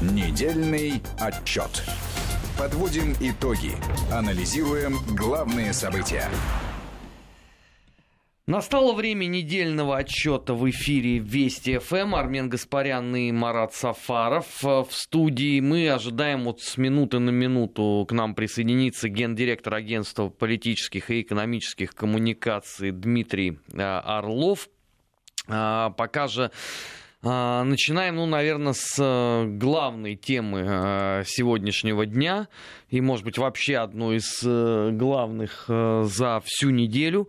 Недельный 0.00 1.02
отчет. 1.18 1.84
Подводим 2.58 3.12
итоги. 3.20 3.72
Анализируем 4.10 4.94
главные 5.14 5.74
события. 5.74 6.26
Настало 8.46 8.94
время 8.94 9.26
недельного 9.26 9.98
отчета 9.98 10.54
в 10.54 10.68
эфире 10.70 11.18
Вести 11.18 11.76
ФМ. 11.76 12.14
Армен 12.14 12.48
Гаспарян 12.48 13.14
и 13.14 13.30
Марат 13.30 13.74
Сафаров 13.74 14.46
в 14.62 14.88
студии. 14.88 15.60
Мы 15.60 15.90
ожидаем 15.90 16.44
вот 16.44 16.62
с 16.62 16.78
минуты 16.78 17.18
на 17.18 17.28
минуту 17.28 18.06
к 18.08 18.12
нам 18.12 18.34
присоединиться 18.34 19.10
гендиректор 19.10 19.74
агентства 19.74 20.30
политических 20.30 21.10
и 21.10 21.20
экономических 21.20 21.94
коммуникаций 21.94 22.90
Дмитрий 22.90 23.58
э, 23.74 23.82
Орлов. 23.82 24.70
А, 25.46 25.90
пока 25.90 26.26
же 26.26 26.50
начинаем, 27.22 28.16
ну, 28.16 28.26
наверное, 28.26 28.72
с 28.72 28.96
э, 28.98 29.46
главной 29.46 30.16
темы 30.16 30.64
э, 30.66 31.22
сегодняшнего 31.26 32.06
дня 32.06 32.48
и, 32.88 33.00
может 33.00 33.24
быть, 33.24 33.38
вообще 33.38 33.76
одной 33.76 34.16
из 34.16 34.42
главных 34.96 35.64
за 35.66 36.42
всю 36.44 36.70
неделю. 36.70 37.28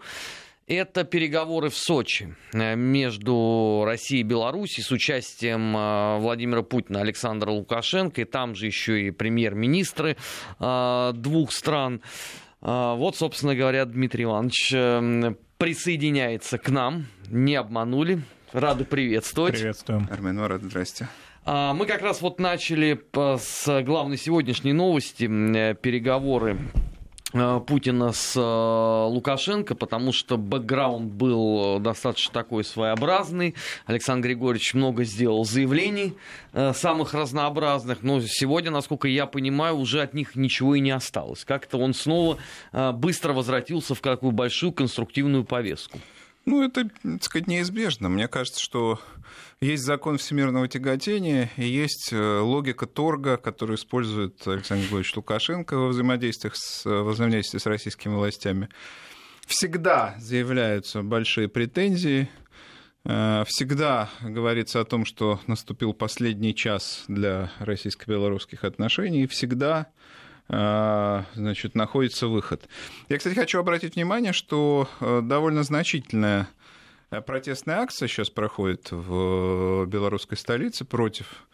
Это 0.73 1.03
переговоры 1.03 1.69
в 1.69 1.75
Сочи 1.75 2.33
э, 2.53 2.75
между 2.77 3.83
Россией 3.85 4.21
и 4.21 4.23
Белоруссией 4.23 4.85
с 4.85 4.91
участием 4.91 5.75
э, 5.75 6.17
Владимира 6.19 6.61
Путина, 6.61 7.01
Александра 7.01 7.51
Лукашенко, 7.51 8.21
и 8.21 8.23
там 8.23 8.55
же 8.55 8.67
еще 8.67 9.07
и 9.07 9.11
премьер-министры 9.11 10.15
э, 10.61 11.11
двух 11.13 11.51
стран. 11.51 12.01
Вот, 12.61 13.17
собственно 13.17 13.55
говоря, 13.55 13.85
Дмитрий 13.85 14.25
Иванович 14.25 14.69
присоединяется 15.57 16.59
к 16.59 16.69
нам. 16.69 17.07
Не 17.27 17.55
обманули. 17.55 18.21
Рады 18.53 18.85
приветствовать. 18.85 19.53
Приветствуем. 19.53 20.07
Армен 20.11 20.37
Марат, 20.37 20.61
здрасте. 20.61 21.07
Мы 21.45 21.85
как 21.87 22.01
раз 22.01 22.21
вот 22.21 22.39
начали 22.39 23.01
с 23.13 23.83
главной 23.83 24.17
сегодняшней 24.17 24.73
новости 24.73 25.25
переговоры 25.25 26.57
Э, 27.33 27.61
Путина 27.65 28.11
с 28.11 28.35
э, 28.35 29.09
Лукашенко, 29.09 29.75
потому 29.75 30.11
что 30.11 30.37
бэкграунд 30.37 31.11
был 31.11 31.79
достаточно 31.79 32.33
такой 32.33 32.63
своеобразный. 32.63 33.55
Александр 33.85 34.27
Григорьевич 34.27 34.73
много 34.73 35.03
сделал 35.03 35.45
заявлений 35.45 36.13
э, 36.53 36.73
самых 36.73 37.13
разнообразных, 37.13 38.03
но 38.03 38.21
сегодня, 38.21 38.71
насколько 38.71 39.07
я 39.07 39.25
понимаю, 39.25 39.77
уже 39.77 40.01
от 40.01 40.13
них 40.13 40.35
ничего 40.35 40.75
и 40.75 40.79
не 40.79 40.91
осталось. 40.91 41.45
Как-то 41.45 41.77
он 41.77 41.93
снова 41.93 42.37
быстро 42.93 43.33
возвратился 43.33 43.95
в 43.95 44.01
какую 44.01 44.31
большую 44.31 44.71
конструктивную 44.71 45.43
повестку. 45.43 45.99
Ну, 46.45 46.63
это, 46.63 46.89
так 47.03 47.23
сказать, 47.23 47.47
неизбежно. 47.47 48.09
Мне 48.09 48.27
кажется, 48.27 48.59
что 48.59 48.99
есть 49.59 49.83
закон 49.83 50.17
всемирного 50.17 50.67
тяготения 50.67 51.51
и 51.55 51.65
есть 51.65 52.09
э, 52.11 52.39
логика 52.39 52.87
торга, 52.87 53.37
которую 53.37 53.77
использует 53.77 54.47
Александр 54.47 54.85
Григорьевич 54.85 55.15
Лукашенко 55.15 55.77
во 55.77 55.89
взаимодействиях 55.89 56.55
с, 56.55 56.83
во 56.85 57.11
взаимодействии 57.11 57.59
с 57.59 57.65
российскими 57.67 58.15
властями. 58.15 58.69
Всегда 59.45 60.15
заявляются 60.17 61.03
большие 61.03 61.47
претензии, 61.47 62.27
э, 63.05 63.43
Всегда 63.45 64.09
говорится 64.21 64.79
о 64.79 64.85
том, 64.85 65.05
что 65.05 65.39
наступил 65.45 65.93
последний 65.93 66.55
час 66.55 67.03
для 67.07 67.51
российско-белорусских 67.59 68.63
отношений, 68.63 69.23
и 69.23 69.27
всегда 69.27 69.87
э, 69.89 70.20
значит, 70.51 71.75
находится 71.75 72.27
выход. 72.27 72.67
Я, 73.07 73.17
кстати, 73.17 73.35
хочу 73.35 73.59
обратить 73.59 73.95
внимание, 73.95 74.33
что 74.33 74.89
довольно 74.99 75.63
значительная 75.63 76.49
Э, 77.11 77.21
протестная 77.21 77.79
акция 77.79 78.07
сейчас 78.07 78.29
проходит 78.29 78.91
в 78.91 79.85
белорусской 79.85 80.37
столице 80.37 80.85
против 80.85 81.45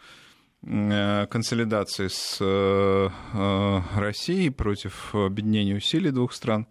э, 0.63 1.25
консолидации 1.29 2.07
с 2.07 2.37
э, 2.39 3.09
Россией, 3.95 4.51
против 4.51 5.15
объединения 5.15 5.75
усилий 5.75 6.11
двух 6.11 6.33
стран. 6.33 6.67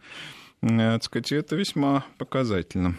Так 0.61 1.05
сказать, 1.05 1.33
это 1.33 1.55
весьма 1.55 2.05
показательно. 2.17 2.96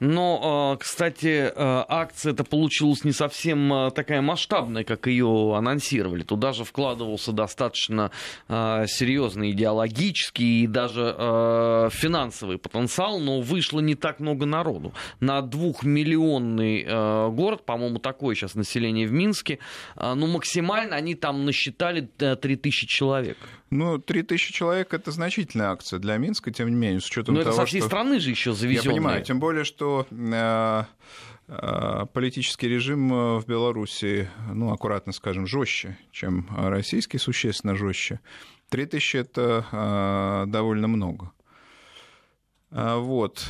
Но, 0.00 0.40
а, 0.42 0.76
кстати, 0.76 1.52
а, 1.54 1.84
акция 1.88 2.32
это 2.32 2.44
получилась 2.44 3.04
не 3.04 3.12
совсем 3.12 3.72
а, 3.72 3.90
такая 3.90 4.20
масштабная, 4.20 4.84
как 4.84 5.06
ее 5.06 5.54
анонсировали. 5.56 6.22
Туда 6.22 6.52
же 6.52 6.64
вкладывался 6.64 7.32
достаточно 7.32 8.10
серьезный 8.48 9.52
идеологический 9.52 10.64
и 10.64 10.66
даже 10.66 11.90
финансовый 11.92 12.58
потенциал, 12.58 13.18
но 13.18 13.40
вышло 13.40 13.80
не 13.80 13.94
так 13.94 14.20
много 14.20 14.46
народу. 14.46 14.92
На 15.20 15.40
двухмиллионный 15.42 17.30
город, 17.30 17.64
по-моему, 17.64 17.98
такое 17.98 18.34
сейчас 18.34 18.54
население 18.54 19.06
в 19.06 19.12
Минске, 19.12 19.58
ну, 19.96 20.26
максимально 20.26 20.96
они 20.96 21.14
там 21.14 21.44
насчитали 21.44 22.00
3000 22.00 22.86
человек. 22.86 23.38
Ну, 23.74 23.98
3000 23.98 24.52
человек 24.52 24.94
это 24.94 25.10
значительная 25.10 25.70
акция 25.72 25.98
для 25.98 26.16
Минска, 26.16 26.52
тем 26.52 26.68
не 26.68 26.76
менее, 26.76 27.00
с 27.00 27.06
учетом 27.06 27.34
Но 27.34 27.40
того, 27.40 27.50
это 27.50 27.60
со 27.60 27.66
всей 27.66 27.80
что... 27.80 27.88
страны 27.88 28.20
же 28.20 28.30
еще 28.30 28.52
завезенная. 28.52 28.84
Я 28.84 28.90
понимаю, 28.92 29.24
тем 29.24 29.40
более, 29.40 29.64
что 29.64 30.06
э, 30.12 30.84
э, 31.48 32.06
политический 32.12 32.68
режим 32.68 33.12
э, 33.12 33.38
в 33.40 33.46
Беларуси, 33.46 34.30
ну, 34.52 34.72
аккуратно 34.72 35.12
скажем, 35.12 35.48
жестче, 35.48 35.98
чем 36.12 36.46
российский, 36.56 37.18
существенно 37.18 37.74
жестче. 37.74 38.20
3000 38.68 39.16
это 39.16 40.44
довольно 40.46 40.86
много. 40.86 41.32
Вот. 42.70 43.44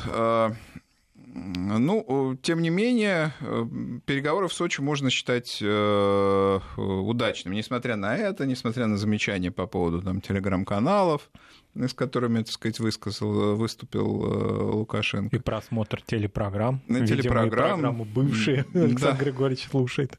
Ну, 1.37 2.39
тем 2.43 2.63
не 2.63 2.71
менее, 2.71 3.33
э, 3.41 3.67
переговоры 4.07 4.47
в 4.47 4.53
Сочи 4.53 4.81
можно 4.81 5.11
считать 5.11 5.59
э, 5.61 6.61
удачными, 6.77 7.57
несмотря 7.57 7.97
на 7.97 8.17
это, 8.17 8.47
несмотря 8.47 8.87
на 8.87 8.97
замечания 8.97 9.51
по 9.51 9.67
поводу 9.67 10.01
там, 10.01 10.21
телеграм-каналов, 10.21 11.29
с 11.75 11.93
которыми, 11.93 12.39
так 12.39 12.53
сказать, 12.53 12.79
высказал, 12.79 13.57
выступил 13.57 14.25
э, 14.25 14.63
Лукашенко. 14.75 15.35
И 15.35 15.41
просмотр 15.41 16.03
телепрограмм. 16.07 16.83
На 16.87 17.05
телепрограмм. 17.05 17.81
программу 17.81 18.05
бывшие 18.05 18.65
Александр. 18.73 19.25
Григорьевич 19.25 19.67
слушает. 19.69 20.17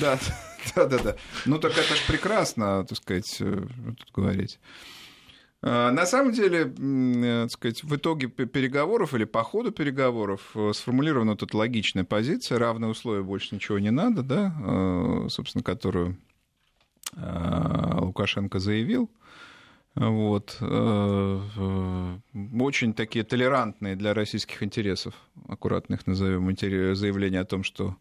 Да, 0.00 0.18
да, 0.74 0.86
да, 0.86 0.98
да. 0.98 1.16
Ну, 1.46 1.58
так 1.60 1.70
это 1.70 1.94
же 1.94 2.02
прекрасно, 2.08 2.84
так 2.84 2.98
сказать, 2.98 3.36
тут 3.38 4.10
говорить. 4.12 4.58
А, 5.64 5.92
на 5.92 6.06
самом 6.06 6.32
деле, 6.32 6.74
э, 6.76 7.42
так 7.44 7.52
сказать, 7.52 7.84
в 7.84 7.94
итоге 7.94 8.26
переговоров 8.26 9.14
или 9.14 9.24
по 9.24 9.44
ходу 9.44 9.70
переговоров 9.70 10.50
э, 10.56 10.72
сформулирована 10.74 11.36
тут 11.36 11.54
логичная 11.54 12.02
позиция, 12.02 12.58
равные 12.58 12.90
условия, 12.90 13.22
больше 13.22 13.54
ничего 13.54 13.78
не 13.78 13.92
надо, 13.92 14.22
да, 14.22 14.52
э, 14.60 15.28
собственно, 15.28 15.62
которую 15.62 16.18
Лукашенко 17.14 18.58
заявил. 18.58 19.10
Вот. 19.94 20.56
Очень 22.58 22.94
такие 22.94 23.22
толерантные 23.22 23.96
для 23.96 24.14
российских 24.14 24.62
интересов, 24.62 25.12
аккуратно 25.46 25.96
их 25.96 26.06
назовем, 26.06 26.56
заявления 26.56 27.40
о 27.40 27.44
том, 27.44 27.64
что 27.64 27.96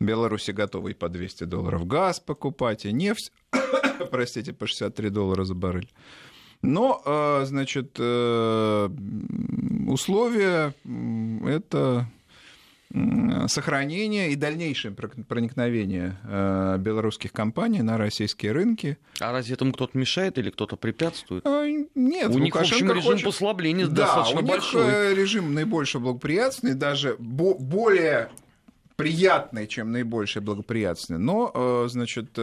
Беларуси 0.00 0.52
готова 0.52 0.88
и 0.88 0.94
по 0.94 1.10
200 1.10 1.44
долларов 1.44 1.86
газ 1.86 2.20
покупать, 2.20 2.86
и 2.86 2.92
нефть, 2.92 3.32
простите, 4.10 4.54
по 4.54 4.66
63 4.66 5.10
доллара 5.10 5.44
за 5.44 5.54
баррель. 5.54 5.90
Но, 6.62 7.00
э, 7.04 7.44
значит, 7.44 7.96
э, 7.98 8.88
условия 9.86 10.74
это 11.46 12.06
сохранение 13.48 14.30
и 14.30 14.34
дальнейшее 14.34 14.92
проникновение 14.92 16.16
э, 16.24 16.78
белорусских 16.78 17.32
компаний 17.32 17.82
на 17.82 17.98
российские 17.98 18.52
рынки. 18.52 18.96
А 19.20 19.30
разве 19.30 19.54
этому 19.54 19.74
кто-то 19.74 19.96
мешает 19.98 20.38
или 20.38 20.48
кто-то 20.48 20.76
препятствует? 20.76 21.46
А, 21.46 21.66
нет, 21.66 22.30
у 22.30 22.38
них, 22.38 22.54
в 22.54 22.58
общем, 22.58 22.90
режим 22.90 23.12
хочет... 23.12 23.24
послабления 23.26 23.86
да, 23.88 24.06
достаточно 24.06 24.38
у 24.38 24.42
них 24.42 24.50
большой. 24.50 25.14
режим 25.14 25.52
наибольший 25.52 26.00
благоприятный, 26.00 26.72
даже 26.74 27.16
более 27.18 28.30
приятный, 28.96 29.66
чем 29.66 29.92
наибольший 29.92 30.40
благоприятный. 30.40 31.18
Но, 31.18 31.86
значит, 31.88 32.38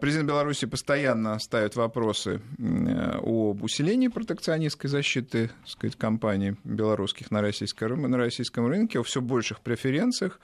президент 0.00 0.28
Беларуси 0.28 0.66
постоянно 0.66 1.38
ставит 1.38 1.74
вопросы 1.74 2.42
э, 2.58 3.18
об 3.22 3.62
усилении 3.62 4.08
протекционистской 4.08 4.90
защиты 4.90 5.50
сказать, 5.64 5.96
компаний 5.96 6.56
белорусских 6.64 7.30
на 7.30 7.40
российском, 7.40 8.02
на 8.02 8.18
российском 8.18 8.66
рынке, 8.66 9.00
о 9.00 9.02
все 9.02 9.20
больших 9.20 9.60
преференциях. 9.60 10.38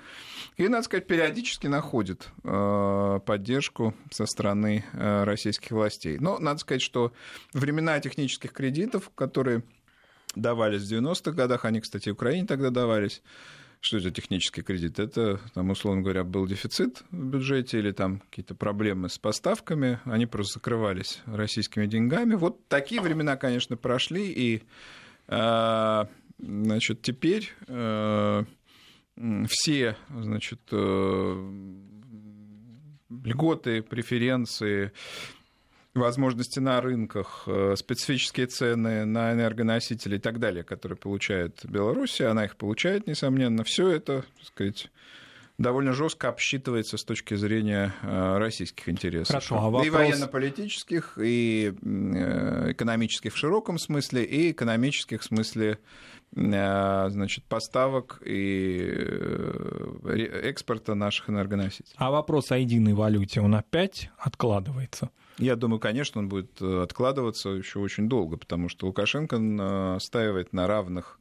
И, 0.57 0.67
надо 0.69 0.85
сказать, 0.85 1.07
периодически 1.07 1.67
находит 1.67 2.29
э, 2.45 3.21
поддержку 3.27 3.95
со 4.11 4.25
стороны 4.25 4.85
российских 4.93 5.73
властей. 5.73 6.17
Но 6.19 6.39
надо 6.39 6.61
сказать, 6.61 6.83
что 6.83 7.13
времена 7.53 8.01
технических 8.01 8.53
кредитов, 8.53 9.11
которые 9.15 9.63
давались 10.35 10.83
в 10.83 10.93
90-х 10.93 11.33
годах, 11.33 11.65
они, 11.65 11.81
кстати, 11.81 12.11
Украине 12.11 12.47
тогда 12.47 12.71
давались, 12.71 13.23
что 13.81 13.99
это 13.99 14.11
технический 14.11 14.63
кредит? 14.63 14.99
Это, 14.99 15.41
там, 15.55 15.71
условно 15.71 16.03
говоря, 16.03 16.25
был 16.25 16.47
дефицит 16.47 17.05
в 17.11 17.25
бюджете 17.25 17.79
или 17.79 17.93
там 17.93 18.21
какие-то 18.21 18.55
проблемы 18.55 19.09
с 19.09 19.19
поставками, 19.19 20.01
они 20.05 20.27
просто 20.27 20.55
закрывались 20.55 21.23
российскими 21.27 21.87
деньгами. 21.87 22.35
Вот 22.35 22.67
такие 22.69 23.01
времена, 23.01 23.37
конечно, 23.37 23.77
прошли, 23.77 24.33
и 24.33 24.63
а, 25.29 26.09
значит, 26.39 27.03
теперь 27.03 27.53
э, 27.67 28.45
все 29.49 29.97
значит, 30.11 30.61
э, 30.71 31.53
льготы, 33.25 33.83
преференции, 33.83 34.93
возможности 35.97 36.59
на 36.59 36.81
рынках, 36.81 37.45
э, 37.47 37.75
специфические 37.77 38.47
цены 38.47 39.05
на 39.05 39.33
энергоносители 39.33 40.17
и 40.17 40.19
так 40.19 40.39
далее, 40.39 40.65
которые 40.65 40.97
получает 40.97 41.65
Беларусь, 41.65 42.21
она 42.21 42.45
их 42.45 42.57
получает, 42.57 43.07
несомненно. 43.07 43.65
Все 43.65 43.89
это, 43.89 44.25
так 44.37 44.47
сказать, 44.47 44.91
довольно 45.59 45.93
жестко 45.93 46.29
обсчитывается 46.29 46.97
с 46.97 47.05
точки 47.05 47.35
зрения 47.35 47.95
э, 48.03 48.39
российских 48.39 48.89
интересов. 48.89 49.29
Хорошо, 49.29 49.59
а 49.59 49.71
вопрос... 49.71 49.87
И 49.87 49.91
военно-политических, 49.91 51.19
и 51.21 51.75
э, 51.83 52.73
экономических 52.73 53.35
в 53.35 53.37
широком 53.37 53.79
смысле, 53.79 54.25
и 54.25 54.53
экономических 54.53 55.23
в 55.23 55.25
смысле 55.25 55.79
значит, 56.33 57.45
поставок 57.45 58.21
и 58.27 58.83
экспорта 60.43 60.95
наших 60.95 61.31
энергоносителей. 61.31 61.95
А 61.97 62.11
вопрос 62.11 62.51
о 62.51 62.59
единой 62.59 62.95
валюте, 62.95 63.41
он 63.41 63.55
опять 63.55 64.11
откладывается? 64.19 65.11
Я 65.39 65.57
думаю, 65.57 65.81
конечно, 65.81 66.21
он 66.21 66.29
будет 66.29 66.61
э, 66.61 66.83
откладываться 66.83 67.51
еще 67.51 67.79
очень 67.79 68.09
долго, 68.09 68.37
потому 68.37 68.69
что 68.69 68.87
Лукашенко 68.87 69.39
настаивает 69.39 70.53
на 70.53 70.67
равных 70.67 71.19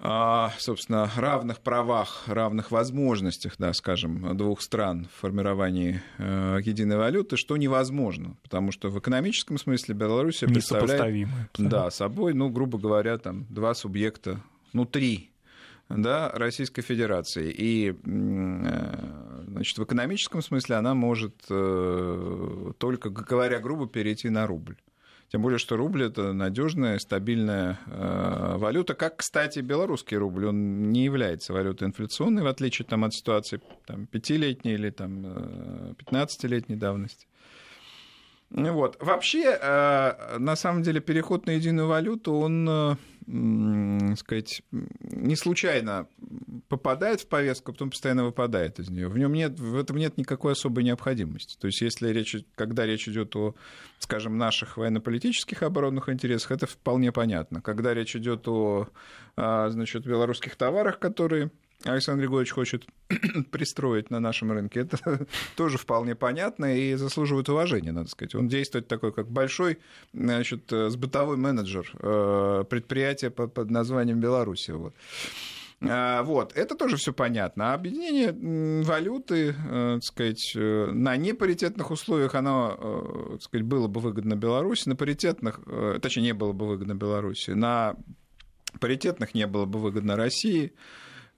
а, 0.00 0.52
собственно, 0.58 1.10
равных 1.16 1.58
правах, 1.58 2.22
равных 2.28 2.70
возможностях, 2.70 3.54
да, 3.58 3.72
скажем, 3.72 4.36
двух 4.36 4.60
стран 4.60 5.08
в 5.12 5.20
формировании 5.20 6.00
э, 6.18 6.60
единой 6.62 6.96
валюты, 6.96 7.36
что 7.36 7.56
невозможно, 7.56 8.36
потому 8.44 8.70
что 8.70 8.90
в 8.90 8.98
экономическом 9.00 9.58
смысле 9.58 9.96
Беларусь 9.96 10.38
представляет 10.38 11.28
да, 11.58 11.90
собой, 11.90 12.32
ну, 12.32 12.48
грубо 12.48 12.78
говоря, 12.78 13.18
там 13.18 13.44
два 13.48 13.74
субъекта, 13.74 14.40
ну, 14.72 14.84
три 14.84 15.30
да, 15.88 16.30
Российской 16.34 16.82
Федерации. 16.82 17.50
И 17.50 17.90
э, 17.90 19.27
значит, 19.48 19.78
в 19.78 19.84
экономическом 19.84 20.42
смысле 20.42 20.76
она 20.76 20.94
может 20.94 21.34
э, 21.50 22.72
только, 22.78 23.10
говоря 23.10 23.58
грубо, 23.58 23.86
перейти 23.86 24.28
на 24.28 24.46
рубль. 24.46 24.76
Тем 25.30 25.42
более, 25.42 25.58
что 25.58 25.76
рубль 25.76 26.04
это 26.04 26.32
надежная, 26.32 26.98
стабильная 26.98 27.78
э, 27.86 28.54
валюта. 28.56 28.94
Как, 28.94 29.18
кстати, 29.18 29.58
белорусский 29.60 30.16
рубль, 30.16 30.46
он 30.46 30.90
не 30.90 31.04
является 31.04 31.52
валютой 31.52 31.88
инфляционной, 31.88 32.42
в 32.42 32.46
отличие 32.46 32.86
там, 32.86 33.04
от 33.04 33.12
ситуации 33.12 33.60
там, 33.86 34.06
пятилетней 34.06 34.74
или 34.74 34.90
там, 34.90 35.26
15-летней 35.96 36.76
давности. 36.76 37.26
Вот. 38.48 38.96
Вообще, 39.00 39.58
на 40.38 40.56
самом 40.56 40.82
деле, 40.82 41.00
переход 41.00 41.44
на 41.44 41.50
единую 41.50 41.86
валюту, 41.86 42.32
он 42.32 42.96
сказать, 44.16 44.62
не 44.70 45.36
случайно 45.36 46.08
попадает 46.68 47.20
в 47.20 47.28
повестку, 47.28 47.70
а 47.70 47.74
потом 47.74 47.90
постоянно 47.90 48.24
выпадает 48.24 48.78
из 48.78 48.88
нее. 48.88 49.08
В 49.08 49.18
нем 49.18 49.32
нет, 49.34 49.58
в 49.60 49.76
этом 49.76 49.96
нет 49.96 50.16
никакой 50.16 50.52
особой 50.52 50.82
необходимости. 50.82 51.56
То 51.58 51.66
есть, 51.66 51.82
если 51.82 52.08
речь, 52.08 52.36
когда 52.54 52.86
речь 52.86 53.06
идет 53.06 53.36
о, 53.36 53.54
скажем, 53.98 54.38
наших 54.38 54.78
военно-политических 54.78 55.62
оборонных 55.62 56.08
интересах, 56.08 56.52
это 56.52 56.66
вполне 56.66 57.12
понятно. 57.12 57.60
Когда 57.60 57.92
речь 57.92 58.16
идет 58.16 58.48
о, 58.48 58.88
а, 59.36 59.68
значит, 59.68 60.06
белорусских 60.06 60.56
товарах, 60.56 60.98
которые 60.98 61.50
Александр 61.84 62.22
Григорьевич 62.22 62.52
хочет 62.52 62.86
пристроить 63.52 64.10
на 64.10 64.18
нашем 64.18 64.50
рынке, 64.50 64.80
это 64.80 65.26
тоже 65.56 65.78
вполне 65.78 66.16
понятно 66.16 66.76
и 66.76 66.94
заслуживает 66.94 67.48
уважения, 67.48 67.92
надо 67.92 68.08
сказать. 68.08 68.34
Он 68.34 68.48
действует 68.48 68.88
такой, 68.88 69.12
как 69.12 69.30
большой 69.30 69.78
значит, 70.12 70.70
сбытовой 70.70 71.36
менеджер 71.36 71.90
э, 72.00 72.64
предприятия 72.68 73.30
под, 73.30 73.70
названием 73.70 74.18
Беларусь. 74.18 74.68
Вот. 74.68 74.92
А, 75.80 76.24
вот, 76.24 76.52
это 76.56 76.74
тоже 76.74 76.96
все 76.96 77.12
понятно. 77.12 77.70
А 77.70 77.74
объединение 77.74 78.82
валюты, 78.82 79.54
э, 79.56 79.94
так 79.94 80.04
сказать, 80.04 80.52
э, 80.56 80.86
на 80.90 81.16
непаритетных 81.16 81.92
условиях 81.92 82.34
оно, 82.34 83.30
так 83.34 83.42
сказать, 83.42 83.64
было 83.64 83.86
бы 83.86 84.00
выгодно 84.00 84.34
Беларуси, 84.34 84.88
на 84.88 84.96
паритетных, 84.96 85.60
точнее, 86.02 86.22
не 86.24 86.34
было 86.34 86.52
бы 86.52 86.66
выгодно 86.66 86.96
Беларуси, 86.96 87.52
на 87.52 87.94
паритетных 88.80 89.34
не 89.34 89.46
было 89.46 89.64
бы 89.64 89.78
выгодно 89.78 90.16
России. 90.16 90.72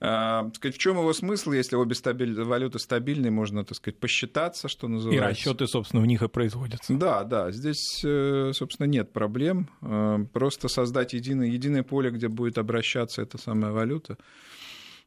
А, 0.03 0.49
сказать, 0.55 0.75
в 0.75 0.79
чем 0.79 0.97
его 0.97 1.13
смысл, 1.13 1.51
если 1.51 1.75
обе 1.75 1.93
стабиль... 1.93 2.33
валюты 2.41 2.79
стабильные, 2.79 3.29
можно, 3.29 3.63
так 3.63 3.77
сказать, 3.77 3.99
посчитаться, 3.99 4.67
что 4.67 4.87
называется. 4.87 5.25
И 5.25 5.29
расчеты, 5.29 5.67
собственно, 5.67 6.01
в 6.01 6.07
них 6.07 6.23
и 6.23 6.27
производятся. 6.27 6.91
Да, 6.95 7.23
да, 7.23 7.51
здесь, 7.51 8.01
э, 8.03 8.51
собственно, 8.55 8.87
нет 8.87 9.13
проблем. 9.13 9.69
Э, 9.83 10.25
просто 10.33 10.69
создать 10.69 11.13
единое, 11.13 11.49
единое 11.49 11.83
поле, 11.83 12.09
где 12.09 12.29
будет 12.29 12.57
обращаться 12.57 13.21
эта 13.21 13.37
самая 13.37 13.71
валюта. 13.71 14.17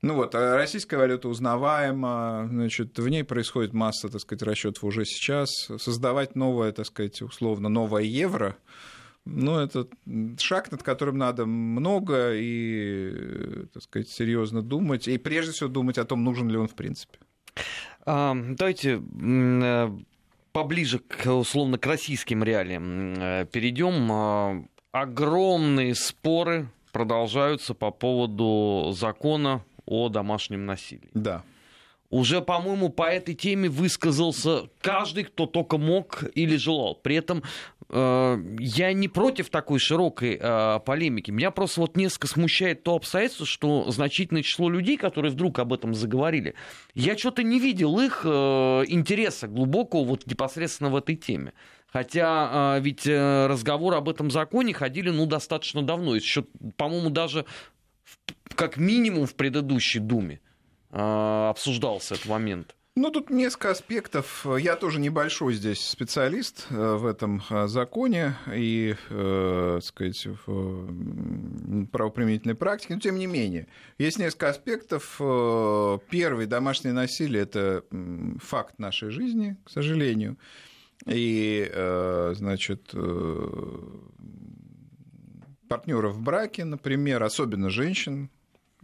Ну 0.00 0.14
вот, 0.14 0.36
а 0.36 0.56
российская 0.56 0.98
валюта 0.98 1.28
узнаваема, 1.28 2.46
значит, 2.48 2.96
в 2.96 3.08
ней 3.08 3.24
происходит 3.24 3.72
масса, 3.72 4.08
так 4.08 4.20
сказать, 4.20 4.42
расчетов 4.42 4.84
уже 4.84 5.04
сейчас. 5.04 5.48
Создавать 5.78 6.36
новое, 6.36 6.70
так 6.70 6.86
сказать, 6.86 7.20
условно, 7.20 7.68
новое 7.68 8.02
евро– 8.02 8.56
ну, 9.26 9.58
это 9.58 9.88
шаг, 10.38 10.70
над 10.70 10.82
которым 10.82 11.16
надо 11.16 11.46
много 11.46 12.34
и, 12.34 13.66
так 13.72 13.82
сказать, 13.82 14.08
серьезно 14.08 14.62
думать. 14.62 15.08
И 15.08 15.16
прежде 15.16 15.52
всего 15.52 15.68
думать 15.68 15.96
о 15.98 16.04
том, 16.04 16.22
нужен 16.24 16.50
ли 16.50 16.56
он 16.56 16.68
в 16.68 16.74
принципе. 16.74 17.18
Давайте 18.04 19.00
э, 19.00 19.90
поближе 20.52 20.98
к, 20.98 21.26
условно, 21.26 21.78
к 21.78 21.86
российским 21.86 22.44
реалиям 22.44 23.14
э, 23.14 23.46
перейдем. 23.50 24.12
А, 24.12 24.62
огромные 24.92 25.94
споры 25.94 26.68
продолжаются 26.92 27.72
по 27.72 27.90
поводу 27.90 28.92
закона 28.92 29.64
о 29.86 30.10
домашнем 30.10 30.66
насилии. 30.66 31.10
Да. 31.14 31.44
Уже, 32.10 32.42
по-моему, 32.42 32.90
по 32.90 33.04
этой 33.04 33.34
теме 33.34 33.68
высказался 33.70 34.68
каждый, 34.82 35.24
кто 35.24 35.46
только 35.46 35.78
мог 35.78 36.22
или 36.34 36.56
желал. 36.56 36.94
При 36.94 37.16
этом 37.16 37.38
Э, 37.38 37.42
я 37.90 38.92
не 38.92 39.08
против 39.08 39.50
такой 39.50 39.78
широкой 39.78 40.38
э, 40.40 40.80
полемики. 40.84 41.30
Меня 41.30 41.50
просто 41.50 41.80
вот 41.80 41.96
несколько 41.96 42.26
смущает 42.26 42.82
то 42.82 42.96
обстоятельство, 42.96 43.46
что 43.46 43.90
значительное 43.90 44.42
число 44.42 44.70
людей, 44.70 44.96
которые 44.96 45.32
вдруг 45.32 45.58
об 45.58 45.72
этом 45.72 45.94
заговорили, 45.94 46.54
я 46.94 47.16
что-то 47.16 47.42
не 47.42 47.58
видел 47.58 47.98
их 48.00 48.22
э, 48.24 48.28
интереса 48.88 49.48
глубокого 49.48 50.04
вот 50.04 50.26
непосредственно 50.26 50.90
в 50.90 50.96
этой 50.96 51.16
теме. 51.16 51.52
Хотя 51.86 52.80
ведь 52.80 53.06
разговоры 53.06 53.96
об 53.96 54.08
этом 54.08 54.28
законе 54.28 54.74
ходили 54.74 55.10
ну, 55.10 55.26
достаточно 55.26 55.80
давно. 55.80 56.16
Еще, 56.16 56.44
по-моему, 56.76 57.08
даже 57.08 57.46
как 58.56 58.78
минимум 58.78 59.26
в 59.26 59.36
предыдущей 59.36 60.00
Думе 60.00 60.40
обсуждался 60.90 62.14
этот 62.14 62.26
момент. 62.26 62.74
Ну, 62.96 63.10
тут 63.10 63.28
несколько 63.28 63.72
аспектов. 63.72 64.46
Я 64.56 64.76
тоже 64.76 65.00
небольшой 65.00 65.54
здесь 65.54 65.80
специалист 65.80 66.68
э, 66.70 66.94
в 66.94 67.06
этом 67.06 67.42
э, 67.50 67.66
законе 67.66 68.36
и, 68.54 68.94
э, 69.10 69.72
так 69.80 69.84
сказать, 69.84 70.28
в 70.46 71.86
правоприменительной 71.86 72.54
практике, 72.54 72.94
но 72.94 73.00
тем 73.00 73.18
не 73.18 73.26
менее. 73.26 73.66
Есть 73.98 74.20
несколько 74.20 74.48
аспектов. 74.48 75.16
Первый, 76.08 76.46
домашнее 76.46 76.92
насилие– 76.92 77.42
это 77.44 77.82
факт 78.40 78.78
нашей 78.78 79.10
жизни, 79.10 79.56
к 79.64 79.70
сожалению. 79.70 80.38
И, 81.04 81.68
значит, 82.34 82.94
партнеров 85.68 86.14
в 86.14 86.20
браке, 86.20 86.64
например, 86.64 87.24
особенно 87.24 87.70
женщин, 87.70 88.30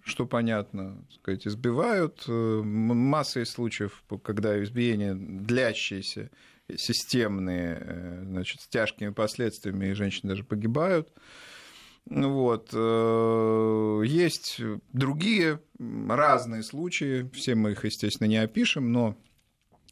что 0.05 0.27
понятно, 0.27 1.05
сказать, 1.11 1.47
избивают. 1.47 2.25
Э, 2.29 2.63
масса 2.63 3.45
случаев, 3.45 4.03
когда 4.23 4.63
избиения 4.63 5.15
длящиеся, 5.15 6.31
системные, 6.77 7.79
э, 7.81 8.23
значит, 8.25 8.61
с 8.61 8.69
тяжкими 8.69 9.11
последствиями, 9.11 9.87
и 9.87 9.95
женщины 9.95 10.31
даже 10.31 10.45
погибают. 10.45 11.13
Вот. 12.07 12.71
Э, 12.73 14.03
есть 14.05 14.61
другие 14.93 15.61
разные 15.79 16.63
случаи, 16.63 17.29
все 17.35 17.55
мы 17.55 17.73
их, 17.73 17.85
естественно, 17.85 18.29
не 18.29 18.39
опишем, 18.39 18.93
но 18.93 19.17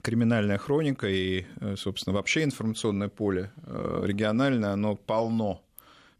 криминальная 0.02 0.58
хроника 0.58 1.08
и, 1.08 1.44
собственно, 1.76 2.14
вообще 2.14 2.44
информационное 2.44 3.08
поле 3.08 3.50
региональное, 3.66 4.70
оно 4.72 4.94
полно 4.94 5.67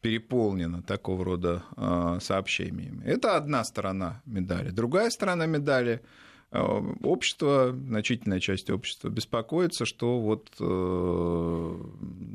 переполнена 0.01 0.83
такого 0.83 1.25
рода 1.25 1.65
а, 1.77 2.21
сообщениями. 2.21 3.05
Это 3.05 3.37
одна 3.37 3.65
сторона 3.65 4.23
медали. 4.27 4.71
Другая 4.71 5.11
сторона 5.11 5.47
медали 5.47 6.03
а, 6.51 6.79
общество, 7.03 7.73
значительная 7.73 8.41
часть 8.41 8.71
общества 8.71 9.09
беспокоится, 9.09 9.85
что 9.85 10.21
вот 10.21 10.51
э, 10.61 11.77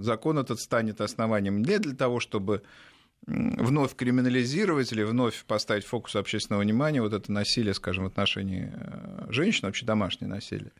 закон 0.01 0.37
этот 0.37 0.59
станет 0.59 1.01
основанием 1.01 1.61
не 1.61 1.79
для 1.79 1.95
того, 1.95 2.19
чтобы 2.19 2.63
вновь 3.25 3.95
криминализировать 3.95 4.91
или 4.91 5.03
вновь 5.03 5.45
поставить 5.45 5.85
фокус 5.85 6.15
общественного 6.15 6.61
внимания 6.61 7.01
вот 7.01 7.13
это 7.13 7.31
насилие, 7.31 7.73
скажем, 7.73 8.03
в 8.03 8.07
отношении 8.07 8.71
э, 8.73 9.25
женщин, 9.29 9.67
вообще 9.67 9.85
домашнее 9.85 10.29
насилие, 10.29 10.73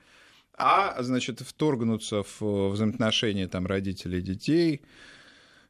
а, 0.56 1.02
значит, 1.02 1.40
вторгнуться 1.40 2.24
в 2.24 2.70
взаимоотношения 2.70 3.48
там, 3.48 3.66
родителей 3.66 4.20
и 4.20 4.22
детей, 4.22 4.82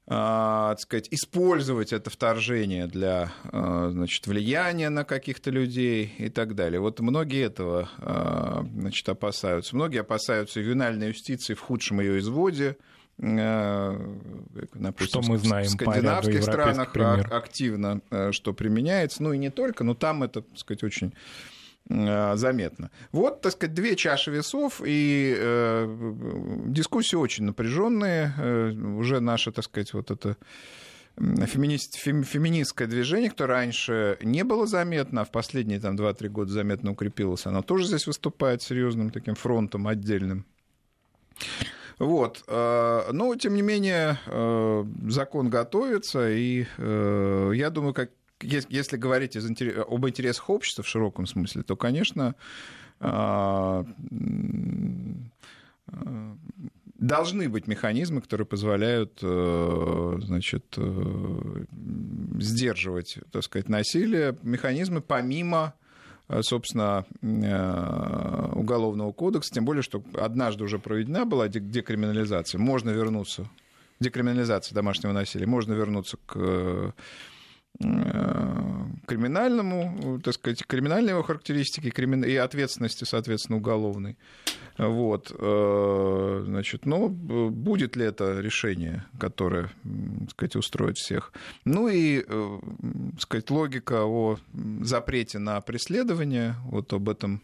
так 0.06 0.80
сказать, 0.82 1.08
использовать 1.12 1.94
это 1.94 2.10
вторжение 2.10 2.88
для 2.88 3.32
а, 3.46 3.90
значит, 3.90 4.28
влияния 4.28 4.90
на 4.90 5.06
каких-то 5.06 5.50
людей 5.50 6.14
и 6.18 6.30
так 6.30 6.56
далее. 6.56 6.82
Вот 6.82 7.00
многие 7.00 7.46
этого 7.46 7.90
а, 8.00 8.66
значит, 8.76 9.08
опасаются. 9.08 9.76
Многие 9.76 10.02
опасаются 10.02 10.60
ювенальной 10.60 11.08
юстиции 11.10 11.54
в 11.54 11.62
худшем 11.62 12.02
ее 12.02 12.20
изводе. 12.20 12.76
Допустим, 13.18 15.06
что 15.06 15.22
мы 15.22 15.38
знаем 15.38 15.68
в 15.68 15.70
скандинавских 15.70 16.42
странах 16.42 16.92
пример. 16.92 17.32
активно 17.32 18.02
что 18.32 18.54
применяется. 18.54 19.24
Ну 19.24 19.34
и 19.34 19.38
не 19.38 19.52
только, 19.52 19.84
но 19.84 19.94
там 19.94 20.24
это, 20.24 20.42
так 20.42 20.58
сказать, 20.58 20.84
очень 20.84 21.14
заметно. 21.90 22.92
Вот, 23.12 23.42
так 23.42 23.52
сказать, 23.52 23.74
две 23.74 23.96
чаши 23.96 24.32
весов, 24.32 24.82
и 24.86 25.36
э, 25.38 26.24
дискуссии 26.68 27.16
очень 27.16 27.44
напряженные. 27.46 28.34
Э, 28.38 28.72
уже 28.72 29.20
наше, 29.20 29.52
так 29.52 29.66
сказать, 29.66 29.94
вот 29.94 30.10
это 30.10 30.38
феминист, 31.18 31.96
фем, 31.96 32.24
феминистское 32.24 32.88
движение, 32.88 33.30
которое 33.30 33.54
раньше 33.54 34.18
не 34.22 34.44
было 34.44 34.66
заметно, 34.66 35.22
а 35.22 35.26
в 35.26 35.32
последние 35.32 35.80
там, 35.80 35.96
2-3 35.96 36.30
года 36.30 36.52
заметно 36.52 36.92
укрепилось, 36.92 37.46
оно 37.46 37.62
тоже 37.62 37.86
здесь 37.86 38.08
выступает 38.08 38.62
серьезным 38.62 39.12
таким 39.12 39.36
фронтом 39.36 39.88
отдельным. 39.88 40.46
Вот. 42.00 42.44
Э, 42.48 43.12
но, 43.12 43.36
тем 43.36 43.56
не 43.56 43.62
менее, 43.62 44.18
закон 45.10 45.50
готовится, 45.50 46.32
и 46.32 46.66
я 46.80 47.70
думаю, 47.70 47.94
как 47.94 48.10
если 48.44 48.98
говорить 48.98 49.36
из, 49.36 49.46
об 49.46 50.08
интересах 50.08 50.50
общества 50.50 50.84
в 50.84 50.88
широком 50.88 51.26
смысле, 51.26 51.64
то, 51.64 51.76
конечно, 51.76 52.36
а, 53.00 53.86
должны 57.04 57.50
быть 57.50 57.68
механизмы, 57.68 58.22
которые 58.22 58.48
позволяют 58.48 59.20
э, 59.22 60.20
значит, 60.22 60.64
э, 60.78 61.66
сдерживать 62.40 63.20
так 63.32 63.44
сказать, 63.44 63.68
насилие, 63.68 64.38
механизмы 64.42 65.02
помимо 65.02 65.74
э, 66.30 66.42
собственно, 66.42 67.06
уголовного 68.56 69.12
кодекса, 69.12 69.54
тем 69.54 69.66
более, 69.66 69.84
что 69.84 70.02
однажды 70.14 70.64
уже 70.64 70.80
проведена 70.80 71.26
была 71.26 71.50
декриминализация, 71.50 72.58
можно 72.60 72.92
вернуться, 72.92 73.50
декриминализация 74.00 74.74
домашнего 74.74 75.12
насилия, 75.12 75.46
можно 75.46 75.74
вернуться 75.74 76.18
к 76.26 76.94
криминальному, 77.80 80.20
так 80.24 80.36
сказать, 80.36 80.66
криминальной 80.66 81.12
его 81.12 81.24
характеристики 81.24 81.88
и 81.88 82.36
ответственности, 82.36 83.04
соответственно, 83.04 83.58
уголовной. 83.58 84.18
Вот, 84.78 85.36
э, 85.38 86.44
значит, 86.46 86.86
но 86.86 87.10
будет 87.10 87.96
ли 87.96 88.06
это 88.06 88.40
решение, 88.40 89.06
которое, 89.20 89.72
так 89.84 90.32
сказать, 90.32 90.56
устроит 90.56 90.98
всех? 90.98 91.34
Ну 91.66 91.88
и, 91.88 92.24
э, 92.28 92.60
так 93.12 93.22
сказать, 93.22 93.52
логика 93.52 94.06
о 94.06 94.38
запрете 94.82 95.40
на 95.40 95.60
преследование, 95.62 96.56
вот 96.66 96.94
об 96.94 97.10
этом 97.10 97.42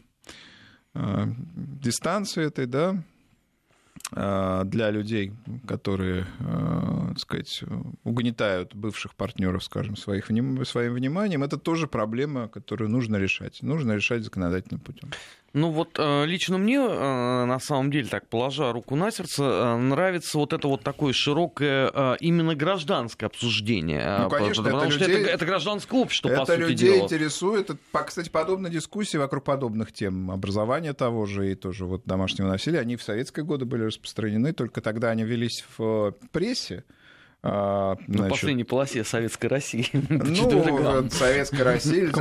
дистанции 0.96 2.46
этой, 2.46 2.66
да, 2.66 2.96
Э, 2.96 2.98
для 4.12 4.90
людей, 4.92 5.34
которые, 5.68 6.26
э, 6.40 7.06
так 7.10 7.20
сказать, 7.20 7.64
угнетают 8.04 8.74
бывших 8.74 9.14
партнеров, 9.14 9.64
скажем, 9.64 9.96
своих, 9.96 10.28
своим 10.68 10.94
вниманием, 10.94 11.44
это 11.44 11.58
тоже 11.58 11.88
проблема, 11.88 12.48
которую 12.48 12.90
нужно 12.90 13.18
решать. 13.18 13.62
Нужно 13.62 13.94
решать 13.94 14.24
законодательным 14.24 14.80
путем. 14.80 15.10
Ну 15.54 15.72
вот 15.72 15.98
э, 15.98 16.26
лично 16.26 16.58
мне, 16.58 16.78
э, 16.78 17.46
на 17.46 17.60
самом 17.60 17.92
деле, 17.92 18.08
так 18.08 18.28
положа 18.28 18.72
руку 18.72 18.96
на 18.96 19.12
сердце, 19.12 19.44
э, 19.44 19.78
нравится 19.78 20.38
вот 20.38 20.54
это 20.54 20.68
вот 20.68 20.84
такое 20.84 21.14
широкое 21.14 22.16
именно 22.20 22.56
гражданское 22.56 23.26
обсуждение. 23.26 24.20
Ну, 24.20 24.30
конечно, 24.30 24.64
потому 24.64 24.84
это 24.84 24.92
что 24.92 25.06
людей, 25.06 25.22
это, 25.24 25.32
это 25.32 25.46
гражданское 25.46 25.98
общество, 26.00 26.30
это 26.30 26.40
по 26.40 26.46
сути 26.46 26.60
людей 26.60 26.94
дела. 26.94 27.04
интересует. 27.06 27.72
Кстати, 28.06 28.30
подобные 28.30 28.72
дискуссии 28.72 29.18
вокруг 29.18 29.44
подобных 29.44 29.92
тем, 29.92 30.32
образования 30.32 30.94
того 30.94 31.26
же 31.26 31.52
и 31.52 31.56
тоже 31.56 31.86
вот 31.86 32.04
домашнего 32.06 32.48
насилия, 32.48 32.80
они 32.80 32.96
в 32.96 33.04
советские 33.04 33.46
годы 33.46 33.66
были 33.66 33.84
распространены, 33.84 34.54
только 34.54 34.82
тогда 34.82 35.10
они 35.10 35.24
велись 35.24 35.66
в 35.78 36.14
прессе, 36.32 36.84
а, 37.42 37.96
значит, 38.08 38.24
На 38.24 38.30
последней 38.30 38.64
полосе 38.66 39.04
Советской 39.04 39.48
России. 39.48 39.88
Ну, 40.10 41.10
Советской 41.10 41.62
России, 41.62 42.02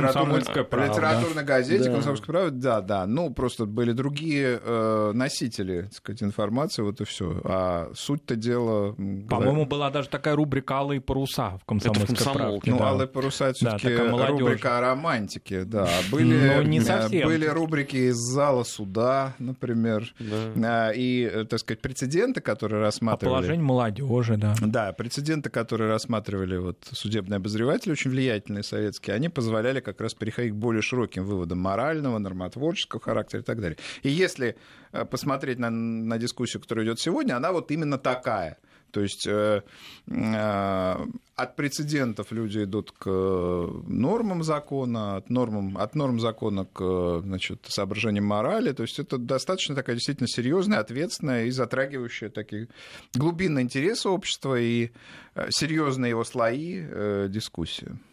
газете, 1.43 1.83
да. 1.83 1.95
комсомольская 1.95 2.27
правда, 2.27 2.59
да, 2.59 2.81
да. 2.81 3.05
Ну, 3.05 3.29
просто 3.33 3.65
были 3.65 3.91
другие 3.91 4.59
э, 4.63 5.11
носители, 5.13 5.83
так 5.83 5.93
сказать, 5.93 6.23
информации, 6.23 6.81
вот 6.81 7.01
и 7.01 7.05
все. 7.05 7.41
А 7.43 7.91
суть-то 7.95 8.35
дела... 8.35 8.93
По-моему, 8.93 9.65
была 9.65 9.89
даже 9.89 10.09
такая 10.09 10.35
рубрика 10.35 10.77
«Алые 10.77 11.01
паруса» 11.01 11.57
в 11.57 11.65
комсомольской 11.65 12.15
в 12.15 12.33
правде. 12.33 12.71
Ну, 12.71 12.77
да. 12.77 12.89
«Алые 12.89 13.07
паруса» 13.07 13.53
все 13.53 13.71
таки 13.71 13.95
да, 13.95 14.27
рубрика 14.27 14.77
о 14.77 14.81
романтике, 14.81 15.65
да. 15.65 15.89
Были, 16.11 16.55
ну, 16.55 16.61
не 16.63 16.79
совсем. 16.79 17.27
были 17.27 17.45
рубрики 17.45 17.97
из 18.09 18.15
зала 18.15 18.63
суда, 18.63 19.33
например, 19.39 20.13
да. 20.55 20.91
и, 20.93 21.45
так 21.45 21.59
сказать, 21.59 21.81
прецеденты, 21.81 22.41
которые 22.41 22.81
рассматривали... 22.81 23.33
О 23.33 23.37
положении 23.37 23.63
молодежи, 23.63 24.37
да. 24.37 24.55
Да, 24.61 24.93
прецеденты, 25.09 25.49
которые 25.49 25.89
рассматривали 25.89 26.57
вот 26.57 26.87
судебные 26.91 27.37
обозреватели, 27.37 27.91
очень 27.91 28.11
влиятельные 28.11 28.61
советские, 28.61 29.15
они 29.15 29.27
позволяли 29.27 29.79
как 29.79 29.99
раз 30.01 30.13
переходить 30.13 30.53
к 30.53 30.55
более 30.55 30.83
широким 30.83 31.25
выводам 31.25 31.57
морального, 31.57 32.19
нормотворческого 32.19 33.01
характера 33.01 33.41
и 33.41 33.43
так 33.43 33.59
далее. 33.59 33.77
И 34.03 34.09
если 34.09 34.55
э, 34.91 35.05
посмотреть 35.05 35.57
на, 35.57 35.71
на 35.71 36.19
дискуссию, 36.19 36.61
которая 36.61 36.85
идет 36.85 36.99
сегодня, 36.99 37.35
она 37.37 37.51
вот 37.51 37.71
именно 37.71 37.97
такая– 37.97 38.57
то 38.91 39.01
есть 39.01 39.27
э, 39.27 39.61
э, 40.07 40.95
от 41.35 41.55
прецедентов 41.55 42.31
люди 42.31 42.63
идут 42.63 42.91
к 42.91 43.05
нормам 43.07 44.43
закона, 44.43 45.17
от, 45.17 45.29
нормам, 45.29 45.77
от 45.77 45.95
норм 45.95 46.19
закона 46.19 46.65
к 46.65 47.21
значит, 47.23 47.65
соображениям 47.67 48.25
морали. 48.25 48.71
То 48.71 48.83
есть 48.83 48.99
это 48.99 49.17
достаточно 49.17 49.75
такая 49.75 49.95
действительно 49.95 50.27
серьезная, 50.27 50.79
ответственная 50.79 51.45
и 51.45 51.51
затрагивающая 51.51 52.29
такие 52.29 52.67
глубинные 53.13 53.63
интересы 53.63 54.09
общества 54.09 54.59
и 54.59 54.91
э, 55.35 55.47
серьезные 55.49 56.11
его 56.11 56.23
слои 56.23 57.29
дискуссии. 57.29 57.87
А, 57.89 58.08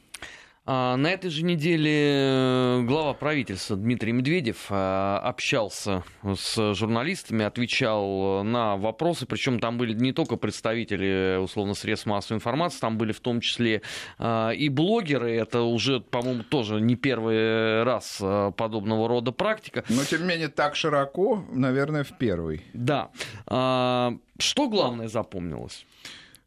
на 0.67 1.07
этой 1.07 1.31
же 1.31 1.45
неделе 1.45 1.93
э, 1.93 2.83
глава 2.83 3.15
правительства 3.15 3.77
Дмитрий 3.77 4.11
Медведев 4.11 4.67
а, 4.71 5.21
общался 5.21 6.03
с 6.25 6.75
журналистами, 6.75 7.45
отвечал 7.45 8.43
на 8.43 8.77
вопросы, 8.77 9.27
причем 9.27 9.61
там 9.61 9.79
были 9.79 9.95
не 9.95 10.13
только 10.13 10.35
представители 10.37 11.39
условно 11.41 11.75
средств 11.75 12.07
массовой 12.07 12.39
информации, 12.39 12.81
там 12.81 12.99
были 12.99 13.13
в 13.13 13.21
том 13.21 13.41
числе 13.41 13.83
а, 14.19 14.51
и 14.51 14.69
блогеры, 14.69 15.37
это 15.37 15.63
уже, 15.63 16.01
по-моему, 16.01 16.43
тоже 16.43 16.81
не 16.81 16.97
первый 16.97 17.85
раз 17.85 18.21
подобного 18.57 19.09
рода 19.09 19.31
практика. 19.31 19.85
Но, 19.89 20.03
тем 20.03 20.23
не 20.23 20.29
менее, 20.29 20.49
так 20.49 20.75
широко, 20.75 21.45
наверное, 21.53 22.03
в 22.03 22.19
первый. 22.19 22.63
Да. 22.73 23.11
Что 23.47 24.69
главное 24.69 25.09
запомнилось? 25.09 25.87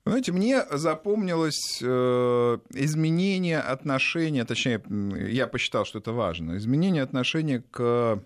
Знаете, 0.10 0.32
мне 0.32 0.66
запомнилось 0.72 1.80
э, 1.84 2.58
изменение 2.74 3.60
отношения, 3.60 4.44
точнее, 4.44 4.82
я 5.30 5.46
посчитал, 5.46 5.86
что 5.86 6.00
это 6.00 6.13
важно, 6.13 6.58
изменение 6.58 7.04
отношения 7.04 7.63
к 7.70 8.20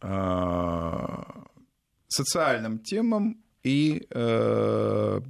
э, 0.00 1.22
социальным 2.06 2.78
темам 2.78 3.42
и 3.64 4.06
э, 4.08 5.20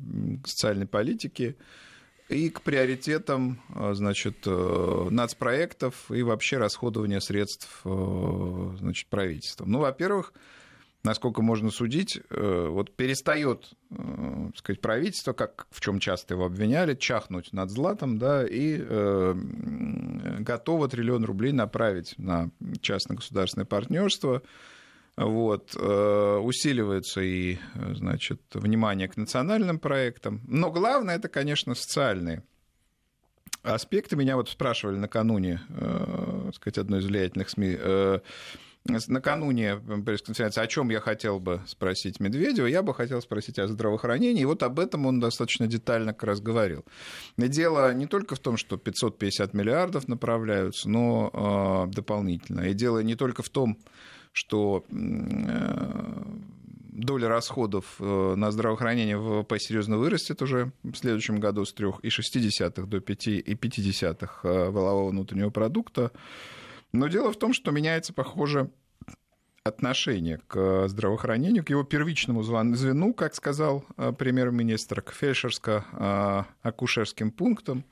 социальной 0.45 0.87
политике, 0.87 1.57
и 2.29 2.51
к 2.51 2.61
приоритетам 2.61 3.63
значит, 3.93 4.45
нацпроектов 4.45 6.11
и 6.11 6.23
вообще 6.23 6.59
расходования 6.59 7.21
средств 7.21 7.81
значит, 7.85 9.09
правительством. 9.09 9.71
Ну, 9.71 9.79
во-первых, 9.79 10.35
насколько 11.05 11.43
можно 11.43 11.71
судить, 11.71 12.21
э, 12.31 12.69
вот 12.71 12.95
перестает 12.95 13.73
э, 13.91 14.51
сказать, 14.57 14.81
правительство, 14.81 15.33
как 15.33 15.67
в 15.71 15.81
чем 15.81 16.01
часто 16.01 16.35
его 16.35 16.47
обвиняли, 16.47 16.95
чахнуть 16.95 17.53
над 17.53 17.71
златом, 17.71 18.19
да, 18.19 18.47
и 18.47 18.79
э, 18.81 19.35
готово 20.41 20.89
триллион 20.89 21.25
рублей 21.25 21.53
направить 21.53 22.15
на 22.19 22.51
частно-государственное 22.81 23.67
партнерство. 23.67 24.43
Вот, 25.17 25.75
э, 25.75 26.37
усиливается 26.43 27.21
и, 27.21 27.59
значит, 27.95 28.41
внимание 28.55 29.09
к 29.09 29.17
национальным 29.17 29.81
проектам. 29.81 30.41
Но 30.47 30.71
главное, 30.71 31.17
это, 31.17 31.29
конечно, 31.29 31.75
социальные 31.75 32.45
аспекты. 33.63 34.15
Меня 34.15 34.37
вот 34.37 34.49
спрашивали 34.49 34.97
накануне, 34.97 35.61
э, 35.71 36.51
сказать, 36.55 36.79
одной 36.79 37.01
из 37.01 37.07
влиятельных 37.07 37.51
СМИ, 37.51 37.77
накануне 38.89 39.77
пресс-конференции, 39.77 40.63
о 40.63 40.67
чем 40.67 40.91
я 40.91 41.01
хотел 41.01 41.41
бы 41.41 41.61
спросить 41.67 42.21
Медведева, 42.21 42.67
я 42.67 42.83
бы 42.83 42.95
хотел 42.95 43.21
спросить 43.21 43.59
о 43.59 43.69
здравоохранении, 43.69 44.43
и 44.43 44.47
вот 44.47 44.63
об 44.63 44.81
этом 44.81 45.07
он 45.07 45.21
достаточно 45.21 45.67
детально 45.67 46.13
как 46.13 46.25
раз 46.25 46.41
говорил. 46.41 46.85
И 47.37 47.49
дело 47.49 47.93
не 47.95 48.07
только 48.07 48.35
в 48.35 48.39
том, 48.39 48.57
что 48.57 48.77
550 48.77 49.55
миллиардов 49.55 50.09
направляются, 50.09 50.89
но 50.89 51.87
э, 51.89 51.95
дополнительно. 51.95 52.63
И 52.63 52.75
дело 52.75 53.01
не 53.01 53.15
только 53.15 53.43
в 53.43 53.49
том, 53.49 53.79
что 54.33 54.85
э, 54.91 56.19
доля 56.99 57.29
расходов 57.29 57.97
э, 58.01 58.35
на 58.37 58.51
здравоохранение 58.51 59.17
в 59.17 59.23
ВВП 59.23 59.59
серьезно 59.59 59.99
вырастет 59.99 60.43
уже 60.43 60.73
в 60.83 60.95
следующем 60.95 61.41
году 61.41 61.65
с 61.65 61.75
3,6 61.75 62.87
до 62.87 62.99
5,5 62.99 64.29
э, 64.43 64.71
валового 64.71 65.11
внутреннего 65.11 65.51
продукта. 65.51 66.13
Но 66.93 67.09
дело 67.09 67.33
в 67.33 67.39
том, 67.39 67.53
что 67.53 67.71
меняется, 67.71 68.13
похоже, 68.13 68.71
отношение 69.69 70.41
к 70.47 70.89
здравоохранению, 70.89 71.65
к 71.65 71.71
его 71.71 71.85
первичному 71.85 72.43
звену, 72.43 73.15
как 73.15 73.35
сказал 73.35 73.85
премьер-министр, 73.97 75.01
к 75.03 75.13
фельдшерско-акушерским 75.13 77.31
пунктам. 77.31 77.85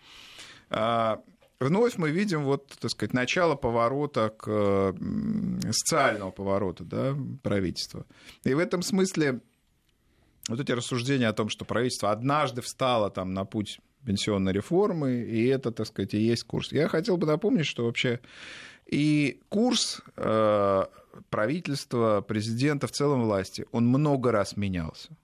А, 0.70 1.20
вновь 1.60 1.96
мы 1.96 2.10
видим 2.10 2.44
вот, 2.44 2.76
так 2.80 2.90
сказать, 2.90 3.14
начало 3.14 3.54
поворота 3.54 4.34
к 4.36 4.94
социального 5.72 6.30
поворота 6.30 6.84
да, 6.84 7.16
правительства. 7.42 8.04
И 8.44 8.54
в 8.54 8.58
этом 8.58 8.82
смысле 8.82 9.40
вот 10.48 10.60
эти 10.60 10.72
рассуждения 10.72 11.28
о 11.28 11.32
том, 11.32 11.48
что 11.48 11.64
правительство 11.64 12.12
однажды 12.12 12.62
встало 12.62 13.10
там 13.10 13.34
на 13.34 13.44
путь 13.44 13.80
пенсионной 14.04 14.52
реформы, 14.52 15.14
и 15.14 15.46
это, 15.46 15.72
так 15.72 15.86
сказать, 15.86 16.14
и 16.14 16.18
есть 16.18 16.44
курс. 16.44 16.72
Я 16.72 16.88
хотел 16.88 17.16
бы 17.16 17.26
напомнить, 17.26 17.66
что 17.66 17.84
вообще 17.84 18.20
и 18.86 19.40
курс 19.48 20.00
э, 20.16 20.84
правительства, 21.30 22.20
президента, 22.20 22.86
в 22.86 22.92
целом 22.92 23.24
власти, 23.24 23.66
он 23.72 23.86
много 23.86 24.32
раз 24.32 24.56
менялся. 24.56 25.16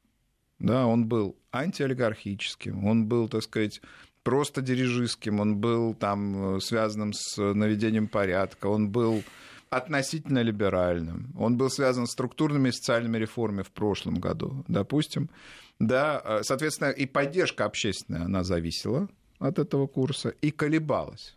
Да, 0.59 0.87
он 0.87 1.07
был 1.07 1.37
антиолигархическим, 1.51 2.87
он 2.87 3.07
был, 3.07 3.29
так 3.29 3.43
сказать, 3.43 3.81
просто 4.23 4.63
дирижистским, 4.63 5.41
он 5.41 5.57
был 5.57 5.95
там 5.95 6.57
э, 6.57 6.61
связанным 6.61 7.13
с 7.13 7.37
наведением 7.37 8.07
порядка, 8.07 8.67
он 8.67 8.89
был 8.91 9.25
относительно 9.71 10.43
либеральным, 10.43 11.33
он 11.37 11.57
был 11.57 11.71
связан 11.71 12.07
с 12.07 12.13
структурными 12.13 12.69
и 12.69 12.73
социальными 12.73 13.19
реформами 13.19 13.63
в 13.63 13.73
прошлом 13.73 14.17
году, 14.17 14.65
допустим. 14.69 15.31
Да, 15.79 16.21
э, 16.25 16.41
соответственно, 16.43 16.91
и 16.91 17.07
поддержка 17.07 17.65
общественная, 17.65 18.27
она 18.27 18.45
зависела 18.45 19.09
от 19.39 19.59
этого 19.59 19.87
курса 19.87 20.29
и 20.29 20.51
колебалась. 20.51 21.35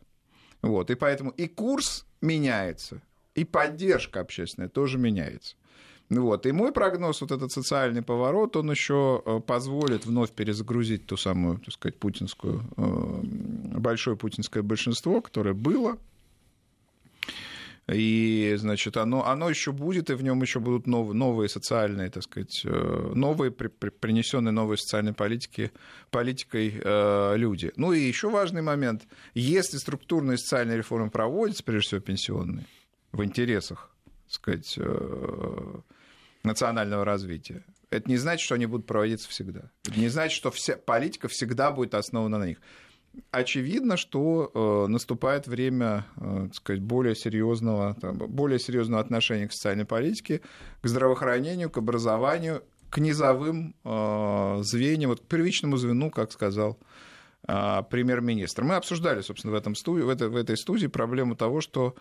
Вот, 0.62 0.92
и 0.92 0.96
поэтому 0.96 1.32
и 1.32 1.48
курс 1.48 2.06
меняется, 2.22 3.02
и 3.36 3.44
поддержка 3.44 4.22
общественная 4.22 4.70
тоже 4.70 4.98
меняется. 4.98 5.56
Вот. 6.10 6.46
И 6.46 6.52
мой 6.52 6.72
прогноз, 6.72 7.22
вот 7.22 7.32
этот 7.32 7.52
социальный 7.52 8.04
поворот, 8.04 8.56
он 8.56 8.70
еще 8.70 9.22
э, 9.26 9.40
позволит 9.40 10.06
вновь 10.06 10.32
перезагрузить 10.32 11.08
ту 11.08 11.18
самую, 11.18 11.58
так 11.60 11.74
сказать, 11.74 11.98
путинскую, 11.98 12.62
э, 12.78 13.80
большое 13.80 14.16
путинское 14.16 14.62
большинство, 14.62 15.22
которое 15.22 15.54
было. 15.56 15.98
И, 17.92 18.56
значит, 18.58 18.98
оно, 18.98 19.28
оно 19.28 19.50
еще 19.50 19.72
будет, 19.72 20.10
и 20.10 20.16
в 20.16 20.24
нем 20.24 20.42
еще 20.42 20.60
будут 20.60 20.88
новые, 20.88 21.16
новые 21.16 21.50
социальные, 21.50 22.10
так 22.10 22.24
сказать, 22.24 22.62
э, 22.66 23.12
новые, 23.16 23.52
при, 23.52 23.68
при, 23.68 23.90
принесенные 23.90 24.52
новой 24.52 24.78
социальной 24.78 25.14
политики, 25.14 25.72
политикой 26.10 26.82
э, 26.84 27.34
люди. 27.38 27.72
Ну 27.78 27.94
и 27.94 28.00
еще 28.00 28.30
важный 28.30 28.64
момент. 28.64 29.08
Если 29.36 29.78
структурные 29.78 30.38
социальные 30.38 30.78
реформы 30.78 31.12
проводятся, 31.12 31.64
прежде 31.64 31.88
всего 31.88 32.02
пенсионные, 32.02 32.66
в 33.16 33.24
интересах, 33.24 33.90
так 34.26 34.34
сказать, 34.34 34.74
э, 34.78 35.80
национального 36.44 37.06
развития. 37.06 37.64
Это 37.90 38.10
не 38.10 38.18
значит, 38.18 38.46
что 38.46 38.56
они 38.56 38.66
будут 38.66 38.86
проводиться 38.86 39.30
всегда. 39.30 39.72
Это 39.88 40.00
не 40.00 40.10
значит, 40.10 40.36
что 40.36 40.52
вся 40.52 40.76
политика 40.76 41.28
всегда 41.28 41.72
будет 41.72 41.94
основана 41.94 42.38
на 42.38 42.46
них. 42.46 42.58
Очевидно, 43.32 43.96
что 43.96 44.52
э, 44.54 44.92
наступает 44.92 45.48
время 45.48 46.06
э, 46.18 46.50
сказать, 46.54 46.82
более, 46.82 47.16
серьезного, 47.16 47.96
там, 48.02 48.18
более 48.18 48.60
серьезного 48.60 49.02
отношения 49.02 49.48
к 49.48 49.54
социальной 49.54 49.86
политике, 49.86 50.42
к 50.82 50.88
здравоохранению, 50.88 51.70
к 51.70 51.78
образованию, 51.78 52.64
к 52.90 52.98
низовым 52.98 53.74
э, 53.86 54.58
звеньям, 54.64 55.12
вот 55.12 55.22
к 55.22 55.24
первичному 55.24 55.78
звену, 55.78 56.12
как 56.12 56.34
сказал 56.34 56.78
премьер-министр. 57.46 58.64
Мы 58.64 58.76
обсуждали, 58.76 59.22
собственно, 59.22 59.54
в, 59.54 59.56
этом 59.56 59.76
студии, 59.76 60.04
в, 60.04 60.10
этой, 60.10 60.30
в 60.30 60.36
этой 60.36 60.58
студии 60.58 60.88
проблему 60.88 61.36
того, 61.36 61.62
что 61.62 61.96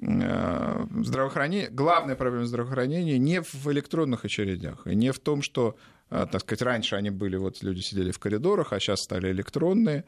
Э, 0.00 0.86
здравоохранение, 1.02 1.70
главная 1.70 2.14
проблема 2.14 2.46
здравоохранения 2.46 3.18
не 3.18 3.42
в 3.42 3.66
электронных 3.72 4.24
очередях, 4.24 4.86
и 4.86 4.94
не 4.94 5.12
в 5.12 5.18
том, 5.18 5.42
что, 5.42 5.76
э, 6.10 6.26
так 6.30 6.42
сказать, 6.42 6.62
раньше 6.62 6.94
они 6.94 7.10
были, 7.10 7.36
вот 7.36 7.62
люди 7.62 7.80
сидели 7.80 8.12
в 8.12 8.18
коридорах, 8.18 8.72
а 8.72 8.78
сейчас 8.78 9.00
стали 9.00 9.32
электронные. 9.32 10.04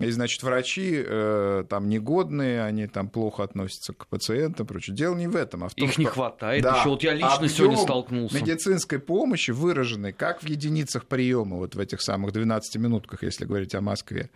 И, 0.00 0.10
значит, 0.10 0.42
врачи 0.44 1.02
э, 1.04 1.64
там 1.68 1.88
негодные, 1.88 2.62
они 2.62 2.86
там 2.86 3.08
плохо 3.08 3.42
относятся 3.42 3.92
к 3.92 4.06
пациентам, 4.06 4.66
прочее. 4.66 4.94
Дело 4.94 5.16
не 5.16 5.26
в 5.26 5.34
этом, 5.34 5.64
а 5.64 5.68
в 5.68 5.74
том, 5.74 5.86
Их 5.86 5.92
что... 5.92 6.00
не 6.00 6.06
хватает. 6.06 6.62
Да, 6.62 6.78
Еще 6.78 6.88
вот 6.88 7.02
я 7.02 7.14
лично 7.14 7.48
сегодня 7.48 7.76
столкнулся. 7.76 8.36
медицинской 8.36 9.00
помощи 9.00 9.50
выраженной 9.50 10.12
как 10.12 10.42
в 10.42 10.46
единицах 10.46 11.06
приема, 11.06 11.56
вот 11.56 11.74
в 11.74 11.80
этих 11.80 12.00
самых 12.00 12.32
12 12.32 12.76
минутках, 12.76 13.24
если 13.24 13.44
говорить 13.44 13.74
о 13.74 13.80
Москве, 13.80 14.30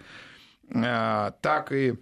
э, 0.68 1.31
так 1.40 1.72
и 1.72 1.94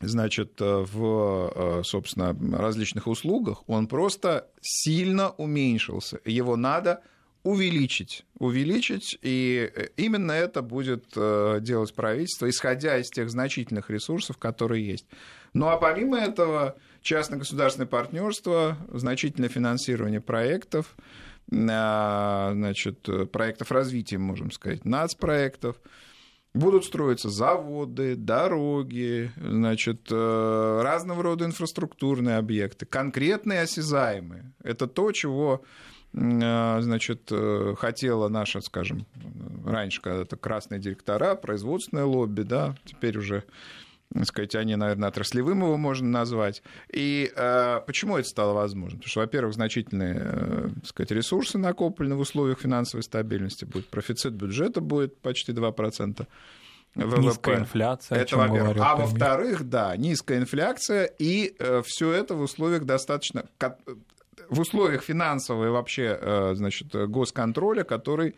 значит, 0.00 0.60
э, 0.60 0.84
в, 0.90 1.52
э, 1.54 1.82
собственно, 1.84 2.36
различных 2.58 3.06
услугах, 3.06 3.62
он 3.66 3.86
просто 3.86 4.48
сильно 4.62 5.30
уменьшился. 5.30 6.20
Его 6.24 6.56
надо 6.56 7.02
увеличить, 7.42 8.24
увеличить, 8.38 9.18
и 9.22 9.70
э, 9.74 9.88
именно 9.96 10.32
это 10.32 10.62
будет 10.62 11.06
делать 11.14 11.94
правительство, 11.94 12.48
исходя 12.48 12.98
из 12.98 13.08
тех 13.10 13.30
значительных 13.30 13.90
ресурсов, 13.90 14.38
которые 14.38 14.86
есть. 14.86 15.06
Ну 15.52 15.68
а 15.68 15.76
помимо 15.76 16.18
этого, 16.18 16.76
частно-государственное 17.02 17.88
партнерство, 17.88 18.78
значительное 18.92 19.48
финансирование 19.48 20.20
проектов, 20.20 20.94
значит, 21.48 23.06
проектов 23.32 23.72
развития, 23.72 24.18
можем 24.18 24.50
сказать, 24.50 24.84
нацпроектов, 24.84 25.76
проектов 25.76 25.92
Будут 26.54 26.84
строиться 26.84 27.30
заводы, 27.30 28.14
дороги, 28.14 29.32
значит, 29.36 30.08
э, 30.10 30.80
разного 30.82 31.22
рода 31.22 31.46
инфраструктурные 31.46 32.36
объекты, 32.36 32.84
конкретные 32.84 33.62
осязаемые. 33.62 34.52
Это 34.62 34.86
то, 34.86 35.12
чего 35.12 35.62
э, 35.64 35.91
значит, 36.12 37.28
э, 37.30 37.74
хотела 37.78 38.28
наша, 38.28 38.60
скажем, 38.60 39.06
раньше 39.64 40.02
когда-то 40.02 40.36
красные 40.36 40.80
директора, 40.80 41.34
производственное 41.34 42.04
лобби, 42.04 42.42
да, 42.42 42.76
теперь 42.84 43.18
уже 43.18 43.44
сказать, 44.24 44.54
они, 44.54 44.76
наверное, 44.76 45.08
отраслевым 45.08 45.62
его 45.62 45.76
можно 45.76 46.08
назвать. 46.08 46.62
И 46.90 47.32
э, 47.34 47.80
почему 47.86 48.18
это 48.18 48.28
стало 48.28 48.52
возможно? 48.52 48.98
Потому 48.98 49.10
что, 49.10 49.20
во-первых, 49.20 49.54
значительные 49.54 50.20
э, 50.22 50.68
сказать, 50.84 51.12
ресурсы 51.12 51.58
накоплены 51.58 52.14
в 52.14 52.20
условиях 52.20 52.60
финансовой 52.60 53.02
стабильности. 53.02 53.64
Будет 53.64 53.88
профицит 53.88 54.34
бюджета 54.34 54.80
будет 54.80 55.18
почти 55.20 55.52
2%. 55.52 56.26
ВВП. 56.94 57.22
Низкая 57.22 57.58
инфляция. 57.60 58.18
Это, 58.18 58.36
во-первых. 58.36 58.76
А 58.80 58.96
во-вторых, 58.96 59.68
да, 59.68 59.96
низкая 59.96 60.38
инфляция, 60.38 61.04
и 61.04 61.54
э, 61.58 61.82
все 61.86 62.12
это 62.12 62.34
в 62.34 62.42
условиях 62.42 62.84
достаточно 62.84 63.46
в 64.48 64.60
условиях 64.60 65.02
финансового 65.02 65.66
и 65.66 65.70
вообще, 65.70 66.18
э, 66.20 66.54
значит, 66.54 66.94
госконтроля, 66.94 67.84
который 67.84 68.34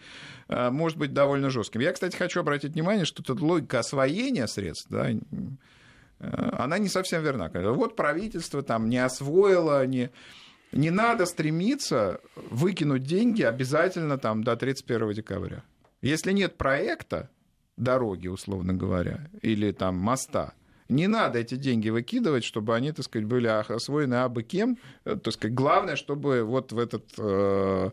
э, 0.48 0.70
может 0.70 0.98
быть 0.98 1.12
довольно 1.12 1.50
жестким. 1.50 1.80
Я, 1.80 1.92
кстати, 1.92 2.16
хочу 2.16 2.40
обратить 2.40 2.72
внимание, 2.74 3.04
что 3.04 3.22
эта 3.22 3.42
логика 3.44 3.80
освоения 3.80 4.46
средств, 4.46 4.86
да, 4.90 5.10
э, 5.10 5.16
она 6.20 6.78
не 6.78 6.88
совсем 6.88 7.22
верна. 7.22 7.50
Вот 7.72 7.96
правительство 7.96 8.62
там 8.62 8.88
не 8.88 8.98
освоило, 8.98 9.86
не... 9.86 10.10
Не 10.72 10.90
надо 10.90 11.24
стремиться 11.24 12.20
выкинуть 12.34 13.04
деньги 13.04 13.42
обязательно 13.42 14.18
там 14.18 14.42
до 14.42 14.56
31 14.56 15.12
декабря. 15.12 15.62
Если 16.02 16.32
нет 16.32 16.56
проекта 16.56 17.30
дороги, 17.76 18.26
условно 18.26 18.74
говоря, 18.74 19.28
или 19.40 19.70
там 19.70 19.96
моста, 19.96 20.54
не 20.88 21.06
надо 21.06 21.38
эти 21.38 21.54
деньги 21.54 21.88
выкидывать, 21.88 22.44
чтобы 22.44 22.74
они, 22.74 22.92
так 22.92 23.04
сказать, 23.04 23.26
были 23.26 23.46
освоены 23.46 24.14
абы 24.14 24.42
кем. 24.42 24.78
Э, 25.04 25.16
так 25.16 25.32
сказать, 25.32 25.54
главное, 25.54 25.96
чтобы 25.96 26.42
вот 26.44 26.72
в 26.72 26.78
этот 26.78 27.04
э, 27.16 27.90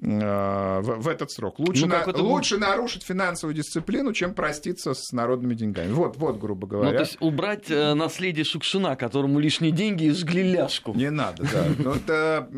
э, 0.00 0.80
в, 0.80 1.00
в 1.00 1.08
этот 1.08 1.32
срок. 1.32 1.58
Лучше, 1.58 1.86
ну, 1.86 1.94
на, 1.94 2.22
лучше 2.22 2.56
нарушить 2.56 3.02
финансовую 3.02 3.56
дисциплину, 3.56 4.12
чем 4.12 4.34
проститься 4.34 4.94
с 4.94 5.10
народными 5.12 5.54
деньгами. 5.54 5.90
Вот, 5.92 6.16
вот 6.18 6.38
грубо 6.38 6.68
говоря. 6.68 6.92
Ну, 6.92 6.96
то 6.96 7.02
есть 7.02 7.16
убрать 7.20 7.68
э, 7.68 7.94
наследие 7.94 8.44
Шукшина, 8.44 8.94
которому 8.94 9.40
лишние 9.40 9.72
деньги 9.72 10.04
и 10.04 10.10
жгли 10.10 10.52
ляжку. 10.52 10.94
Не 10.94 11.10
надо, 11.10 11.42
да. 11.52 11.64
Но 11.78 11.94
это, 11.96 12.48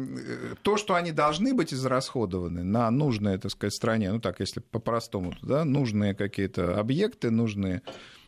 то, 0.61 0.77
что 0.77 0.95
они 0.95 1.13
должны 1.13 1.55
быть 1.55 1.73
израсходованы 1.73 2.63
на 2.63 2.91
нужные, 2.91 3.39
так 3.39 3.51
сказать, 3.51 3.73
стране, 3.73 4.13
ну 4.13 4.21
так, 4.21 4.41
если 4.41 4.61
по-простому, 4.61 5.33
да, 5.41 5.65
нужные 5.65 6.15
какие-то 6.15 6.79
объекты, 6.79 7.31
нужные 7.31 7.81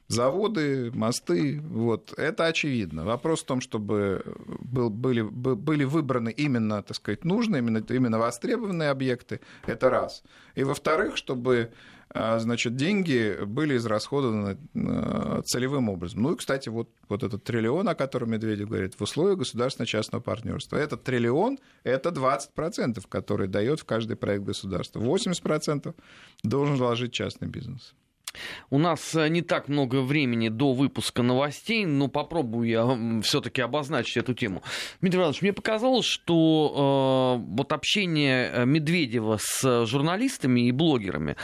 заводы, 0.09 0.91
мосты, 0.93 1.61
вот, 1.61 2.13
это 2.19 2.47
очевидно. 2.47 3.05
Вопрос 3.05 3.43
в 3.43 3.47
том, 3.47 3.61
чтобы 3.61 4.23
был, 4.61 4.91
были, 4.91 5.23
были 5.23 5.85
выбраны 5.85 6.31
именно, 6.31 6.83
так 6.83 6.97
сказать, 6.97 7.25
нужные, 7.25 7.61
именно, 7.61 7.79
именно 7.89 8.19
востребованные 8.19 8.91
объекты, 8.91 9.41
это 9.67 9.91
раз. 9.91 10.23
И 10.55 10.65
во-вторых, 10.65 11.17
чтобы 11.17 11.71
а, 12.11 12.39
значит, 12.39 12.77
деньги 12.77 13.39
были 13.45 13.77
израсходованы 13.77 14.57
а, 14.77 15.43
целевым 15.43 15.89
образом. 15.89 16.23
Ну 16.23 16.35
и, 16.35 16.37
кстати, 16.37 16.69
вот, 16.69 16.89
вот 17.09 17.25
этот 17.25 17.43
триллион, 17.43 17.89
о 17.89 17.97
котором 17.97 18.31
Медведев 18.31 18.69
говорит, 18.69 18.95
в 18.95 19.03
условиях 19.03 19.39
государственно-частного 19.39 20.23
партнерства. 20.23 20.77
Этот 20.77 21.03
триллион– 21.03 21.59
это 21.83 22.11
20%, 22.11 23.03
который 23.09 23.49
дает 23.49 23.81
в 23.81 23.85
каждый 23.85 24.17
проект 24.17 24.45
государства. 24.45 25.01
80% 25.01 25.93
должен 26.45 26.77
вложить 26.77 27.13
частный 27.13 27.49
бизнес. 27.49 27.95
У 28.71 28.79
нас 28.79 29.15
э, 29.15 29.29
не 29.29 29.43
так 29.43 29.69
много 29.69 30.01
времени 30.01 30.49
до 30.49 30.73
выпуска 30.73 31.23
новостей, 31.23 31.85
но 31.85 32.09
попробую 32.09 32.69
я 32.69 33.23
все-таки 33.23 33.63
обозначить 33.63 34.17
эту 34.17 34.35
тему. 34.35 34.63
Дмитрий 35.01 35.21
Иванович, 35.21 35.43
мне 35.43 35.53
показалось, 35.53 36.07
что 36.07 37.39
э, 37.41 37.55
вот 37.57 37.73
общение 37.73 38.51
э, 38.53 38.65
Медведева 38.65 39.39
с 39.41 39.87
журналистами 39.87 40.69
и 40.69 40.73
блогерами 40.73 41.37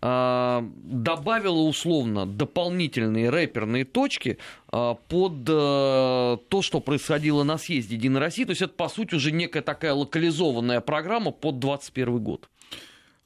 э, 0.00 0.62
добавило 0.84 1.60
условно 1.60 2.26
дополнительные 2.26 3.30
рэперные 3.30 3.84
точки 3.84 4.38
э, 4.72 4.94
под 5.08 5.48
э, 5.48 6.36
то, 6.48 6.62
что 6.62 6.80
происходило 6.80 7.42
на 7.44 7.58
съезде 7.58 7.96
Единой 7.96 8.20
России. 8.20 8.44
То 8.44 8.50
есть 8.50 8.62
это, 8.62 8.72
по 8.72 8.88
сути, 8.88 9.14
уже 9.14 9.32
некая 9.32 9.62
такая 9.62 9.92
локализованная 9.94 10.80
программа 10.80 11.30
под 11.30 11.58
2021 11.58 12.18
год. 12.18 12.48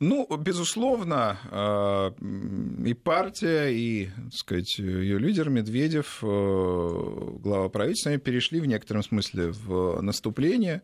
Ну, 0.04 0.26
безусловно, 0.36 1.38
э, 1.48 2.10
и 2.88 2.92
партия, 2.92 3.68
и, 3.68 4.06
так 4.06 4.34
сказать, 4.34 4.78
ее 4.78 5.16
лидер 5.16 5.48
Медведев, 5.48 6.18
э, 6.22 6.26
глава 6.26 7.68
правительства, 7.68 8.10
они 8.10 8.18
перешли 8.18 8.58
в 8.58 8.66
некотором 8.66 9.04
смысле 9.04 9.52
в 9.52 10.00
наступление. 10.02 10.82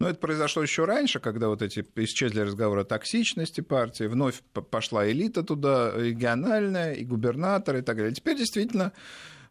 Но 0.00 0.08
это 0.08 0.18
произошло 0.18 0.62
еще 0.62 0.84
раньше, 0.84 1.20
когда 1.20 1.46
вот 1.46 1.62
эти 1.62 1.86
исчезли 1.94 2.40
разговоры 2.40 2.80
о 2.80 2.84
токсичности 2.84 3.60
партии, 3.60 4.08
вновь 4.08 4.42
пошла 4.68 5.08
элита 5.08 5.44
туда, 5.44 5.92
региональная, 5.94 6.94
и 6.94 7.04
губернаторы 7.04 7.78
и 7.78 7.82
так 7.82 7.96
далее. 7.98 8.14
Теперь 8.14 8.36
действительно 8.36 8.92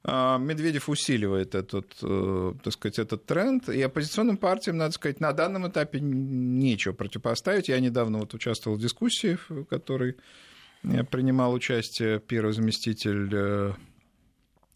Медведев 0.07 0.87
усиливает 0.87 1.55
этот, 1.55 1.97
э, 2.03 2.53
так 2.63 2.73
сказать, 2.73 2.99
этот 2.99 3.25
тренд, 3.25 3.69
и 3.69 3.81
оппозиционным 3.81 4.37
партиям, 4.37 4.77
надо 4.77 4.93
сказать, 4.93 5.19
на 5.19 5.33
данном 5.33 5.67
этапе 5.67 5.99
нечего 5.99 6.93
противопоставить. 6.93 7.69
Я 7.69 7.79
недавно 7.79 8.19
вот 8.19 8.33
участвовал 8.33 8.77
в 8.77 8.81
дискуссии, 8.81 9.37
в 9.49 9.65
которой 9.65 10.17
принимал 11.09 11.53
участие 11.53 12.19
первый 12.19 12.53
заместитель 12.53 13.29
э, 13.33 13.73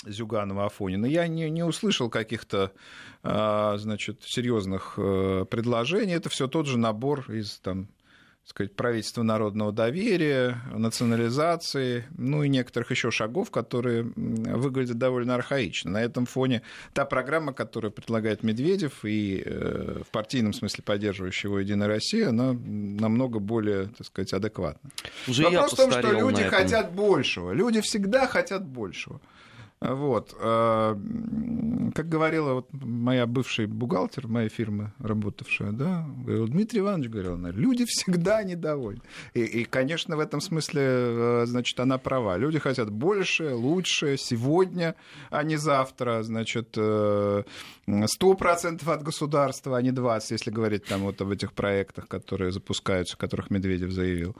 Зюганова 0.05 0.65
Афонина. 0.65 1.05
Я 1.05 1.27
не, 1.27 1.49
не 1.49 1.63
услышал 1.63 2.09
каких-то 2.09 2.71
а, 3.21 3.77
значит, 3.77 4.23
серьезных 4.23 4.93
э, 4.97 5.45
предложений. 5.49 6.13
Это 6.13 6.29
все 6.29 6.47
тот 6.47 6.67
же 6.67 6.77
набор 6.77 7.29
из 7.31 7.59
там, 7.59 7.89
сказать, 8.49 8.75
правительства 8.75 9.23
народного 9.23 9.71
доверия, 9.71 10.57
национализации, 10.73 12.05
ну 12.17 12.43
и 12.43 12.49
некоторых 12.49 12.91
еще 12.91 13.11
шагов, 13.11 13.51
которые 13.51 14.11
выглядят 14.15 14.97
довольно 14.97 15.35
архаично. 15.35 15.91
На 15.91 16.01
этом 16.01 16.25
фоне 16.25 16.61
та 16.93 17.05
программа, 17.05 17.53
которую 17.53 17.91
предлагает 17.91 18.43
Медведев 18.43 19.05
и 19.05 19.43
э, 19.45 20.01
в 20.05 20.11
партийном 20.11 20.53
смысле 20.53 20.83
поддерживающая 20.83 21.49
его 21.49 21.59
«Единая 21.59 21.87
Россия», 21.87 22.29
она 22.29 22.53
намного 22.53 23.39
более, 23.39 23.87
так 23.97 24.07
сказать, 24.07 24.33
адекватна. 24.33 24.89
Уже 25.27 25.43
Вопрос 25.43 25.73
в 25.73 25.75
том, 25.75 25.91
что 25.91 26.11
люди 26.11 26.43
хотят 26.43 26.91
большего. 26.93 27.51
Люди 27.51 27.81
всегда 27.81 28.27
хотят 28.27 28.65
большего. 28.65 29.21
Вот. 29.81 30.35
А, 30.41 30.93
как 31.95 32.09
говорила 32.09 32.55
вот 32.55 32.67
моя 32.73 33.25
бывшая 33.25 33.65
бухгалтер 33.67 34.27
моей 34.27 34.49
фирмы, 34.49 34.91
работавшая, 34.99 35.71
да, 35.71 36.05
говорил, 36.17 36.47
Дмитрий 36.49 36.79
Иванович 36.79 37.09
говорил, 37.09 37.33
она, 37.35 37.51
люди 37.51 37.85
всегда 37.85 38.43
недовольны. 38.43 39.01
И, 39.33 39.41
и, 39.41 39.63
конечно, 39.63 40.17
в 40.17 40.19
этом 40.19 40.41
смысле, 40.41 40.81
э, 40.83 41.43
значит, 41.45 41.79
она 41.79 41.97
права. 41.97 42.35
Люди 42.37 42.59
хотят 42.59 42.89
больше, 42.89 43.53
лучше, 43.53 44.17
сегодня, 44.17 44.95
а 45.29 45.43
не 45.43 45.55
завтра. 45.55 46.23
Значит, 46.23 46.77
100% 46.77 47.45
э, 47.87 48.91
от 48.91 49.03
государства, 49.03 49.77
а 49.77 49.81
не 49.81 49.91
20%, 49.91 50.23
если 50.31 50.51
говорить 50.51 50.85
там 50.85 51.03
вот 51.03 51.21
об 51.21 51.29
этих 51.29 51.53
проектах, 51.53 52.09
которые 52.09 52.51
запускаются, 52.51 53.15
о 53.15 53.17
которых 53.17 53.49
Медведев 53.49 53.91
заявил. 53.91 54.35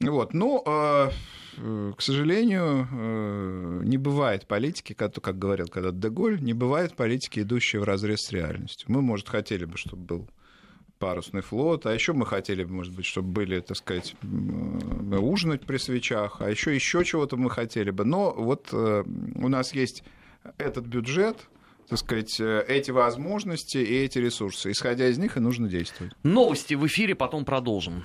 Вот. 0.00 0.34
Ну, 0.34 0.62
э, 0.66 1.10
к 1.56 2.00
сожалению, 2.00 2.88
э, 2.90 3.80
не 3.84 3.98
бывает 3.98 4.46
политики, 4.46 4.94
как, 4.94 5.38
говорил 5.38 5.68
когда 5.68 5.90
Деголь, 5.90 6.40
не 6.40 6.54
бывает 6.54 6.94
политики, 6.94 7.40
идущей 7.40 7.78
в 7.78 7.84
разрез 7.84 8.20
с 8.22 8.32
реальностью. 8.32 8.90
Мы, 8.90 9.02
может, 9.02 9.28
хотели 9.28 9.64
бы, 9.64 9.76
чтобы 9.76 10.02
был 10.02 10.28
парусный 10.98 11.42
флот, 11.42 11.84
а 11.86 11.92
еще 11.92 12.12
мы 12.12 12.24
хотели 12.26 12.62
бы, 12.62 12.74
может 12.74 12.94
быть, 12.94 13.06
чтобы 13.06 13.28
были, 13.28 13.60
так 13.60 13.76
сказать, 13.76 14.14
ужинать 14.22 15.62
при 15.62 15.76
свечах, 15.76 16.36
а 16.40 16.48
еще 16.48 16.72
еще 16.72 17.04
чего-то 17.04 17.36
мы 17.36 17.50
хотели 17.50 17.90
бы. 17.90 18.04
Но 18.04 18.32
вот 18.32 18.68
э, 18.72 19.04
у 19.34 19.48
нас 19.48 19.74
есть 19.74 20.04
этот 20.58 20.86
бюджет, 20.86 21.36
так 21.88 21.98
сказать, 21.98 22.40
э, 22.40 22.64
эти 22.68 22.92
возможности 22.92 23.78
и 23.78 24.04
эти 24.04 24.18
ресурсы. 24.18 24.70
Исходя 24.70 25.08
из 25.08 25.18
них 25.18 25.36
и 25.36 25.40
нужно 25.40 25.68
действовать. 25.68 26.12
Новости 26.22 26.74
в 26.74 26.86
эфире, 26.86 27.14
потом 27.14 27.44
продолжим. 27.44 28.04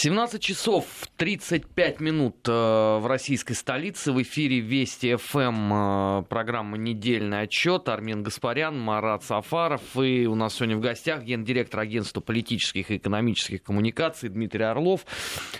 17 0.00 0.40
часов 0.40 0.84
35 1.16 1.98
минут 1.98 2.36
э, 2.46 2.52
в 2.52 3.04
российской 3.08 3.54
столице. 3.54 4.12
В 4.12 4.22
эфире 4.22 4.60
Вести 4.60 5.16
ФМ, 5.16 5.72
э, 5.72 6.22
программа 6.28 6.78
«Недельный 6.78 7.40
отчет». 7.40 7.88
Армен 7.88 8.22
Гаспарян, 8.22 8.78
Марат 8.78 9.24
Сафаров. 9.24 9.82
И 9.96 10.28
у 10.28 10.36
нас 10.36 10.54
сегодня 10.54 10.76
в 10.76 10.80
гостях 10.80 11.24
гендиректор 11.24 11.80
агентства 11.80 12.20
политических 12.20 12.92
и 12.92 12.98
экономических 12.98 13.64
коммуникаций 13.64 14.28
Дмитрий 14.28 14.62
Орлов. 14.62 15.04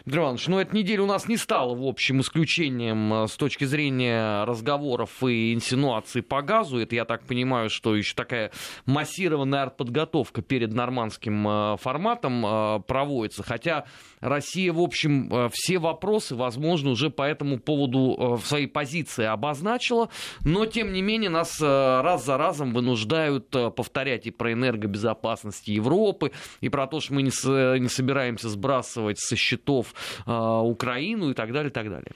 Дмитрий 0.05 0.23
Иванович, 0.23 0.47
ну 0.47 0.61
эта 0.61 0.77
неделя 0.77 1.03
у 1.03 1.07
нас 1.07 1.27
не 1.27 1.37
стала, 1.37 1.75
в 1.75 1.83
общем, 1.85 2.21
исключением 2.21 3.13
э, 3.13 3.27
с 3.27 3.33
точки 3.33 3.65
зрения 3.65 4.45
разговоров 4.45 5.21
и 5.25 5.53
инсинуаций 5.53 6.23
по 6.23 6.43
газу. 6.43 6.79
Это, 6.79 6.95
я 6.95 7.07
так 7.07 7.25
понимаю, 7.25 7.71
что 7.71 7.97
еще 7.97 8.15
такая 8.15 8.53
массированная 8.87 9.63
артподготовка 9.63 10.43
перед 10.43 10.73
нормандским 10.73 11.77
форматом 11.79 12.85
проводится. 12.85 13.43
Хотя 13.43 13.85
Россия, 14.29 14.73
в 14.73 14.81
общем, 14.81 15.33
э, 15.33 15.49
все 15.53 15.79
вопросы, 15.79 16.35
возможно, 16.35 16.91
уже 16.91 17.11
по 17.11 17.23
этому 17.23 17.59
поводу 17.59 18.17
э, 18.19 18.37
в 18.37 18.47
своей 18.47 18.67
позиции 18.67 19.25
обозначила, 19.25 20.09
но, 20.45 20.67
тем 20.67 20.93
не 20.93 21.03
менее, 21.03 21.31
нас 21.31 21.61
э, 21.61 21.65
раз 21.65 22.25
за 22.25 22.37
разом 22.37 22.73
вынуждают 22.73 23.51
повторять 23.51 24.27
и 24.27 24.31
про 24.31 24.53
энергобезопасность 24.53 25.69
Европы, 25.69 26.33
и 26.61 26.69
про 26.69 26.87
то, 26.87 27.01
что 27.01 27.15
мы 27.15 27.23
не, 27.23 27.31
не 27.79 27.89
собираемся 27.89 28.49
сбрасывать 28.49 29.19
со 29.19 29.37
счетов 29.37 29.95
Украину 30.27 31.31
и 31.31 31.35
так 31.35 31.53
далее, 31.53 31.71
и 31.71 31.73
так 31.73 31.89
далее. 31.89 32.13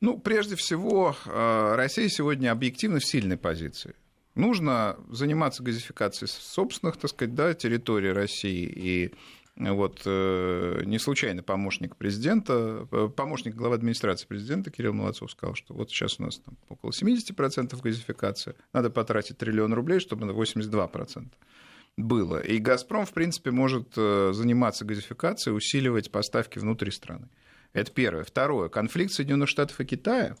Ну, 0.00 0.18
прежде 0.18 0.56
всего, 0.56 1.16
Россия 1.24 2.08
сегодня 2.08 2.52
объективно 2.52 2.98
в 2.98 3.04
сильной 3.04 3.36
позиции. 3.36 3.94
Нужно 4.34 4.98
заниматься 5.08 5.62
газификацией 5.62 6.28
собственных, 6.28 6.98
так 6.98 7.10
сказать, 7.10 7.34
да, 7.34 7.54
территорий 7.54 8.12
России 8.12 8.66
и 8.66 9.14
вот, 9.58 10.02
э, 10.04 10.82
не 10.84 10.98
случайно 10.98 11.42
помощник 11.42 11.96
президента, 11.96 12.86
э, 12.92 13.08
помощник 13.08 13.54
главы 13.54 13.76
администрации 13.76 14.26
президента 14.26 14.70
Кирилл 14.70 14.92
Молодцов 14.92 15.30
сказал, 15.30 15.54
что 15.54 15.72
вот 15.72 15.88
сейчас 15.90 16.20
у 16.20 16.24
нас 16.24 16.38
там 16.38 16.58
около 16.68 16.92
70% 16.92 17.80
газификации, 17.80 18.54
надо 18.74 18.90
потратить 18.90 19.38
триллион 19.38 19.72
рублей, 19.72 19.98
чтобы 19.98 20.26
на 20.26 20.32
82% 20.32 21.28
было. 21.96 22.38
И 22.38 22.58
«Газпром», 22.58 23.06
в 23.06 23.14
принципе, 23.14 23.50
может 23.50 23.94
э, 23.96 24.32
заниматься 24.34 24.84
газификацией, 24.84 25.56
усиливать 25.56 26.10
поставки 26.10 26.58
внутри 26.58 26.90
страны. 26.90 27.30
Это 27.72 27.90
первое. 27.90 28.24
Второе. 28.24 28.68
Конфликт 28.68 29.12
Соединенных 29.12 29.48
Штатов 29.48 29.80
и 29.80 29.86
Китая 29.86 30.36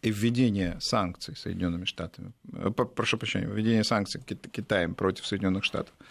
и 0.00 0.10
введение 0.10 0.78
санкций 0.80 1.36
Соединенными 1.36 1.84
Штатами, 1.84 2.32
прошу 2.94 3.18
прощения, 3.18 3.48
введение 3.48 3.84
санкций 3.84 4.22
Китаем 4.22 4.94
против 4.94 5.26
Соединенных 5.26 5.64
Штатов– 5.64 5.92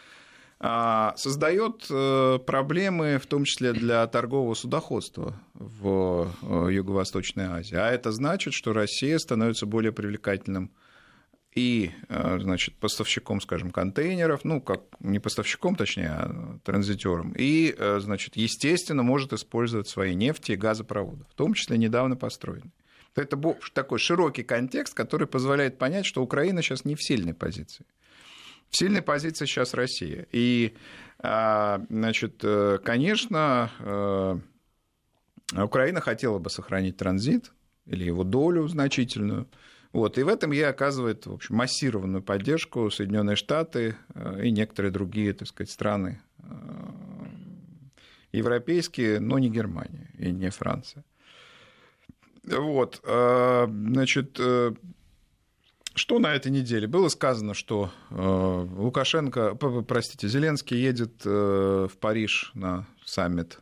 создает 0.60 1.86
э, 1.90 2.40
проблемы, 2.40 3.20
в 3.20 3.28
том 3.28 3.44
числе 3.44 3.74
для 3.74 4.08
торгового 4.08 4.56
судоходства 4.56 5.40
в 5.54 6.32
э, 6.42 6.74
Юго-Восточной 6.74 7.46
Азии. 7.46 7.76
А 7.76 7.92
это 7.92 8.12
значит, 8.12 8.54
что 8.54 8.74
Россия 8.74 9.20
становится 9.20 9.68
более 9.68 9.92
привлекательным 9.92 10.72
и, 11.54 11.92
э, 12.10 12.40
значит, 12.40 12.74
поставщиком, 12.76 13.40
скажем, 13.40 13.70
контейнеров, 13.70 14.46
ну, 14.46 14.60
как 14.60 14.82
не 15.00 15.20
поставщиком, 15.20 15.76
точнее, 15.76 16.10
а 16.10 16.60
транзитером, 16.64 17.34
и, 17.38 17.76
значит, 18.00 18.36
естественно, 18.36 19.04
может 19.04 19.34
использовать 19.34 19.88
свои 19.88 20.16
нефти 20.16 20.54
и 20.54 20.56
газопроводы, 20.56 21.26
в 21.30 21.36
том 21.36 21.54
числе 21.54 21.78
недавно 21.78 22.16
построенные. 22.16 22.72
Это 23.16 23.40
такой 23.74 24.00
широкий 24.00 24.44
контекст, 24.44 24.94
который 24.94 25.28
позволяет 25.28 25.78
понять, 25.78 26.06
что 26.06 26.22
Украина 26.22 26.62
сейчас 26.62 26.86
не 26.86 26.96
в 26.96 27.04
сильной 27.04 27.34
позиции. 27.34 27.86
В 28.70 28.78
сильной 28.78 29.02
позиции 29.02 29.46
сейчас 29.46 29.74
Россия. 29.74 30.28
И, 30.32 30.76
а, 31.20 31.82
значит, 31.90 32.42
э, 32.44 32.80
конечно, 32.84 33.72
э, 33.80 34.40
Украина 35.64 36.02
хотела 36.02 36.40
бы 36.40 36.50
сохранить 36.50 36.98
транзит 36.98 37.54
или 37.86 38.04
его 38.04 38.24
долю 38.24 38.68
значительную. 38.68 39.48
Вот, 39.94 40.18
и 40.18 40.24
в 40.24 40.28
этом 40.28 40.52
ей 40.52 40.68
оказывает 40.68 41.26
в 41.26 41.34
общем, 41.34 41.56
массированную 41.56 42.22
поддержку 42.22 42.92
Соединенные 42.92 43.38
Штаты 43.38 43.96
э, 44.14 44.44
и 44.44 44.52
некоторые 44.52 44.92
другие 44.92 45.34
так 45.34 45.48
сказать, 45.48 45.72
страны 45.72 46.22
европейские, 48.34 49.20
но 49.20 49.40
не 49.40 49.50
Германия 49.50 50.12
и 50.18 50.32
не 50.32 50.52
Франция. 50.52 51.04
Вот, 52.44 53.02
значит, 53.04 54.40
что 55.98 56.20
на 56.20 56.34
этой 56.34 56.52
неделе? 56.52 56.88
Было 56.88 57.10
сказано, 57.10 57.54
что 57.54 57.92
э, 58.10 58.68
Лукашенко, 58.78 59.56
простите, 59.56 60.28
Зеленский 60.28 60.78
едет 60.78 61.22
э, 61.26 61.88
в 61.92 61.98
Париж 61.98 62.52
на 62.54 62.86
саммит 63.04 63.60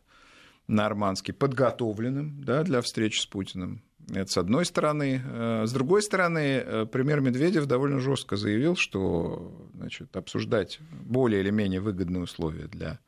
нормандский 0.68 1.34
подготовленным 1.34 2.44
да, 2.44 2.64
для 2.64 2.82
встречи 2.82 3.20
с 3.20 3.26
Путиным. 3.26 3.82
Это 4.14 4.32
с 4.32 4.38
одной 4.38 4.66
стороны. 4.66 5.22
Э, 5.26 5.64
с 5.66 5.72
другой 5.72 6.02
стороны, 6.02 6.88
премьер 6.92 7.22
Медведев 7.22 7.66
довольно 7.66 8.00
жестко 8.00 8.36
заявил, 8.36 8.76
что 8.76 9.70
значит, 9.74 10.16
обсуждать 10.16 10.80
более 10.92 11.42
или 11.42 11.50
менее 11.50 11.80
выгодные 11.80 12.24
условия 12.24 12.68
для 12.68 13.00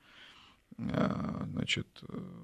значит, 0.78 1.88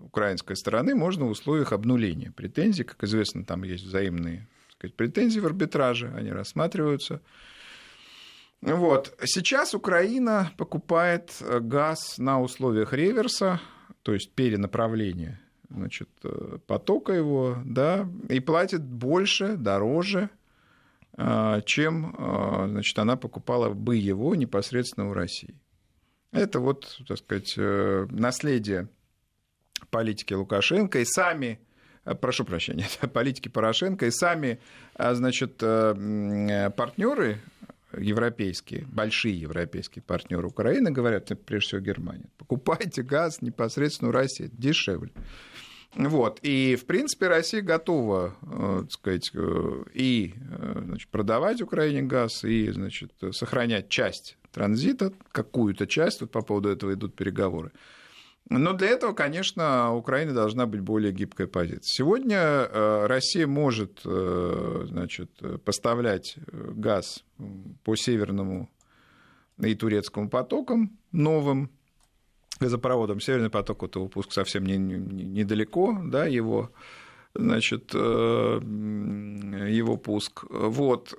украинской 0.02 0.56
стороны 0.56 0.96
можно 0.96 1.26
в 1.26 1.30
условиях 1.30 1.72
обнуления 1.72 2.32
претензий. 2.32 2.84
Как 2.84 3.04
известно, 3.04 3.46
там 3.46 3.64
есть 3.64 3.84
взаимные 3.84 4.48
сказать, 4.84 4.96
претензии 4.96 5.40
в 5.40 5.46
арбитраже, 5.46 6.12
они 6.16 6.32
рассматриваются. 6.32 7.22
Вот. 8.62 9.18
Сейчас 9.26 9.74
Украина 9.74 10.52
покупает 10.58 11.36
э, 11.42 11.60
газ 11.60 12.18
на 12.18 12.42
условиях 12.42 12.94
реверса, 12.94 13.62
то 14.04 14.14
есть 14.14 14.32
перенаправления 14.32 15.40
значит, 15.70 16.10
э, 16.24 16.60
потока 16.68 17.14
его, 17.14 17.58
да, 17.66 18.08
и 18.30 18.40
платит 18.40 18.84
больше, 18.84 19.58
дороже, 19.58 20.30
э, 21.18 21.62
чем 21.66 22.16
значит, 22.70 22.98
она 23.00 23.16
покупала 23.16 23.70
бы 23.70 23.96
его 23.96 24.36
непосредственно 24.36 25.10
у 25.10 25.14
России. 25.14 25.56
Это 26.32 26.60
вот, 26.60 27.00
так 27.08 27.18
сказать, 27.18 27.54
наследие 27.58 28.88
политики 29.92 30.34
Лукашенко, 30.34 31.00
и 31.00 31.06
сами 31.06 31.60
прошу 32.20 32.46
прощения, 32.46 32.88
политики 33.14 33.50
Порошенко, 33.50 34.06
и 34.06 34.12
сами, 34.12 34.60
э, 34.96 35.14
значит, 35.14 35.62
э, 35.62 36.72
партнеры 36.76 37.40
европейские, 37.98 38.86
большие 38.88 39.40
европейские 39.40 40.02
партнеры 40.02 40.48
Украины 40.48 40.92
говорят, 40.92 41.32
прежде 41.46 41.68
всего 41.68 41.82
Германия, 41.82 42.26
покупайте 42.38 43.04
газ 43.04 43.42
непосредственно 43.42 44.10
у 44.10 44.14
России, 44.14 44.50
дешевле. 44.52 45.12
Вот. 45.96 46.40
И, 46.42 46.76
в 46.76 46.86
принципе, 46.86 47.28
Россия 47.28 47.62
готова, 47.62 48.36
так 48.42 48.92
сказать, 48.92 49.32
и 49.94 50.34
значит, 50.88 51.08
продавать 51.10 51.62
Украине 51.62 52.02
газ, 52.02 52.44
и 52.44 52.72
значит, 52.72 53.12
сохранять 53.32 53.90
часть 53.90 54.38
транзита, 54.54 55.12
какую-то 55.32 55.88
часть, 55.88 56.22
вот 56.22 56.32
по 56.32 56.42
поводу 56.42 56.70
этого 56.70 56.94
идут 56.94 57.16
переговоры. 57.16 57.72
Но 58.50 58.74
для 58.74 58.90
этого, 58.90 59.14
конечно, 59.14 59.96
Украина 59.96 60.34
должна 60.34 60.66
быть 60.66 60.82
более 60.82 61.12
гибкой 61.14 61.48
позицией. 61.48 61.84
Сегодня 61.84 62.38
э, 62.38 63.06
Россия 63.08 63.48
может 63.48 64.02
э, 64.06 64.86
значит, 64.88 65.32
поставлять 65.64 66.36
газ 66.52 67.24
по 67.84 67.96
северному 67.96 68.70
и 69.62 69.74
турецкому 69.76 70.30
потокам 70.30 70.98
новым 71.12 71.72
газопроводам. 72.60 73.22
Северный 73.22 73.50
поток 73.50 73.84
это 73.84 74.00
выпуск 74.00 74.34
совсем 74.34 74.66
не, 74.66 74.78
не, 74.78 74.98
недалеко, 74.98 75.98
да, 76.04 76.26
его 76.26 76.72
значит, 77.34 77.92
э, 77.96 78.60
его 78.60 79.98
пуск. 79.98 80.44
Вот. 80.50 81.14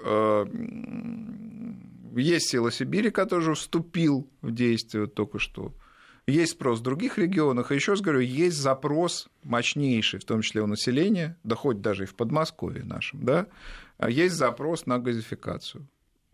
Есть 2.17 2.51
сила 2.51 2.71
Сибири, 2.71 3.11
который 3.11 3.41
уже 3.41 3.55
вступил 3.55 4.29
в 4.41 4.53
действие 4.53 5.07
только 5.07 5.39
что. 5.39 5.73
Есть 6.27 6.53
спрос 6.53 6.81
в 6.81 6.83
других 6.83 7.19
регионах, 7.19 7.71
и 7.71 7.75
еще 7.75 7.93
раз 7.93 8.01
говорю, 8.01 8.21
есть 8.21 8.57
запрос 8.57 9.29
мощнейший, 9.43 10.21
в 10.21 10.25
том 10.25 10.41
числе 10.41 10.63
у 10.63 10.67
населения, 10.67 11.37
да 11.45 11.55
хоть 11.55 11.83
даже 11.83 12.05
и 12.05 12.07
в 12.07 12.15
Подмосковье 12.15 12.83
нашем, 12.83 13.25
да, 13.25 13.47
а 13.99 14.09
есть 14.09 14.35
запрос 14.35 14.87
на 14.87 14.99
газификацию. 14.99 15.87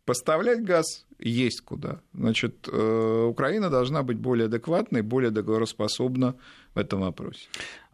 Поставлять 0.05 0.64
газ 0.64 1.07
есть 1.18 1.61
куда. 1.61 2.00
Значит, 2.14 2.68
э, 2.72 3.26
Украина 3.29 3.68
должна 3.68 4.03
быть 4.03 4.16
более 4.16 4.46
адекватной, 4.46 5.03
более 5.03 5.31
договороспособна 5.31 6.37
в 6.74 6.79
этом 6.79 7.00
вопросе. 7.00 7.48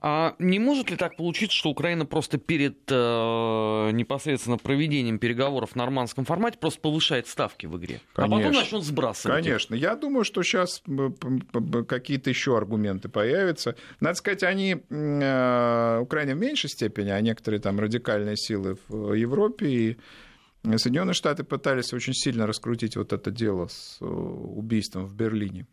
А 0.08 0.36
не 0.38 0.60
может 0.60 0.88
ли 0.90 0.96
так 0.96 1.16
получиться, 1.16 1.56
что 1.56 1.68
Украина 1.68 2.06
просто 2.06 2.38
перед 2.38 2.78
э, 2.88 3.90
непосредственно 3.90 4.56
проведением 4.56 5.18
переговоров 5.18 5.70
в 5.72 5.74
нормандском 5.74 6.24
формате 6.24 6.58
просто 6.60 6.80
повышает 6.80 7.26
ставки 7.26 7.66
в 7.66 7.76
игре, 7.76 8.00
Конечно. 8.14 8.36
а 8.36 8.38
потом 8.38 8.54
начнет 8.54 8.84
сбрасывать? 8.84 9.42
Конечно. 9.42 9.74
Их? 9.74 9.82
Я 9.82 9.96
думаю, 9.96 10.22
что 10.22 10.44
сейчас 10.44 10.80
какие-то 11.88 12.30
еще 12.30 12.56
аргументы 12.56 13.08
появятся. 13.08 13.74
Надо 13.98 14.14
сказать, 14.14 14.44
они, 14.44 14.76
э, 14.88 15.98
Украина 16.00 16.36
в 16.36 16.38
меньшей 16.38 16.70
степени, 16.70 17.10
а 17.10 17.20
некоторые 17.20 17.60
там 17.60 17.80
радикальные 17.80 18.36
силы 18.36 18.78
в 18.86 19.12
Европе 19.12 19.66
и 19.66 19.96
Соединенные 20.62 21.14
Штаты 21.14 21.42
пытались 21.42 21.92
очень 21.92 22.14
сильно 22.14 22.46
раскрутить 22.46 22.96
вот 22.96 23.12
это 23.12 23.32
дело 23.32 23.66
с 23.66 23.98
э, 24.00 24.04
убийством 24.04 25.06
в 25.06 25.16
Берлине 25.16 25.66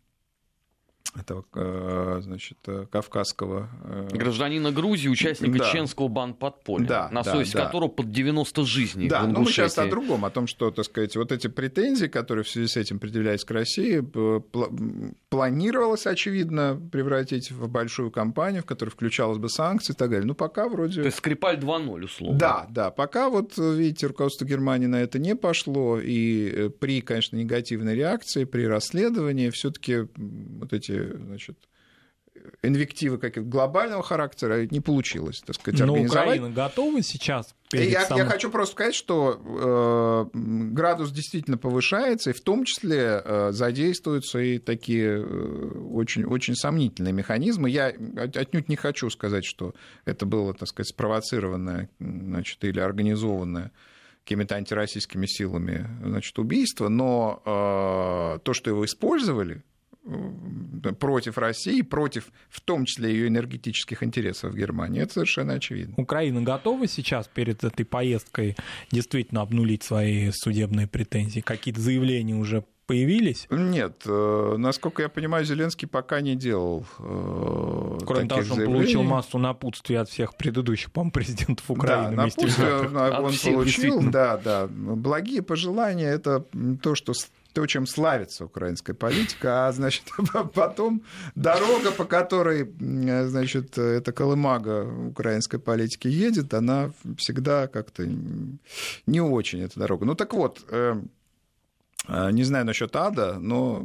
этого, 1.16 1.44
э, 1.54 2.20
значит, 2.22 2.58
э, 2.66 2.86
кавказского... 2.90 3.68
Э, 3.84 4.08
Гражданина 4.12 4.72
Грузии, 4.72 5.08
участника 5.08 5.58
да. 5.58 5.64
чеченского 5.70 6.08
бан-подполья, 6.08 6.86
да, 6.86 7.08
на 7.10 7.22
да, 7.22 7.32
совесть 7.32 7.52
да. 7.52 7.66
которого 7.66 7.88
под 7.88 8.10
90 8.10 8.64
жизней. 8.64 9.08
Да, 9.08 9.22
но 9.26 9.40
мы 9.40 9.46
сейчас 9.46 9.78
о 9.78 9.86
другом, 9.86 10.24
о 10.24 10.30
том, 10.30 10.46
что, 10.46 10.70
так 10.70 10.84
сказать, 10.84 11.16
вот 11.16 11.30
эти 11.32 11.46
претензии, 11.46 12.06
которые 12.06 12.44
в 12.44 12.48
связи 12.48 12.68
с 12.68 12.76
этим 12.76 12.98
предъявлялись 12.98 13.44
к 13.44 13.50
России, 13.50 14.02
планировалось, 15.28 16.06
очевидно, 16.06 16.80
превратить 16.90 17.50
в 17.50 17.68
большую 17.68 18.10
кампанию, 18.10 18.62
в 18.62 18.66
которой 18.66 18.90
включалось 18.90 19.38
бы 19.38 19.48
санкции 19.48 19.92
и 19.92 19.96
так 19.96 20.10
далее. 20.10 20.26
Ну, 20.26 20.34
пока 20.34 20.68
вроде... 20.68 21.00
То 21.00 21.06
есть 21.06 21.18
Скрипаль 21.18 21.58
2.0, 21.58 22.04
условно. 22.04 22.38
Да, 22.38 22.66
да, 22.70 22.90
пока 22.90 23.28
вот, 23.28 23.56
видите, 23.56 24.08
руководство 24.08 24.44
Германии 24.44 24.86
на 24.86 25.00
это 25.00 25.18
не 25.18 25.36
пошло, 25.36 26.00
и 26.00 26.70
при, 26.80 27.00
конечно, 27.00 27.36
негативной 27.36 27.94
реакции, 27.94 28.44
при 28.44 28.66
расследовании 28.66 29.50
все 29.50 29.70
таки 29.70 30.08
вот 30.16 30.72
эти 30.72 31.03
значит, 31.04 31.58
инвективы 32.62 33.18
каких 33.18 33.46
глобального 33.48 34.02
характера 34.02 34.66
не 34.66 34.80
получилось, 34.80 35.42
так 35.44 35.54
сказать, 35.56 35.80
Но 35.80 35.94
Украина 35.94 36.50
готова 36.50 37.02
сейчас? 37.02 37.54
Я, 37.72 38.06
самым... 38.06 38.24
я 38.24 38.30
хочу 38.30 38.50
просто 38.50 38.72
сказать, 38.72 38.94
что 38.94 40.30
э, 40.34 40.38
градус 40.72 41.10
действительно 41.10 41.58
повышается, 41.58 42.30
и 42.30 42.32
в 42.32 42.40
том 42.40 42.64
числе 42.64 43.22
э, 43.24 43.52
задействуются 43.52 44.38
и 44.38 44.58
такие 44.58 45.22
э, 45.22 45.78
очень, 45.92 46.24
очень 46.24 46.54
сомнительные 46.54 47.12
механизмы. 47.12 47.70
Я 47.70 47.86
отнюдь 47.86 48.68
не 48.68 48.76
хочу 48.76 49.10
сказать, 49.10 49.44
что 49.44 49.74
это 50.04 50.26
было, 50.26 50.54
так 50.54 50.68
сказать, 50.68 50.88
спровоцированное 50.88 51.88
значит, 51.98 52.62
или 52.64 52.80
организованное 52.80 53.72
какими-то 54.24 54.54
антироссийскими 54.54 55.26
силами 55.26 55.86
значит, 56.02 56.38
убийство, 56.38 56.88
но 56.88 57.42
э, 57.44 58.38
то, 58.42 58.52
что 58.54 58.70
его 58.70 58.84
использовали, 58.84 59.62
против 60.98 61.38
России, 61.38 61.82
против 61.82 62.30
в 62.50 62.60
том 62.60 62.84
числе 62.84 63.10
ее 63.10 63.28
энергетических 63.28 64.02
интересов 64.02 64.52
в 64.52 64.56
Германии. 64.56 65.02
Это 65.02 65.14
совершенно 65.14 65.54
очевидно. 65.54 65.94
Украина 65.96 66.42
готова 66.42 66.86
сейчас 66.86 67.28
перед 67.28 67.64
этой 67.64 67.84
поездкой 67.86 68.56
действительно 68.90 69.40
обнулить 69.40 69.82
свои 69.82 70.30
судебные 70.30 70.86
претензии? 70.86 71.40
Какие-то 71.40 71.80
заявления 71.80 72.34
уже 72.34 72.64
появились? 72.86 73.46
Нет, 73.50 74.02
э, 74.06 74.54
насколько 74.58 75.02
я 75.02 75.08
понимаю, 75.08 75.44
Зеленский 75.44 75.88
пока 75.88 76.20
не 76.20 76.36
делал 76.36 76.84
э, 76.98 77.98
Кроме 78.06 78.28
того, 78.28 78.42
что 78.42 78.54
он 78.54 78.64
получил 78.64 79.02
массу 79.02 79.38
напутствий 79.38 79.98
от 79.98 80.08
всех 80.08 80.36
предыдущих, 80.36 80.92
по 80.92 81.08
президентов 81.10 81.70
Украины. 81.70 82.16
Да, 82.16 82.24
напутствие 82.24 82.74
он 82.76 83.42
получил, 83.52 84.02
да, 84.10 84.36
да. 84.36 84.68
Благие 84.68 85.42
пожелания— 85.42 86.08
это 86.10 86.44
то, 86.82 86.94
что 86.94 87.12
то, 87.52 87.66
чем 87.66 87.86
славится 87.86 88.46
украинская 88.46 88.96
политика, 88.96 89.68
а, 89.68 89.72
значит, 89.72 90.04
потом 90.54 91.02
дорога, 91.36 91.92
по 91.92 92.04
которой, 92.04 92.68
значит, 92.78 93.78
эта 93.78 94.12
колымага 94.12 94.84
украинской 95.08 95.58
политики 95.58 96.08
едет, 96.08 96.52
она 96.52 96.90
всегда 97.16 97.68
как-то 97.68 98.06
не 99.06 99.20
очень, 99.20 99.60
эта 99.60 99.78
дорога. 99.78 100.04
Ну, 100.04 100.16
так 100.16 100.34
вот, 100.34 100.62
э, 100.68 100.84
э, 100.84 101.02
не 102.08 102.44
знаю 102.44 102.64
насчет 102.64 102.94
ада, 102.96 103.38
но 103.40 103.84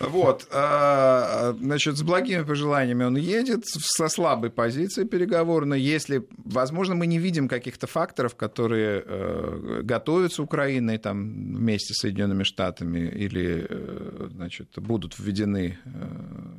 Вот, 0.00 0.46
а, 0.50 1.54
значит, 1.60 1.96
с 1.96 2.02
благими 2.02 2.42
пожеланиями 2.42 3.04
он 3.04 3.16
едет, 3.16 3.64
со 3.64 4.08
слабой 4.08 4.50
позицией 4.50 5.06
переговорной. 5.06 5.80
Если, 5.80 6.26
возможно, 6.44 6.94
мы 6.94 7.06
не 7.06 7.18
видим 7.18 7.48
каких-то 7.48 7.86
факторов, 7.86 8.34
которые 8.36 9.02
э, 9.04 9.80
готовятся 9.82 10.42
Украиной 10.42 10.98
там, 10.98 11.54
вместе 11.54 11.94
с 11.94 11.98
Соединенными 11.98 12.42
Штатами 12.42 13.00
или, 13.00 13.66
э, 13.68 14.28
значит, 14.32 14.68
будут 14.76 15.18
введены, 15.18 15.78
э, 15.84 15.90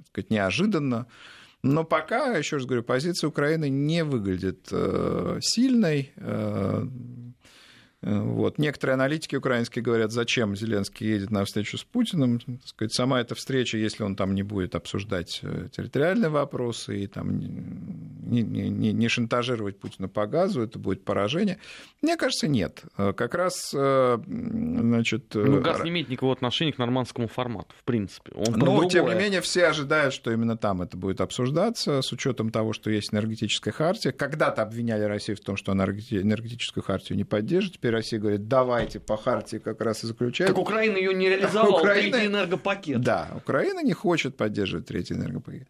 сказать, 0.10 0.30
неожиданно. 0.30 1.08
Но 1.64 1.84
пока, 1.84 2.38
еще 2.38 2.58
раз 2.58 2.66
говорю, 2.66 2.84
позиция 2.84 3.30
Украины 3.30 3.70
не 3.70 4.04
выглядит 4.04 4.68
сильной. 5.40 6.12
Вот. 8.04 8.58
Некоторые 8.58 8.96
аналитики 8.96 9.38
украинские 9.38 9.82
говорят, 9.82 10.12
зачем 10.12 10.58
Зеленский 10.58 11.08
едет 11.08 11.32
на 11.32 11.46
встречу 11.46 11.78
с 11.78 11.84
Путиным. 11.86 12.40
Так 12.40 12.58
сказать, 12.66 12.94
сама 12.94 13.22
эта 13.22 13.34
встреча, 13.34 13.78
если 13.78 14.04
он 14.04 14.18
там 14.18 14.36
не 14.36 14.44
будет 14.44 14.76
обсуждать 14.76 15.40
э, 15.42 15.70
территориальные 15.72 16.30
вопросы 16.30 17.04
и 17.04 17.08
там 17.08 17.40
не, 17.40 18.42
не, 18.42 18.92
не, 18.92 19.08
шантажировать 19.08 19.80
Путина 19.80 20.10
по 20.10 20.28
газу, 20.28 20.62
это 20.62 20.78
будет 20.80 21.06
поражение. 21.06 21.60
Мне 22.02 22.18
кажется, 22.18 22.50
нет. 22.50 22.84
Э, 22.98 23.14
как 23.14 23.36
раз, 23.36 23.72
э, 23.74 24.18
значит... 24.28 25.34
Ну, 25.34 25.62
газ 25.62 25.82
не 25.84 25.90
имеет 25.90 26.10
никакого 26.10 26.34
отношения 26.34 26.74
к 26.74 26.80
нормандскому 26.80 27.30
формату, 27.30 27.74
в 27.80 27.86
принципе. 27.86 28.34
Он 28.36 28.54
Но, 28.58 28.84
тем 28.90 29.08
не 29.08 29.16
менее, 29.16 29.40
все 29.40 29.68
ожидают, 29.68 30.14
что 30.14 30.32
именно 30.32 30.58
там 30.58 30.82
это 30.82 30.98
будет 30.98 31.22
обсуждаться, 31.22 32.02
с 32.02 32.12
учетом 32.12 32.50
того, 32.50 32.74
что 32.74 32.90
есть 32.90 33.14
энергетическая 33.14 33.74
хартия. 33.74 34.12
Когда-то 34.12 34.62
обвиняли 34.62 35.04
Россию 35.04 35.38
в 35.38 35.42
том, 35.42 35.56
что 35.56 35.72
она 35.72 35.86
энергетическую 35.86 36.84
хартию 36.84 37.18
не 37.18 37.24
поддержит. 37.24 37.74
Теперь 37.74 37.93
Россия 37.94 38.20
говорит, 38.20 38.48
давайте 38.48 39.00
по 39.00 39.18
Хартии 39.18 39.58
как 39.58 39.82
раз 39.82 40.04
и 40.04 40.08
заключать. 40.08 40.48
Так 40.48 40.58
Украина 40.58 40.98
ее 40.98 41.14
не 41.14 41.30
реализовала, 41.30 41.80
Украина... 41.80 42.12
третий 42.12 42.28
энергопакет. 42.28 43.02
Да, 43.02 43.30
Украина 43.36 43.84
не 43.84 43.94
хочет 43.94 44.36
поддерживать 44.36 44.86
третий 44.88 45.14
энергопакет. 45.14 45.68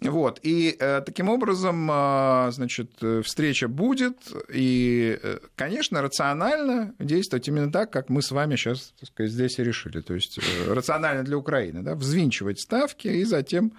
Вот, 0.00 0.40
и 0.42 0.76
э, 0.78 1.02
таким 1.04 1.28
образом, 1.28 1.90
э, 1.90 2.50
значит, 2.52 2.90
встреча 3.22 3.68
будет, 3.68 4.16
и, 4.48 5.18
э, 5.22 5.38
конечно, 5.56 6.00
рационально 6.00 6.94
действовать 6.98 7.46
именно 7.48 7.70
так, 7.70 7.90
как 7.90 8.08
мы 8.08 8.22
с 8.22 8.30
вами 8.30 8.56
сейчас, 8.56 8.94
так 8.98 9.10
сказать, 9.10 9.32
здесь 9.32 9.58
и 9.58 9.64
решили. 9.64 10.00
То 10.00 10.14
есть 10.14 10.38
э, 10.38 10.72
рационально 10.72 11.22
для 11.22 11.36
Украины, 11.36 11.82
да, 11.82 11.94
взвинчивать 11.94 12.60
ставки 12.60 13.08
и 13.08 13.24
затем 13.24 13.72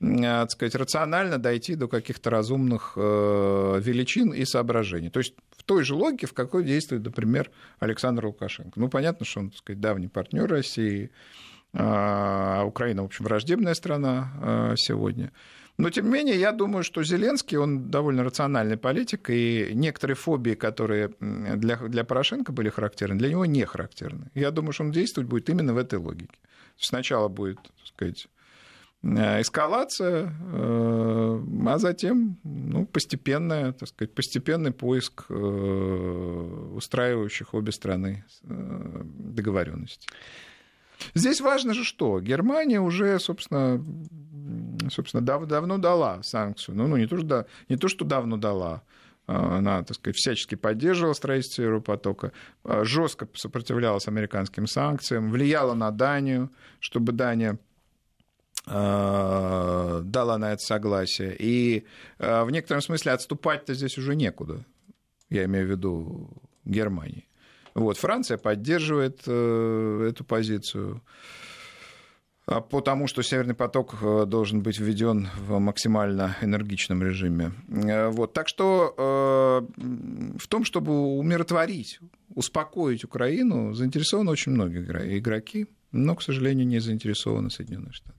так 0.00 0.50
сказать, 0.50 0.74
рационально 0.74 1.38
дойти 1.38 1.74
до 1.74 1.88
каких-то 1.88 2.30
разумных 2.30 2.92
э, 2.96 3.80
величин 3.80 4.32
и 4.32 4.44
соображений. 4.44 5.08
То 5.10 5.20
есть 5.20 5.34
той 5.66 5.84
же 5.84 5.94
логике, 5.94 6.26
в 6.26 6.32
какой 6.32 6.64
действует, 6.64 7.04
например, 7.04 7.50
Александр 7.78 8.26
Лукашенко. 8.26 8.80
Ну, 8.80 8.88
понятно, 8.88 9.26
что 9.26 9.40
он, 9.40 9.50
так 9.50 9.58
сказать, 9.58 9.80
давний 9.80 10.08
партнер 10.08 10.46
России, 10.46 11.10
а 11.74 12.64
Украина, 12.64 13.02
в 13.02 13.06
общем, 13.06 13.24
враждебная 13.24 13.74
страна 13.74 14.32
а, 14.40 14.74
сегодня. 14.76 15.32
Но, 15.76 15.90
тем 15.90 16.06
не 16.06 16.12
менее, 16.12 16.40
я 16.40 16.52
думаю, 16.52 16.84
что 16.84 17.02
Зеленский, 17.02 17.58
он 17.58 17.90
довольно 17.90 18.24
рациональный 18.24 18.78
политик, 18.78 19.28
и 19.28 19.72
некоторые 19.74 20.16
фобии, 20.16 20.54
которые 20.54 21.10
для, 21.20 21.76
для 21.76 22.04
Порошенко 22.04 22.52
были 22.52 22.70
характерны, 22.70 23.18
для 23.18 23.28
него 23.28 23.44
не 23.44 23.64
характерны. 23.66 24.30
Я 24.34 24.52
думаю, 24.52 24.72
что 24.72 24.84
он 24.84 24.92
действовать 24.92 25.28
будет 25.28 25.50
именно 25.50 25.74
в 25.74 25.76
этой 25.76 25.98
логике. 25.98 26.38
Сначала 26.78 27.28
будет, 27.28 27.60
так 27.62 27.86
сказать, 27.86 28.28
Э, 28.35 28.35
эскалация, 29.02 30.32
э, 30.52 31.42
а 31.66 31.78
затем 31.78 32.38
ну, 32.42 32.86
постепенная, 32.86 33.72
так 33.72 33.88
сказать, 33.88 34.14
постепенный 34.14 34.72
поиск 34.72 35.26
э, 35.28 35.34
устраивающих 36.74 37.54
обе 37.54 37.72
страны 37.72 38.24
договоренностей. 38.42 40.08
Здесь 41.14 41.40
важно 41.40 41.74
же 41.74 41.84
что? 41.84 42.20
Германия 42.20 42.80
уже, 42.80 43.18
собственно, 43.20 43.84
собственно 44.90 45.24
дав, 45.24 45.46
давно 45.46 45.78
дала 45.78 46.22
санкцию. 46.22 46.76
Ну, 46.76 46.86
ну 46.86 46.96
не, 46.96 47.06
то, 47.06 47.18
что, 47.18 47.46
не 47.68 47.76
то, 47.76 47.88
что 47.88 48.04
давно 48.04 48.38
дала, 48.38 48.82
она, 49.26 49.82
так 49.82 49.96
сказать, 49.96 50.16
всячески 50.16 50.54
поддерживала 50.54 51.12
строительство 51.12 51.62
Европотока, 51.62 52.32
жестко 52.64 53.28
сопротивлялась 53.34 54.08
американским 54.08 54.66
санкциям, 54.66 55.30
влияла 55.30 55.74
на 55.74 55.90
Данию, 55.90 56.50
чтобы 56.80 57.12
Дания 57.12 57.58
Э, 57.58 57.58
дала 58.66 60.38
на 60.38 60.52
это 60.52 60.62
согласие. 60.62 61.36
И 61.38 61.84
э, 62.18 62.42
в 62.42 62.50
некотором 62.50 62.82
смысле 62.82 63.12
отступать-то 63.12 63.74
здесь 63.74 63.96
уже 63.96 64.16
некуда. 64.16 64.64
Я 65.30 65.44
имею 65.44 65.66
в 65.66 65.70
виду 65.70 66.30
Германии. 66.64 67.28
Вот, 67.74 67.96
Франция 67.98 68.38
поддерживает 68.38 69.22
э, 69.26 70.08
эту 70.10 70.24
позицию 70.24 71.02
а 72.48 72.60
потому 72.60 73.08
что 73.08 73.22
Северный 73.22 73.56
поток 73.56 73.96
должен 74.28 74.62
быть 74.62 74.78
введен 74.78 75.28
в 75.36 75.58
максимально 75.58 76.36
энергичном 76.40 77.02
режиме. 77.02 77.50
Вот. 77.66 78.34
Так 78.34 78.46
что 78.46 78.94
в 79.76 80.46
том, 80.46 80.64
чтобы 80.64 81.18
умиротворить, 81.18 81.98
успокоить 82.36 83.02
Украину, 83.02 83.74
заинтересованы 83.74 84.30
очень 84.30 84.52
многие 84.52 85.18
игроки, 85.18 85.66
но, 85.90 86.14
к 86.14 86.22
сожалению, 86.22 86.68
не 86.68 86.78
заинтересованы 86.78 87.50
Соединенные 87.50 87.92
Штаты. 87.92 88.15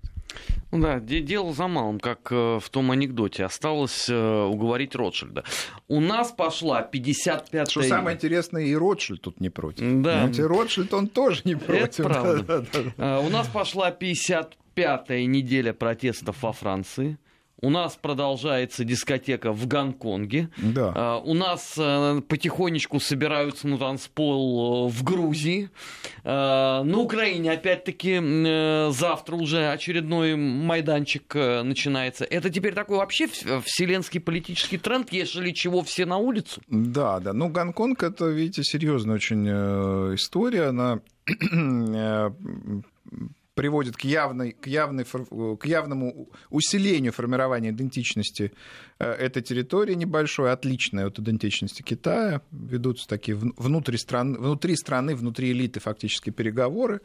Ну 0.72 0.82
да, 0.82 1.00
дело 1.00 1.54
за 1.54 1.68
малым, 1.68 2.00
как 2.00 2.32
э, 2.32 2.60
в 2.60 2.70
том 2.70 2.92
анекдоте. 2.92 3.46
Осталось 3.46 4.08
э, 4.10 4.44
уговорить 4.44 4.96
Ротшильда. 4.96 5.44
У 5.88 6.02
нас 6.02 6.32
пошла 6.32 6.88
55-я... 6.92 7.66
Что 7.66 7.84
самое 7.84 8.16
интересное, 8.16 8.64
и 8.64 8.76
Ротшильд 8.76 9.22
тут 9.22 9.40
не 9.40 9.50
против. 9.50 9.82
Да. 10.02 10.14
Понимаете, 10.14 10.46
Ротшильд, 10.46 10.94
он 10.94 11.08
тоже 11.08 11.42
не 11.46 11.56
против. 11.56 12.02
Это 12.02 12.04
правда. 12.04 12.66
Э, 12.98 13.26
у 13.26 13.30
нас 13.30 13.48
пошла 13.48 13.92
55-я 13.92 15.26
неделя 15.26 15.74
протестов 15.74 16.44
во 16.44 16.52
Франции. 16.52 17.18
У 17.60 17.72
нас 17.72 17.98
продолжается 18.00 18.84
дискотека 18.84 19.52
в 19.52 19.66
Гонконге. 19.68 20.50
Да. 20.58 20.94
А, 20.96 21.18
у 21.18 21.34
нас 21.34 21.74
э, 21.78 22.22
потихонечку 22.28 23.00
собираются 23.00 23.68
на 23.68 23.80
танцпол 23.80 24.88
э, 24.88 24.92
в 24.92 25.04
Грузии. 25.04 25.72
А, 26.24 26.84
на 26.84 27.00
Украине, 27.00 27.52
опять-таки, 27.54 28.20
э, 28.22 28.92
завтра 28.92 29.36
уже 29.36 29.72
очередной 29.72 30.36
майданчик 30.36 31.34
начинается. 31.34 32.26
Это 32.26 32.52
теперь 32.52 32.76
такой 32.76 32.98
вообще 32.98 33.28
вселенский 33.28 34.20
политический 34.20 34.78
тренд, 34.78 35.12
если 35.12 35.52
чего 35.52 35.82
все 35.82 36.06
на 36.06 36.18
улицу? 36.18 36.62
Да, 36.68 37.20
да. 37.20 37.34
Ну, 37.34 37.50
Гонконг 37.50 38.04
это, 38.04 38.26
видите, 38.26 38.64
серьезная 38.64 39.16
очень 39.16 39.48
история. 40.14 40.68
Она 40.68 41.02
приводит 43.58 43.98
к, 43.98 44.02
явной, 44.02 44.52
к, 44.52 44.68
явной, 44.68 45.04
к 45.04 45.66
явному 45.66 46.30
усилению 46.52 47.12
формирования 47.12 47.72
идентичности 47.72 48.54
э, 49.00 49.12
этой 49.12 49.42
территории 49.42 49.96
небольшой, 49.96 50.52
отличной 50.52 51.06
от 51.06 51.18
идентичности 51.18 51.82
Китая. 51.82 52.42
Ведутся 52.52 53.08
такие 53.08 53.36
внутри 53.36 53.98
страны, 53.98 54.38
внутри 54.38 54.76
страны, 54.76 55.16
внутри 55.16 55.52
элиты 55.52 55.80
фактически 55.80 56.30
переговоры. 56.30 57.02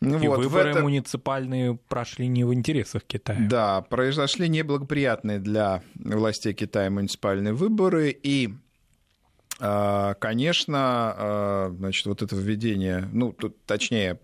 И 0.00 0.06
вот, 0.06 0.38
выборы 0.38 0.70
это... 0.70 0.82
муниципальные 0.82 1.78
прошли 1.88 2.26
не 2.26 2.44
в 2.44 2.52
интересах 2.52 3.04
Китая. 3.04 3.38
Да, 3.48 3.80
произошли 3.80 4.48
неблагоприятные 4.48 5.38
для 5.38 5.82
властей 5.94 6.52
Китая 6.52 6.90
муниципальные 6.90 7.54
выборы, 7.54 8.10
и 8.10 8.54
конечно, 9.58 10.78
а, 10.78 11.74
значит, 11.78 12.06
вот 12.06 12.22
это 12.22 12.34
введение, 12.34 13.08
ну, 13.12 13.32
тут, 13.32 13.56
точнее, 13.66 14.18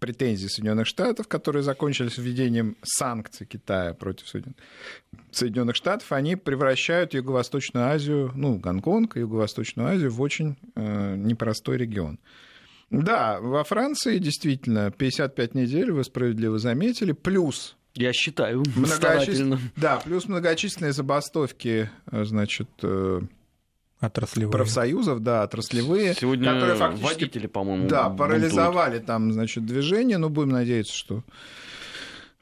претензии 0.00 0.48
Соединенных 0.48 0.88
Штатов, 0.88 1.28
которые 1.28 1.62
закончились 1.62 2.18
введением 2.18 2.76
санкций 2.82 3.46
Китая 3.46 3.94
против 3.94 4.26
Соединенных 5.30 5.76
Штатов, 5.76 6.10
они 6.10 6.34
превращают 6.34 7.14
Юго-Восточную 7.14 7.86
Азию, 7.86 8.32
ну, 8.34 8.56
Гонконг 8.56 9.16
и 9.16 9.20
Юго-Восточную 9.20 9.90
Азию 9.90 10.10
в 10.10 10.20
очень 10.20 10.56
э, 10.74 11.14
непростой 11.16 11.76
регион. 11.76 12.18
Да, 12.90 13.40
во 13.40 13.62
Франции 13.64 14.18
действительно 14.18 14.90
55 14.90 15.54
недель, 15.54 15.92
вы 15.92 16.04
справедливо 16.04 16.58
заметили, 16.58 17.12
плюс 17.12 17.76
я 17.94 18.12
считаю, 18.12 18.64
многочисленным. 18.74 19.60
Да, 19.76 20.00
плюс 20.04 20.26
многочисленные 20.26 20.92
забастовки, 20.92 21.90
э, 22.10 22.24
значит, 22.24 22.68
э, 22.82 23.20
Отраслевые. 24.00 24.52
профсоюзов, 24.52 25.20
да, 25.20 25.42
отраслевые. 25.42 26.14
Сегодня 26.14 26.52
которые 26.52 26.76
фактически, 26.76 27.14
водители, 27.14 27.46
по-моему, 27.46 27.88
Да, 27.88 28.10
парализовали 28.10 28.98
бунтуют. 28.98 29.06
там, 29.06 29.32
значит, 29.32 29.64
движение, 29.64 30.18
но 30.18 30.28
будем 30.28 30.50
надеяться, 30.50 30.94
что 30.94 31.22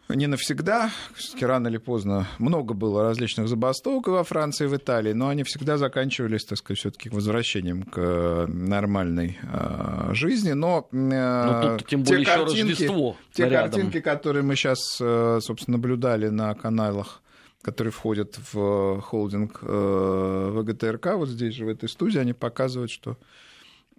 не 0.08 0.26
навсегда, 0.26 0.90
все-таки 1.14 1.46
рано 1.46 1.68
или 1.68 1.78
поздно 1.78 2.26
много 2.38 2.74
было 2.74 3.02
различных 3.02 3.48
забастовок 3.48 4.08
во 4.08 4.24
Франции 4.24 4.64
и 4.64 4.68
в 4.68 4.76
Италии, 4.76 5.12
но 5.12 5.28
они 5.28 5.42
всегда 5.42 5.78
заканчивались, 5.78 6.44
так 6.44 6.58
сказать, 6.58 6.78
все-таки 6.80 7.08
возвращением 7.08 7.84
к 7.84 7.98
э, 7.98 8.46
нормальной 8.46 9.38
э, 9.42 10.10
жизни. 10.12 10.52
Но, 10.52 10.88
э, 10.92 10.96
но 10.96 11.76
тут, 11.78 11.88
тем 11.88 12.02
более 12.02 12.24
те 12.24 12.30
картинки, 12.30 12.90
те 13.32 13.48
картинки, 13.48 14.00
которые 14.00 14.42
мы 14.42 14.56
сейчас, 14.56 14.80
собственно, 14.96 15.78
наблюдали 15.78 16.28
на 16.28 16.54
каналах 16.54 17.21
которые 17.62 17.92
входят 17.92 18.38
в 18.53 19.01
холдинг 19.01 19.61
э, 19.62 20.51
ВГТРК, 20.53 21.14
вот 21.14 21.29
здесь 21.29 21.55
же, 21.55 21.64
в 21.64 21.68
этой 21.68 21.88
студии, 21.88 22.18
они 22.18 22.33
показывают, 22.33 22.90
что 22.90 23.16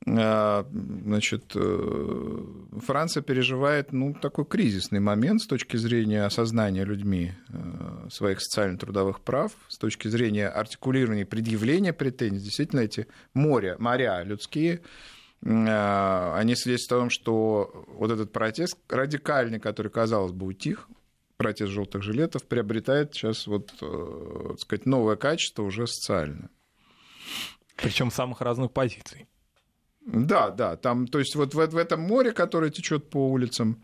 а, 0.05 0.67
значит, 1.05 1.53
э, 1.55 2.45
Франция 2.85 3.23
переживает 3.23 3.93
ну, 3.93 4.13
такой 4.13 4.45
кризисный 4.45 4.99
момент 4.99 5.41
с 5.41 5.47
точки 5.47 5.77
зрения 5.77 6.25
осознания 6.25 6.83
людьми 6.83 7.31
э, 7.47 8.09
своих 8.11 8.41
социально-трудовых 8.41 9.21
прав, 9.21 9.53
с 9.69 9.77
точки 9.77 10.09
зрения 10.09 10.49
артикулирования, 10.49 11.25
предъявления 11.25 11.93
претензий. 11.93 12.43
Действительно, 12.43 12.81
эти 12.81 13.07
моря, 13.33 13.77
моря 13.79 14.23
людские, 14.23 14.81
они 15.45 16.55
свидетельствуют 16.55 16.99
о 16.99 17.03
том, 17.03 17.09
что 17.09 17.85
вот 17.97 18.11
этот 18.11 18.31
протест 18.31 18.77
радикальный, 18.87 19.59
который, 19.59 19.91
казалось 19.91 20.31
бы, 20.31 20.45
утих, 20.45 20.87
протест 21.37 21.71
желтых 21.71 22.03
жилетов, 22.03 22.43
приобретает 22.43 23.13
сейчас 23.13 23.47
вот, 23.47 23.73
э, 23.81 24.45
так 24.49 24.59
сказать, 24.59 24.85
новое 24.85 25.15
качество 25.15 25.63
уже 25.63 25.87
социальное. 25.87 26.49
Причем 27.75 28.11
самых 28.11 28.41
разных 28.41 28.71
позиций. 28.71 29.27
Да, 30.05 30.49
да, 30.49 30.75
там, 30.75 31.07
то 31.07 31.19
есть 31.19 31.35
вот 31.35 31.53
в, 31.53 31.57
в 31.57 31.77
этом 31.77 32.01
море, 32.01 32.31
которое 32.31 32.69
течет 32.69 33.09
по 33.09 33.29
улицам, 33.29 33.81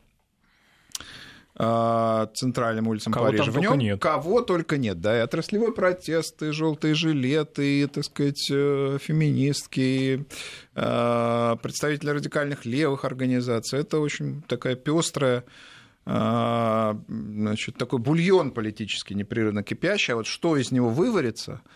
а, 1.61 2.29
центральным 2.35 2.87
улицам 2.87 3.11
кого 3.11 3.27
Парижа. 3.27 3.51
в 3.51 3.57
нем 3.57 3.77
нет. 3.77 4.01
кого 4.01 4.41
только 4.41 4.77
нет, 4.77 5.01
да, 5.01 5.17
и 5.17 5.21
отраслевой 5.21 5.73
протест, 5.73 6.41
и 6.41 6.51
желтые 6.51 6.93
жилеты, 6.93 7.81
и, 7.81 7.85
так 7.85 8.05
сказать, 8.05 8.49
э, 8.49 8.97
феминистки, 9.01 10.25
а, 10.73 11.57
представители 11.57 12.11
радикальных 12.11 12.65
левых 12.65 13.03
организаций. 13.03 13.79
Это 13.79 13.99
очень 13.99 14.41
такая 14.43 14.75
пестрая 14.75 15.43
значит, 17.07 17.77
такой 17.77 17.99
бульон 17.99 18.51
политический 18.51 19.13
непрерывно 19.13 19.63
кипящий, 19.63 20.13
а 20.13 20.17
вот 20.17 20.25
что 20.25 20.57
из 20.57 20.71
него 20.71 20.89
выварится– 20.89 21.61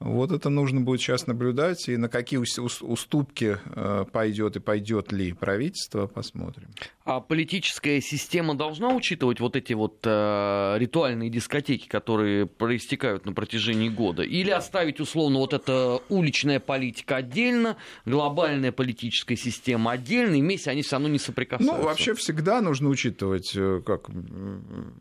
вот 0.00 0.30
это 0.30 0.48
нужно 0.48 0.80
будет 0.80 1.00
сейчас 1.00 1.26
наблюдать, 1.26 1.88
и 1.88 1.96
на 1.96 2.08
какие 2.08 2.38
уступки 2.38 3.58
э, 3.64 4.04
пойдет 4.12 4.54
и 4.56 4.60
пойдет 4.60 5.10
ли 5.10 5.32
правительство, 5.32 6.06
посмотрим. 6.06 6.68
А 7.04 7.20
политическая 7.20 8.00
система 8.00 8.54
должна 8.54 8.94
учитывать 8.94 9.40
вот 9.40 9.56
эти 9.56 9.72
вот 9.72 9.98
э, 10.04 10.76
ритуальные 10.78 11.30
дискотеки, 11.30 11.88
которые 11.88 12.46
проистекают 12.46 13.26
на 13.26 13.32
протяжении 13.32 13.88
года? 13.88 14.22
Или 14.22 14.50
оставить 14.50 15.00
условно 15.00 15.40
вот 15.40 15.52
эта 15.52 16.00
уличная 16.08 16.60
политика 16.60 17.16
отдельно, 17.16 17.76
глобальная 18.04 18.70
политическая 18.70 19.36
система 19.36 19.92
отдельно, 19.92 20.36
и 20.36 20.42
вместе 20.42 20.70
они 20.70 20.82
все 20.82 20.92
равно 20.92 21.08
не 21.08 21.18
соприкасаются? 21.18 21.76
Ну, 21.76 21.82
вообще 21.82 22.14
всегда 22.14 22.60
нужно 22.60 22.88
учитывать, 22.88 23.50
э, 23.56 23.82
как 23.84 24.10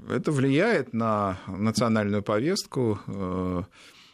это 0.10 0.32
влияет 0.32 0.94
на 0.94 1.38
национальную 1.46 2.24
повестку, 2.24 3.00
э, 3.06 3.64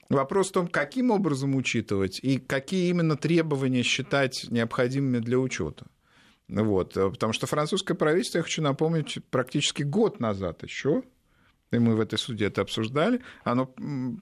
Вопрос 0.10 0.49
в 0.49 0.54
том, 0.54 0.68
каким 0.68 1.12
образом 1.12 1.56
учитывать 1.56 2.20
и 2.22 2.38
какие 2.38 2.89
именно 2.89 3.18
требования 3.18 3.84
считать 3.84 4.45
необходимыми 4.49 5.20
для 5.20 5.39
учета. 5.39 5.88
Вот, 6.47 6.93
потому 6.93 7.34
что 7.34 7.47
французское 7.47 7.95
правительство, 7.95 8.39
я 8.39 8.43
хочу 8.43 8.62
напомнить, 8.62 9.18
практически 9.32 9.84
год 9.84 10.20
назад 10.20 10.62
еще, 10.64 11.04
и 11.72 11.80
мы 11.80 11.95
в 11.95 11.99
этой 11.99 12.20
суде 12.20 12.45
это 12.45 12.62
обсуждали, 12.62 13.22
оно 13.43 13.74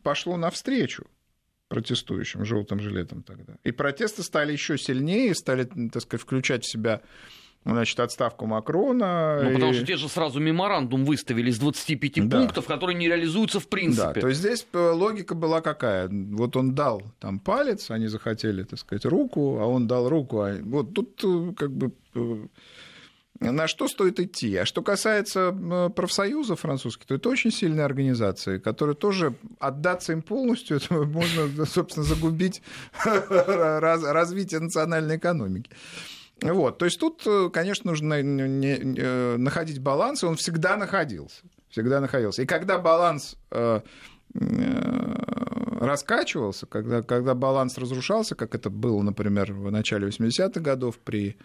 пошло 0.03 0.37
навстречу 0.37 1.07
протестующим 1.67 2.45
желтым 2.45 2.79
жилетом 2.79 3.23
тогда. 3.23 3.55
И 3.63 3.71
протесты 3.71 4.23
стали 4.23 4.51
еще 4.51 4.77
сильнее, 4.77 5.33
стали, 5.33 5.63
так 5.63 6.03
сказать, 6.03 6.21
включать 6.21 6.63
в 6.65 6.69
себя 6.69 7.01
значит, 7.65 7.99
отставку 7.99 8.45
Макрона. 8.45 9.41
Ну, 9.43 9.53
потому 9.53 9.73
что 9.73 9.85
те 9.85 9.95
же 9.95 10.09
сразу 10.09 10.39
меморандум 10.39 11.05
выставили 11.05 11.49
из 11.49 11.59
25 11.59 12.27
да. 12.27 12.39
пунктов, 12.39 12.65
которые 12.65 12.97
не 12.97 13.07
реализуются 13.07 13.59
в 13.59 13.67
принципе. 13.67 14.13
Да, 14.13 14.13
то 14.13 14.27
есть 14.27 14.39
здесь 14.39 14.65
э, 14.73 14.91
логика 14.91 15.35
была 15.35 15.61
какая? 15.61 16.09
Вот 16.09 16.55
он 16.55 16.73
дал 16.73 17.03
там 17.19 17.39
палец, 17.39 17.91
они 17.91 18.07
захотели, 18.07 18.63
так 18.63 18.79
сказать, 18.79 19.05
руку, 19.05 19.59
а 19.59 19.65
он 19.65 19.87
дал 19.87 20.09
руку. 20.09 20.41
А 20.41 20.57
вот 20.61 20.93
тут 20.93 21.23
э, 21.23 21.53
как 21.55 21.71
бы 21.71 21.91
э, 22.15 22.47
на 23.41 23.67
что 23.67 23.87
стоит 23.87 24.19
идти? 24.19 24.55
А 24.55 24.65
что 24.65 24.81
касается 24.83 25.51
профсоюза 25.95 26.55
французских, 26.55 27.05
то 27.05 27.15
это 27.15 27.29
очень 27.29 27.51
сильные 27.51 27.85
организации, 27.85 28.59
которые 28.59 28.95
тоже 28.95 29.33
отдаться 29.59 30.13
им 30.13 30.21
полностью, 30.21 30.77
это 30.83 30.93
можно, 30.93 31.65
собственно, 31.65 32.05
загубить 32.05 32.61
развитие 33.03 34.59
национальной 34.59 35.17
экономики. 35.17 35.69
Вот, 36.41 36.79
то 36.79 36.85
есть 36.85 36.99
тут, 36.99 37.21
э, 37.27 37.49
конечно, 37.53 37.91
нужно 37.91 38.15
э, 38.15 39.37
находить 39.37 39.79
баланс, 39.79 40.23
и 40.23 40.25
он 40.25 40.35
всегда 40.37 40.75
находился. 40.75 41.43
Всегда 41.69 42.01
находился. 42.01 42.41
И 42.41 42.45
когда 42.47 42.79
баланс 42.79 43.37
э, 43.51 43.81
раскачивался, 45.79 46.65
когда, 46.65 47.03
когда 47.03 47.35
баланс 47.35 47.77
разрушался, 47.77 48.33
как 48.35 48.55
это 48.55 48.71
было, 48.71 49.01
например, 49.03 49.53
в 49.53 49.71
начале 49.71 50.07
80-х 50.07 50.59
годов 50.59 50.97
при 50.99 51.37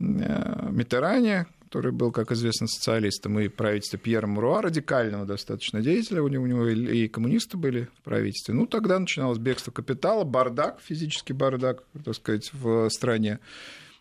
Митеране, 0.00 1.46
который 1.74 1.92
был, 1.92 2.10
как 2.10 2.32
известно, 2.32 2.66
социалистом, 2.66 3.38
и 3.40 3.48
правительстве 3.48 3.98
Пьера 3.98 4.26
Муруа, 4.26 4.62
радикального 4.62 5.26
достаточно 5.26 5.82
деятеля, 5.82 6.22
у 6.22 6.28
него, 6.28 6.44
у 6.44 6.46
него 6.46 6.66
и 6.68 7.08
коммунисты 7.08 7.56
были 7.56 7.88
в 7.98 8.02
правительстве. 8.02 8.54
Ну, 8.54 8.66
тогда 8.66 8.98
начиналось 8.98 9.38
бегство 9.38 9.70
капитала, 9.70 10.24
бардак, 10.24 10.80
физический 10.80 11.32
бардак, 11.32 11.82
так 12.04 12.14
сказать, 12.14 12.50
в 12.52 12.88
стране. 12.90 13.38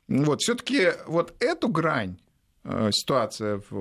Вот, 0.07 0.41
все-таки 0.41 0.89
вот 1.07 1.33
эту 1.39 1.69
грань 1.69 2.17
э, 2.63 2.89
ситуация 2.91 3.61
в, 3.69 3.73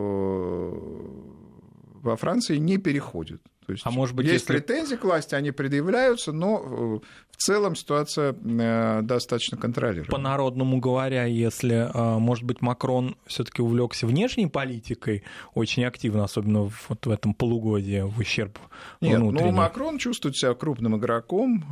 во 2.03 2.17
Франции 2.17 2.57
не 2.57 2.79
переходит. 2.79 3.43
То 3.67 3.73
есть, 3.73 3.83
а 3.87 3.91
может 3.91 4.17
быть, 4.17 4.27
есть 4.27 4.49
если... 4.49 4.53
претензии 4.59 4.97
к 4.97 5.05
власти, 5.05 5.35
они 5.35 5.53
предъявляются, 5.53 6.33
но 6.33 6.59
э, 6.59 7.07
в 7.31 7.37
целом 7.37 7.77
ситуация 7.77 8.35
э, 8.35 9.01
достаточно 9.03 9.57
контролируема. 9.57 10.11
По-народному 10.11 10.79
говоря, 10.81 11.25
если, 11.25 11.91
может 11.95 12.45
быть, 12.45 12.61
Макрон 12.61 13.17
все-таки 13.27 13.63
увлекся 13.63 14.07
внешней 14.07 14.47
политикой 14.49 15.23
очень 15.55 15.85
активно, 15.85 16.25
особенно 16.25 16.71
вот 16.89 17.07
в 17.07 17.11
этом 17.11 17.35
полугодии, 17.35 18.01
в 18.01 18.19
ущерб 18.19 18.59
Нет, 19.01 19.19
ну 19.19 19.53
Макрон 19.53 19.99
чувствует 19.99 20.37
себя 20.37 20.55
крупным 20.55 20.97
игроком, 20.97 21.63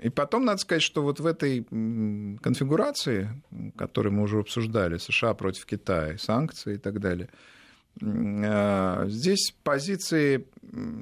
и 0.00 0.08
потом 0.10 0.44
надо 0.44 0.58
сказать, 0.58 0.82
что 0.82 1.02
вот 1.02 1.20
в 1.20 1.26
этой 1.26 1.64
конфигурации, 2.42 3.28
которую 3.76 4.14
мы 4.14 4.22
уже 4.22 4.40
обсуждали, 4.40 4.96
США 4.98 5.34
против 5.34 5.66
Китая, 5.66 6.16
санкции 6.18 6.74
и 6.74 6.78
так 6.78 7.00
далее, 7.00 7.28
здесь 8.00 9.54
позиции 9.62 10.46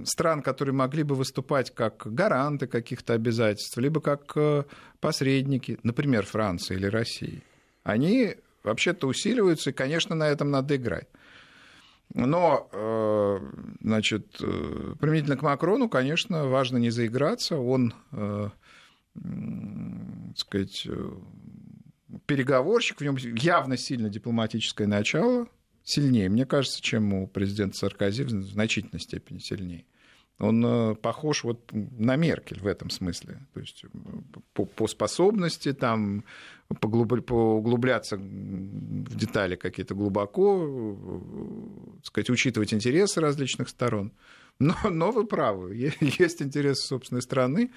стран, 0.05 0.43
которые 0.43 0.75
могли 0.75 1.03
бы 1.03 1.15
выступать 1.15 1.75
как 1.75 2.07
гаранты 2.07 2.67
каких-то 2.67 3.15
обязательств, 3.15 3.77
либо 3.79 4.01
как 4.01 4.33
э, 4.37 4.65
посредники, 5.01 5.79
например, 5.83 6.25
Франции 6.25 6.77
или 6.77 6.87
России, 6.87 7.43
они 7.83 8.37
вообще-то 8.63 9.09
усиливаются, 9.09 9.71
и, 9.71 9.73
конечно, 9.73 10.15
на 10.15 10.29
этом 10.29 10.51
надо 10.51 10.77
играть. 10.77 11.09
Но, 12.15 12.69
э, 12.73 13.39
значит, 13.81 14.37
э, 14.41 14.95
применительно 15.01 15.37
к 15.37 15.43
Макрону, 15.43 15.89
конечно, 15.89 16.47
важно 16.47 16.77
не 16.79 16.91
заиграться. 16.91 17.59
Он 17.59 17.93
так 20.37 20.39
сказать, 20.39 20.87
э, 20.87 21.11
переговорщик, 22.27 23.01
в 23.01 23.05
нем 23.05 23.17
явно 23.17 23.77
сильно 23.77 24.09
дипломатическое 24.09 24.87
начало, 24.87 25.47
сильнее, 25.87 26.29
мне 26.29 26.45
кажется, 26.45 26.83
чем 26.83 27.15
у 27.15 27.27
президента 27.27 27.79
Саркози, 27.79 28.25
в 28.25 28.31
значительной 28.31 29.01
степени 29.01 29.39
сильнее. 29.39 29.87
Он 30.39 30.67
э, 30.67 30.95
похож 30.97 31.45
вот 31.45 31.71
на 31.73 32.17
Меркель 32.17 32.61
в 32.61 32.67
этом 32.67 32.91
смысле. 32.91 33.39
То 33.55 33.61
есть 33.61 33.85
э, 33.85 33.89
по, 34.53 34.67
по 34.67 34.87
способности 34.87 35.73
там 35.73 36.25
поуглубляться 36.81 38.17
в 38.19 39.17
детали 39.17 39.57
какие-то 39.57 39.95
глубоко, 39.95 40.99
так 41.97 42.07
сказать, 42.07 42.29
учитывать 42.29 42.75
интересы 42.75 43.23
различных 43.23 43.71
сторон. 43.71 44.13
Но, 44.59 44.75
но 44.91 45.11
вы 45.11 45.27
правы, 45.27 45.75
есть 46.01 46.43
интересы 46.43 46.87
собственной 46.87 47.23
страны, 47.23 47.71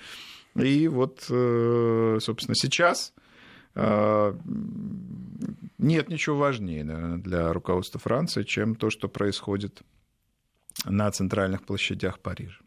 и 0.56 0.88
вот, 0.88 1.26
э, 1.30 2.18
собственно, 2.22 2.56
сейчас 2.56 3.14
э, 3.16 3.22
нет 5.78 6.10
ничего 6.10 6.38
важнее 6.38 6.84
для 7.18 7.54
руководства 7.54 8.00
Франции, 8.00 8.44
чем 8.44 8.76
то, 8.76 8.90
что 8.90 9.08
происходит 9.08 9.82
на 10.86 11.10
центральных 11.12 11.64
площадях 11.64 12.20
Парижа. 12.20 12.60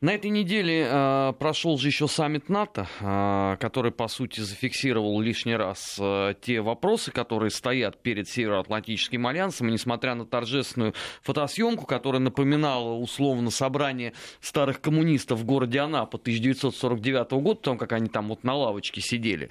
На 0.00 0.14
этой 0.14 0.30
неделе 0.30 0.86
э, 0.88 1.32
прошел 1.40 1.76
же 1.76 1.88
еще 1.88 2.06
саммит 2.06 2.48
НАТО, 2.48 2.86
э, 3.00 3.56
который, 3.58 3.90
по 3.90 4.06
сути, 4.06 4.38
зафиксировал 4.38 5.20
лишний 5.20 5.56
раз 5.56 5.96
э, 5.98 6.34
те 6.40 6.60
вопросы, 6.60 7.10
которые 7.10 7.50
стоят 7.50 8.00
перед 8.00 8.28
Североатлантическим 8.28 9.26
альянсом. 9.26 9.68
И 9.68 9.72
несмотря 9.72 10.14
на 10.14 10.24
торжественную 10.24 10.94
фотосъемку, 11.22 11.84
которая 11.84 12.20
напоминала 12.20 12.92
условно 12.92 13.50
собрание 13.50 14.12
старых 14.40 14.80
коммунистов 14.80 15.40
в 15.40 15.44
городе 15.44 15.80
Анапа 15.80 16.16
1949 16.16 17.32
года, 17.32 17.60
том, 17.60 17.76
как 17.76 17.90
они 17.90 18.08
там 18.08 18.28
вот 18.28 18.44
на 18.44 18.54
лавочке 18.54 19.00
сидели, 19.00 19.48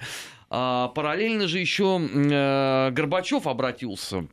параллельно 0.48 1.46
же 1.48 1.58
еще 1.58 2.00
э, 2.00 2.90
Горбачев 2.90 3.46
обратился 3.46 4.26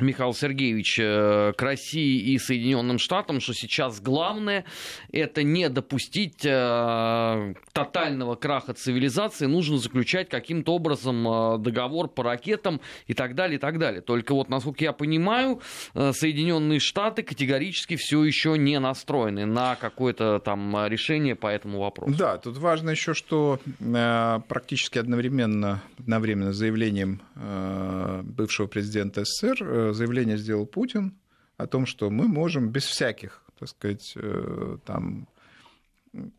Михаил 0.00 0.32
Сергеевич, 0.32 0.98
э, 1.00 1.52
к 1.56 1.62
России 1.62 2.32
и 2.32 2.38
Соединенным 2.38 2.98
Штатам, 2.98 3.40
что 3.40 3.52
сейчас 3.52 4.00
главное 4.00 4.64
это 5.12 5.42
не 5.42 5.68
допустить 5.68 6.44
э, 6.44 7.54
тотального 7.72 8.36
краха 8.36 8.74
цивилизации, 8.74 9.46
нужно 9.46 9.78
заключать 9.78 10.28
каким-то 10.28 10.74
образом 10.74 11.26
э, 11.26 11.58
договор 11.58 12.08
по 12.08 12.22
ракетам 12.22 12.80
и 13.06 13.14
так 13.14 13.34
далее, 13.34 13.56
и 13.56 13.60
так 13.60 13.78
далее. 13.78 14.00
Только 14.00 14.34
вот, 14.34 14.48
насколько 14.48 14.84
я 14.84 14.92
понимаю, 14.92 15.60
Соединенные 15.94 16.78
Штаты 16.78 17.22
категорически 17.22 17.96
все 17.96 18.22
еще 18.24 18.56
не 18.56 18.78
настроены 18.78 19.46
на 19.46 19.76
какое-то 19.76 20.38
там 20.38 20.86
решение 20.86 21.34
по 21.34 21.48
этому 21.48 21.80
вопросу. 21.80 22.14
Да, 22.16 22.38
тут 22.38 22.56
важно 22.58 22.90
еще, 22.90 23.14
что 23.14 23.58
практически 24.48 24.98
одновременно, 24.98 25.82
одновременно 25.98 26.52
с 26.52 26.56
заявлением 26.56 27.20
бывшего 28.22 28.66
президента 28.66 29.24
СССР 29.24 29.87
заявление 29.92 30.36
сделал 30.36 30.66
Путин 30.66 31.18
о 31.56 31.66
том, 31.66 31.86
что 31.86 32.10
мы 32.10 32.28
можем 32.28 32.70
без 32.70 32.84
всяких, 32.84 33.44
так 33.58 33.68
сказать, 33.68 34.12
э, 34.16 34.78
там, 34.84 35.28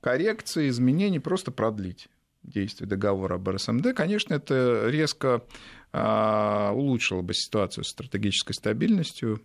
коррекций, 0.01 0.69
изменений 0.69 1.19
просто 1.19 1.51
продлить 1.51 2.09
действие 2.43 2.87
договора 2.87 3.35
об 3.35 3.49
РСМД. 3.49 3.93
Конечно, 3.93 4.33
это 4.33 4.87
резко 4.87 5.43
а, 5.91 6.71
улучшило 6.73 7.21
бы 7.21 7.33
ситуацию 7.33 7.83
с 7.83 7.89
стратегической 7.89 8.53
стабильностью 8.53 9.41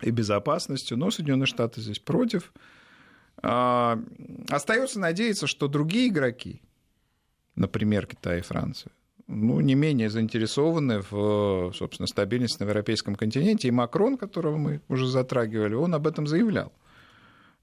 и 0.00 0.10
безопасностью, 0.10 0.96
но 0.96 1.10
Соединенные 1.10 1.46
Штаты 1.46 1.80
здесь 1.80 1.98
против. 1.98 2.52
А, 3.42 4.02
остается 4.50 4.98
надеяться, 4.98 5.46
что 5.46 5.68
другие 5.68 6.08
игроки, 6.08 6.60
например, 7.54 8.06
Китай 8.06 8.38
и 8.38 8.42
Франция, 8.42 8.92
ну, 9.32 9.60
не 9.60 9.74
менее 9.74 10.10
заинтересованы 10.10 11.02
в, 11.10 11.72
собственно, 11.74 12.06
стабильности 12.06 12.62
на 12.62 12.68
европейском 12.68 13.14
континенте. 13.14 13.68
И 13.68 13.70
Макрон, 13.70 14.16
которого 14.16 14.56
мы 14.56 14.80
уже 14.88 15.06
затрагивали, 15.06 15.74
он 15.74 15.94
об 15.94 16.06
этом 16.06 16.26
заявлял. 16.26 16.72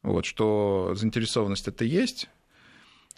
Вот, 0.01 0.25
что 0.25 0.93
заинтересованность 0.95 1.67
это 1.67 1.85
есть, 1.85 2.29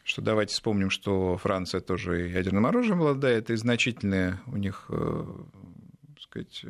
что 0.04 0.22
давайте 0.22 0.54
вспомним, 0.54 0.90
что 0.90 1.38
Франция 1.38 1.82
тоже 1.82 2.28
ядерным 2.28 2.66
оружием 2.66 3.02
обладает, 3.02 3.50
и 3.50 3.56
значительные 3.56 4.40
у 4.48 4.58
них 4.58 4.86
э, 4.90 5.26
сказать, 6.20 6.62
э, 6.64 6.70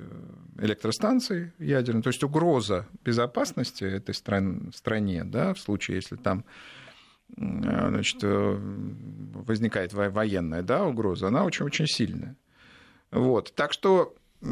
электростанции 0.60 1.54
ядерные. 1.60 2.04
То 2.04 2.10
есть 2.10 2.24
угроза 2.24 2.88
безопасности 3.06 3.84
этой 3.84 4.14
стран, 4.14 4.72
стране, 4.76 5.24
да, 5.24 5.54
в 5.54 5.60
случае, 5.60 5.96
если 5.96 6.16
там 6.16 6.44
значит, 7.38 8.18
э, 8.24 8.58
возникает 9.34 9.94
военная 9.94 10.62
да, 10.62 10.86
угроза, 10.86 11.28
она 11.28 11.44
очень-очень 11.44 11.88
сильная. 11.88 12.36
Вот. 13.12 13.54
Так 13.56 13.74
что 13.74 14.16
э, 14.42 14.48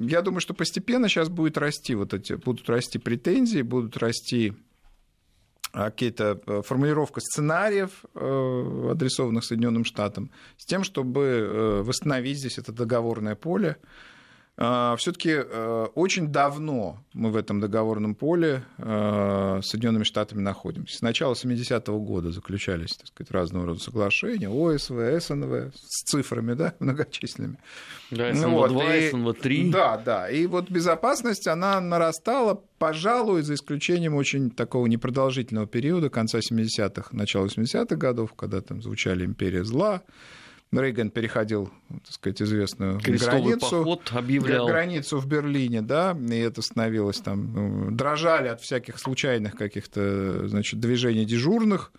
я 0.00 0.22
думаю, 0.22 0.40
что 0.40 0.54
постепенно 0.54 1.08
сейчас 1.08 1.28
будет 1.28 1.58
расти 1.58 1.94
вот 1.94 2.14
эти, 2.14 2.34
будут 2.34 2.68
расти 2.68 2.98
претензии, 2.98 3.62
будут 3.62 3.96
расти 3.96 4.54
какие-то 5.72 6.62
формулировка 6.66 7.20
сценариев, 7.22 8.04
адресованных 8.14 9.42
Соединенным 9.42 9.86
Штатам, 9.86 10.30
с 10.58 10.66
тем, 10.66 10.84
чтобы 10.84 11.82
восстановить 11.82 12.40
здесь 12.40 12.58
это 12.58 12.72
договорное 12.72 13.36
поле, 13.36 13.78
все-таки 14.96 15.30
э, 15.34 15.86
очень 15.94 16.28
давно 16.28 16.98
мы 17.14 17.30
в 17.30 17.36
этом 17.36 17.60
договорном 17.60 18.14
поле 18.14 18.64
э, 18.78 19.60
с 19.62 19.66
Соединенными 19.66 20.04
Штатами 20.04 20.40
находимся. 20.40 20.98
С 20.98 21.02
начала 21.02 21.34
70-го 21.34 21.98
года 21.98 22.30
заключались 22.30 22.96
так 22.96 23.08
сказать, 23.08 23.30
разного 23.30 23.66
рода 23.66 23.80
соглашения, 23.80 24.48
ОСВ, 24.48 24.92
СНВ, 25.20 25.74
с 25.74 26.04
цифрами 26.04 26.54
да, 26.54 26.74
многочисленными. 26.78 27.58
Да, 28.10 28.30
СНВ-2, 28.30 28.68
вот, 28.68 29.36
СНВ-3. 29.36 29.70
Да, 29.70 29.96
да. 29.96 30.30
И 30.30 30.46
вот 30.46 30.70
безопасность, 30.70 31.46
она 31.48 31.80
нарастала, 31.80 32.62
пожалуй, 32.78 33.42
за 33.42 33.54
исключением 33.54 34.14
очень 34.14 34.50
такого 34.50 34.86
непродолжительного 34.86 35.66
периода, 35.66 36.10
конца 36.10 36.38
70-х, 36.38 37.08
начала 37.12 37.46
80-х 37.46 37.96
годов, 37.96 38.34
когда 38.34 38.60
там 38.60 38.82
звучали 38.82 39.24
«Империя 39.24 39.64
зла», 39.64 40.02
Рейган 40.80 41.10
переходил, 41.10 41.70
так 41.88 42.12
сказать, 42.12 42.40
известную 42.40 42.98
Крестовый 42.98 43.42
границу, 43.42 43.60
поход 43.60 44.12
объявлял. 44.14 44.66
границу 44.66 45.18
в 45.18 45.26
Берлине, 45.26 45.82
да, 45.82 46.16
и 46.18 46.38
это 46.38 46.62
становилось 46.62 47.18
там, 47.20 47.52
ну, 47.52 47.90
дрожали 47.90 48.48
от 48.48 48.60
всяких 48.62 48.98
случайных 48.98 49.54
каких-то, 49.54 50.48
значит, 50.48 50.80
движений 50.80 51.26
дежурных 51.26 51.92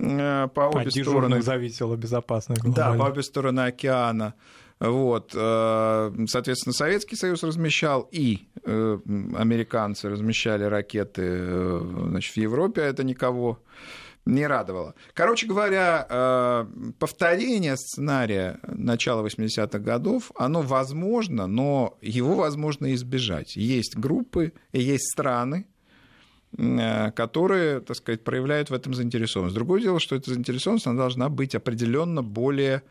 э, 0.00 0.48
по 0.52 0.62
обе 0.62 0.88
От 0.88 0.92
стороны. 0.92 1.42
зависела 1.42 1.94
безопасность. 1.96 2.62
Да, 2.64 2.92
по 2.94 3.04
обе 3.04 3.22
стороны 3.22 3.60
океана. 3.60 4.34
Вот, 4.80 5.30
э, 5.32 6.12
соответственно, 6.26 6.72
Советский 6.72 7.14
Союз 7.14 7.44
размещал 7.44 8.08
и 8.10 8.48
э, 8.64 8.98
американцы 9.36 10.08
размещали 10.08 10.64
ракеты 10.64 11.78
значит, 12.08 12.34
в 12.34 12.36
Европе, 12.36 12.82
а 12.82 12.86
это 12.86 13.04
никого 13.04 13.60
не 14.24 14.46
радовало. 14.46 14.94
Короче 15.14 15.46
говоря, 15.46 16.06
э, 16.08 16.66
повторение 16.98 17.76
сценария 17.76 18.60
начала 18.62 19.22
80-х 19.22 19.78
годов, 19.78 20.30
оно 20.36 20.62
возможно, 20.62 21.46
но 21.46 21.98
его 22.00 22.34
возможно 22.34 22.94
избежать. 22.94 23.56
Есть 23.56 23.96
группы, 23.96 24.52
есть 24.72 25.10
страны, 25.10 25.66
э, 26.56 27.10
которые, 27.12 27.80
так 27.80 27.96
сказать, 27.96 28.22
проявляют 28.22 28.70
в 28.70 28.74
этом 28.74 28.94
заинтересованность. 28.94 29.56
Другое 29.56 29.80
дело, 29.80 29.98
что 29.98 30.14
эта 30.14 30.32
заинтересованность 30.32 30.86
она 30.86 30.98
должна 30.98 31.28
быть 31.28 31.54
определенно 31.54 32.22
более 32.22 32.82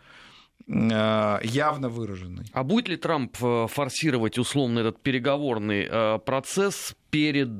явно 0.67 1.89
выраженный. 1.89 2.45
А 2.53 2.63
будет 2.63 2.87
ли 2.87 2.97
Трамп 2.97 3.35
э, 3.41 3.67
форсировать 3.67 4.37
условно 4.37 4.79
этот 4.79 5.01
переговорный 5.01 5.87
э, 5.89 6.19
процесс 6.19 6.95
перед 7.09 7.57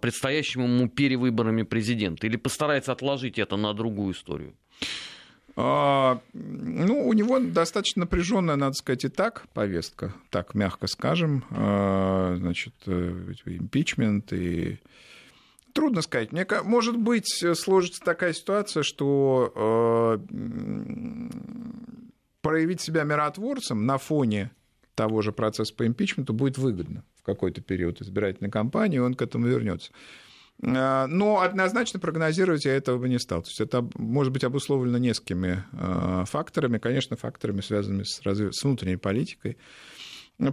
предстоящими 0.00 0.64
ему 0.64 0.88
перевыборами 0.88 1.62
президента? 1.62 2.26
Или 2.26 2.36
постарается 2.36 2.92
отложить 2.92 3.38
это 3.38 3.56
на 3.56 3.72
другую 3.74 4.14
историю? 4.14 4.54
А, 5.54 6.20
ну, 6.32 7.06
у 7.06 7.12
него 7.12 7.38
достаточно 7.38 8.00
напряженная, 8.00 8.56
надо 8.56 8.74
сказать, 8.74 9.04
и 9.04 9.08
так 9.08 9.46
повестка, 9.52 10.14
так 10.30 10.54
мягко 10.54 10.86
скажем. 10.86 11.44
А, 11.50 12.34
значит, 12.36 12.74
импичмент 12.86 14.32
и 14.32 14.78
Трудно 15.72 16.02
сказать. 16.02 16.32
Мне, 16.32 16.46
может 16.64 16.98
быть, 16.98 17.42
сложится 17.54 18.02
такая 18.02 18.34
ситуация, 18.34 18.82
что 18.82 20.20
проявить 22.42 22.80
себя 22.80 23.04
миротворцем 23.04 23.86
на 23.86 23.98
фоне 23.98 24.50
того 24.94 25.22
же 25.22 25.32
процесса 25.32 25.74
по 25.74 25.86
импичменту 25.86 26.34
будет 26.34 26.58
выгодно 26.58 27.04
в 27.16 27.22
какой-то 27.22 27.62
период 27.62 28.02
избирательной 28.02 28.50
кампании, 28.50 28.98
он 28.98 29.14
к 29.14 29.22
этому 29.22 29.46
вернется. 29.46 29.90
А, 30.64 31.06
но 31.06 31.40
однозначно 31.40 31.98
прогнозировать 31.98 32.64
я 32.64 32.76
этого 32.76 32.98
бы 32.98 33.08
не 33.08 33.18
стал. 33.18 33.42
То 33.42 33.48
есть 33.48 33.60
это 33.60 33.88
может 33.94 34.32
быть 34.32 34.44
обусловлено 34.44 34.98
несколькими 34.98 35.64
а, 35.72 36.24
факторами, 36.24 36.78
конечно, 36.78 37.16
факторами, 37.16 37.60
связанными 37.60 38.02
с, 38.02 38.20
разв... 38.22 38.52
с 38.52 38.62
внутренней 38.62 38.96
политикой. 38.96 39.56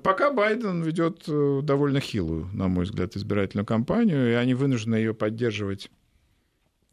Пока 0.03 0.31
Байден 0.31 0.83
ведет 0.83 1.23
э, 1.27 1.61
довольно 1.63 1.99
хилую, 1.99 2.49
на 2.53 2.67
мой 2.67 2.83
взгляд, 2.83 3.15
избирательную 3.15 3.65
кампанию, 3.65 4.29
и 4.29 4.33
они 4.33 4.53
вынуждены 4.53 4.95
ее 4.95 5.13
поддерживать 5.15 5.89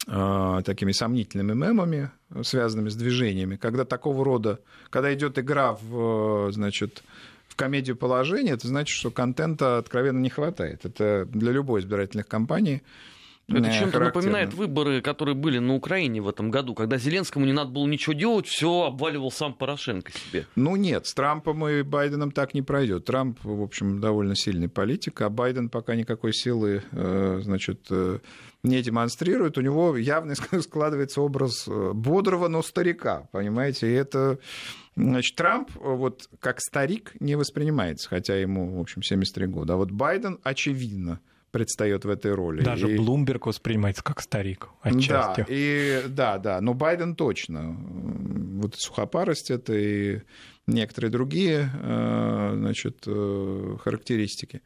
такими 0.07 0.93
сомнительными 0.93 1.53
мемами, 1.53 2.11
связанными 2.43 2.89
с 2.89 2.95
движениями, 2.95 3.57
когда 3.57 3.85
такого 3.85 4.25
рода, 4.25 4.61
когда 4.89 5.13
идет 5.13 5.39
игра 5.39 5.73
в, 5.73 6.53
значит, 6.53 7.03
в 7.49 7.57
комедию 7.57 7.97
положения, 7.97 8.53
это 8.53 8.69
значит, 8.69 8.97
что 8.97 9.11
контента 9.11 9.79
откровенно 9.79 10.19
не 10.19 10.31
хватает. 10.31 10.85
Это 10.85 11.27
для 11.27 11.51
любой 11.51 11.81
избирательной 11.81 12.25
кампании 12.25 12.83
это 13.49 13.73
чем-то 13.73 14.01
напоминает 14.01 14.55
выборы, 14.55 15.01
которые 15.01 15.37
были 15.37 15.59
на 15.59 15.75
Украине 15.75 16.21
в 16.21 16.29
этом 16.29 16.51
году, 16.51 16.75
когда 16.75 16.99
Зеленскому 16.99 17.47
не 17.47 17.53
надо 17.53 17.71
было 17.71 17.87
ничего 17.87 18.13
делать, 18.13 18.47
все 18.47 18.85
обваливал 18.85 19.31
сам 19.31 19.55
Порошенко 19.55 20.11
себе. 20.13 20.47
Ну 20.57 20.75
нет, 20.75 21.07
с 21.07 21.15
Трампом 21.15 21.67
и 21.69 21.83
Байденом 21.83 22.33
так 22.33 22.55
не 22.55 22.63
пройдет. 22.63 23.05
Трамп, 23.05 23.39
в 23.45 23.63
общем, 23.63 24.01
довольно 24.01 24.35
сильный 24.35 24.69
политик, 24.69 25.21
а 25.21 25.31
Байден 25.31 25.69
пока 25.69 25.95
никакой 25.95 26.33
силы, 26.33 26.83
э, 26.91 27.41
значит, 27.43 27.87
э, 27.91 28.19
не 28.65 28.83
демонстрирует. 28.83 29.59
У 29.59 29.61
него 29.61 29.97
явно 29.97 30.35
складывается 30.61 31.21
образ 31.21 31.69
э, 31.69 31.93
бодрого, 31.93 32.49
но 32.49 32.63
старика, 32.63 33.29
понимаете? 33.33 33.89
И 33.89 33.95
это 33.95 34.39
Значит, 34.97 35.37
Трамп 35.37 35.71
вот 35.75 36.27
как 36.41 36.59
старик 36.59 37.13
не 37.21 37.37
воспринимается, 37.37 38.09
хотя 38.09 38.35
ему, 38.35 38.79
в 38.79 38.81
общем, 38.81 39.03
73 39.03 39.47
года. 39.47 39.75
А 39.75 39.77
вот 39.77 39.91
Байден, 39.91 40.39
очевидно, 40.43 41.21
предстает 41.57 42.05
в 42.05 42.11
этой 42.11 42.35
роли. 42.35 42.63
Даже 42.63 42.93
и... 42.93 42.99
Блумберг 42.99 43.47
воспринимается 43.47 44.05
как 44.05 44.21
старик 44.21 44.69
отчасти. 44.83 45.41
Да, 45.41 45.47
и, 45.49 46.03
да, 46.07 46.37
да, 46.37 46.61
но 46.61 46.75
Байден 46.75 47.15
точно. 47.17 47.75
Вот 48.61 48.75
сухопарость 48.77 49.51
это 49.51 49.73
и 49.73 50.21
некоторые 50.67 51.11
другие 51.11 51.71
э, 51.83 52.53
значит, 52.57 53.05
э, 53.07 53.77
характеристики. 53.83 54.61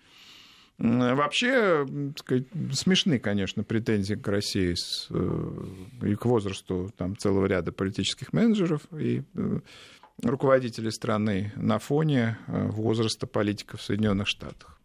Вообще, 0.78 1.86
сказать, 2.16 2.46
смешны, 2.72 3.20
конечно, 3.20 3.62
претензии 3.62 4.14
к 4.14 4.26
России 4.26 4.74
с, 4.74 5.06
э, 5.10 6.06
и 6.08 6.16
к 6.16 6.24
возрасту 6.24 6.90
там, 6.96 7.16
целого 7.16 7.46
ряда 7.46 7.70
политических 7.70 8.32
менеджеров. 8.32 8.82
И 8.98 9.22
руководителей 10.24 10.90
страны 10.90 11.52
на 11.54 11.78
фоне 11.78 12.36
возраста 12.48 13.28
политиков 13.28 13.78
в 13.78 13.84
Соединенных 13.84 14.26
Штатах. 14.26 14.79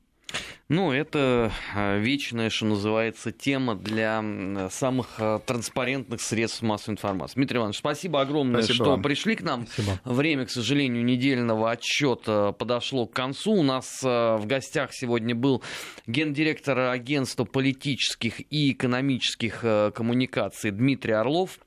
Ну, 0.67 0.91
это 0.91 1.51
а, 1.75 1.99
вечная, 1.99 2.49
что 2.49 2.65
называется, 2.65 3.31
тема 3.31 3.75
для 3.75 4.23
самых 4.71 5.15
а, 5.19 5.39
транспарентных 5.39 6.21
средств 6.21 6.63
массовой 6.63 6.93
информации. 6.93 7.35
Дмитрий 7.35 7.57
Иванович, 7.57 7.77
спасибо 7.77 8.21
огромное, 8.21 8.63
спасибо 8.63 8.83
что 8.83 8.91
вам. 8.91 9.03
пришли 9.03 9.35
к 9.35 9.43
нам. 9.43 9.67
Спасибо. 9.67 9.99
Время, 10.05 10.45
к 10.45 10.49
сожалению, 10.49 11.05
недельного 11.05 11.69
отчета 11.69 12.51
подошло 12.51 13.05
к 13.05 13.13
концу. 13.13 13.53
У 13.53 13.63
нас 13.63 14.01
а, 14.03 14.37
в 14.37 14.47
гостях 14.47 14.89
сегодня 14.91 15.35
был 15.35 15.61
гендиректор 16.07 16.79
агентства 16.79 17.45
политических 17.45 18.41
и 18.51 18.71
экономических 18.71 19.59
коммуникаций 19.93 20.71
Дмитрий 20.71 21.13
Орлов. 21.13 21.59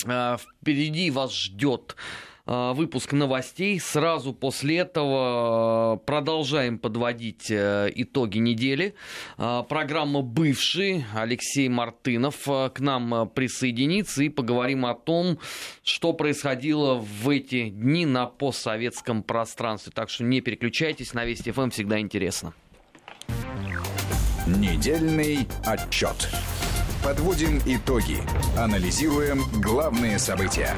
Впереди 0.00 1.10
вас 1.10 1.34
ждет 1.34 1.96
выпуск 2.46 3.12
новостей. 3.12 3.80
Сразу 3.80 4.32
после 4.34 4.78
этого 4.78 5.94
э, 5.94 6.06
продолжаем 6.06 6.78
подводить 6.78 7.50
э, 7.50 7.90
итоги 7.94 8.38
недели. 8.38 8.94
Программа 9.36 10.22
«Бывший» 10.22 11.04
Алексей 11.14 11.68
Мартынов 11.68 12.44
к 12.44 12.74
нам 12.78 13.28
присоединится 13.30 14.22
и 14.22 14.28
поговорим 14.28 14.86
о 14.86 14.94
том, 14.94 15.38
что 15.82 16.12
происходило 16.12 16.94
в 16.94 17.28
эти 17.28 17.68
дни 17.68 18.06
на 18.06 18.26
постсоветском 18.26 19.22
пространстве. 19.22 19.92
Так 19.94 20.10
что 20.10 20.24
не 20.24 20.40
переключайтесь, 20.40 21.14
на 21.14 21.24
Вести 21.24 21.50
ФМ 21.50 21.70
всегда 21.70 21.98
интересно. 22.00 22.52
Недельный 24.46 25.48
отчет. 25.64 26.28
Подводим 27.02 27.60
итоги. 27.66 28.18
Анализируем 28.58 29.42
главные 29.60 30.18
события. 30.18 30.74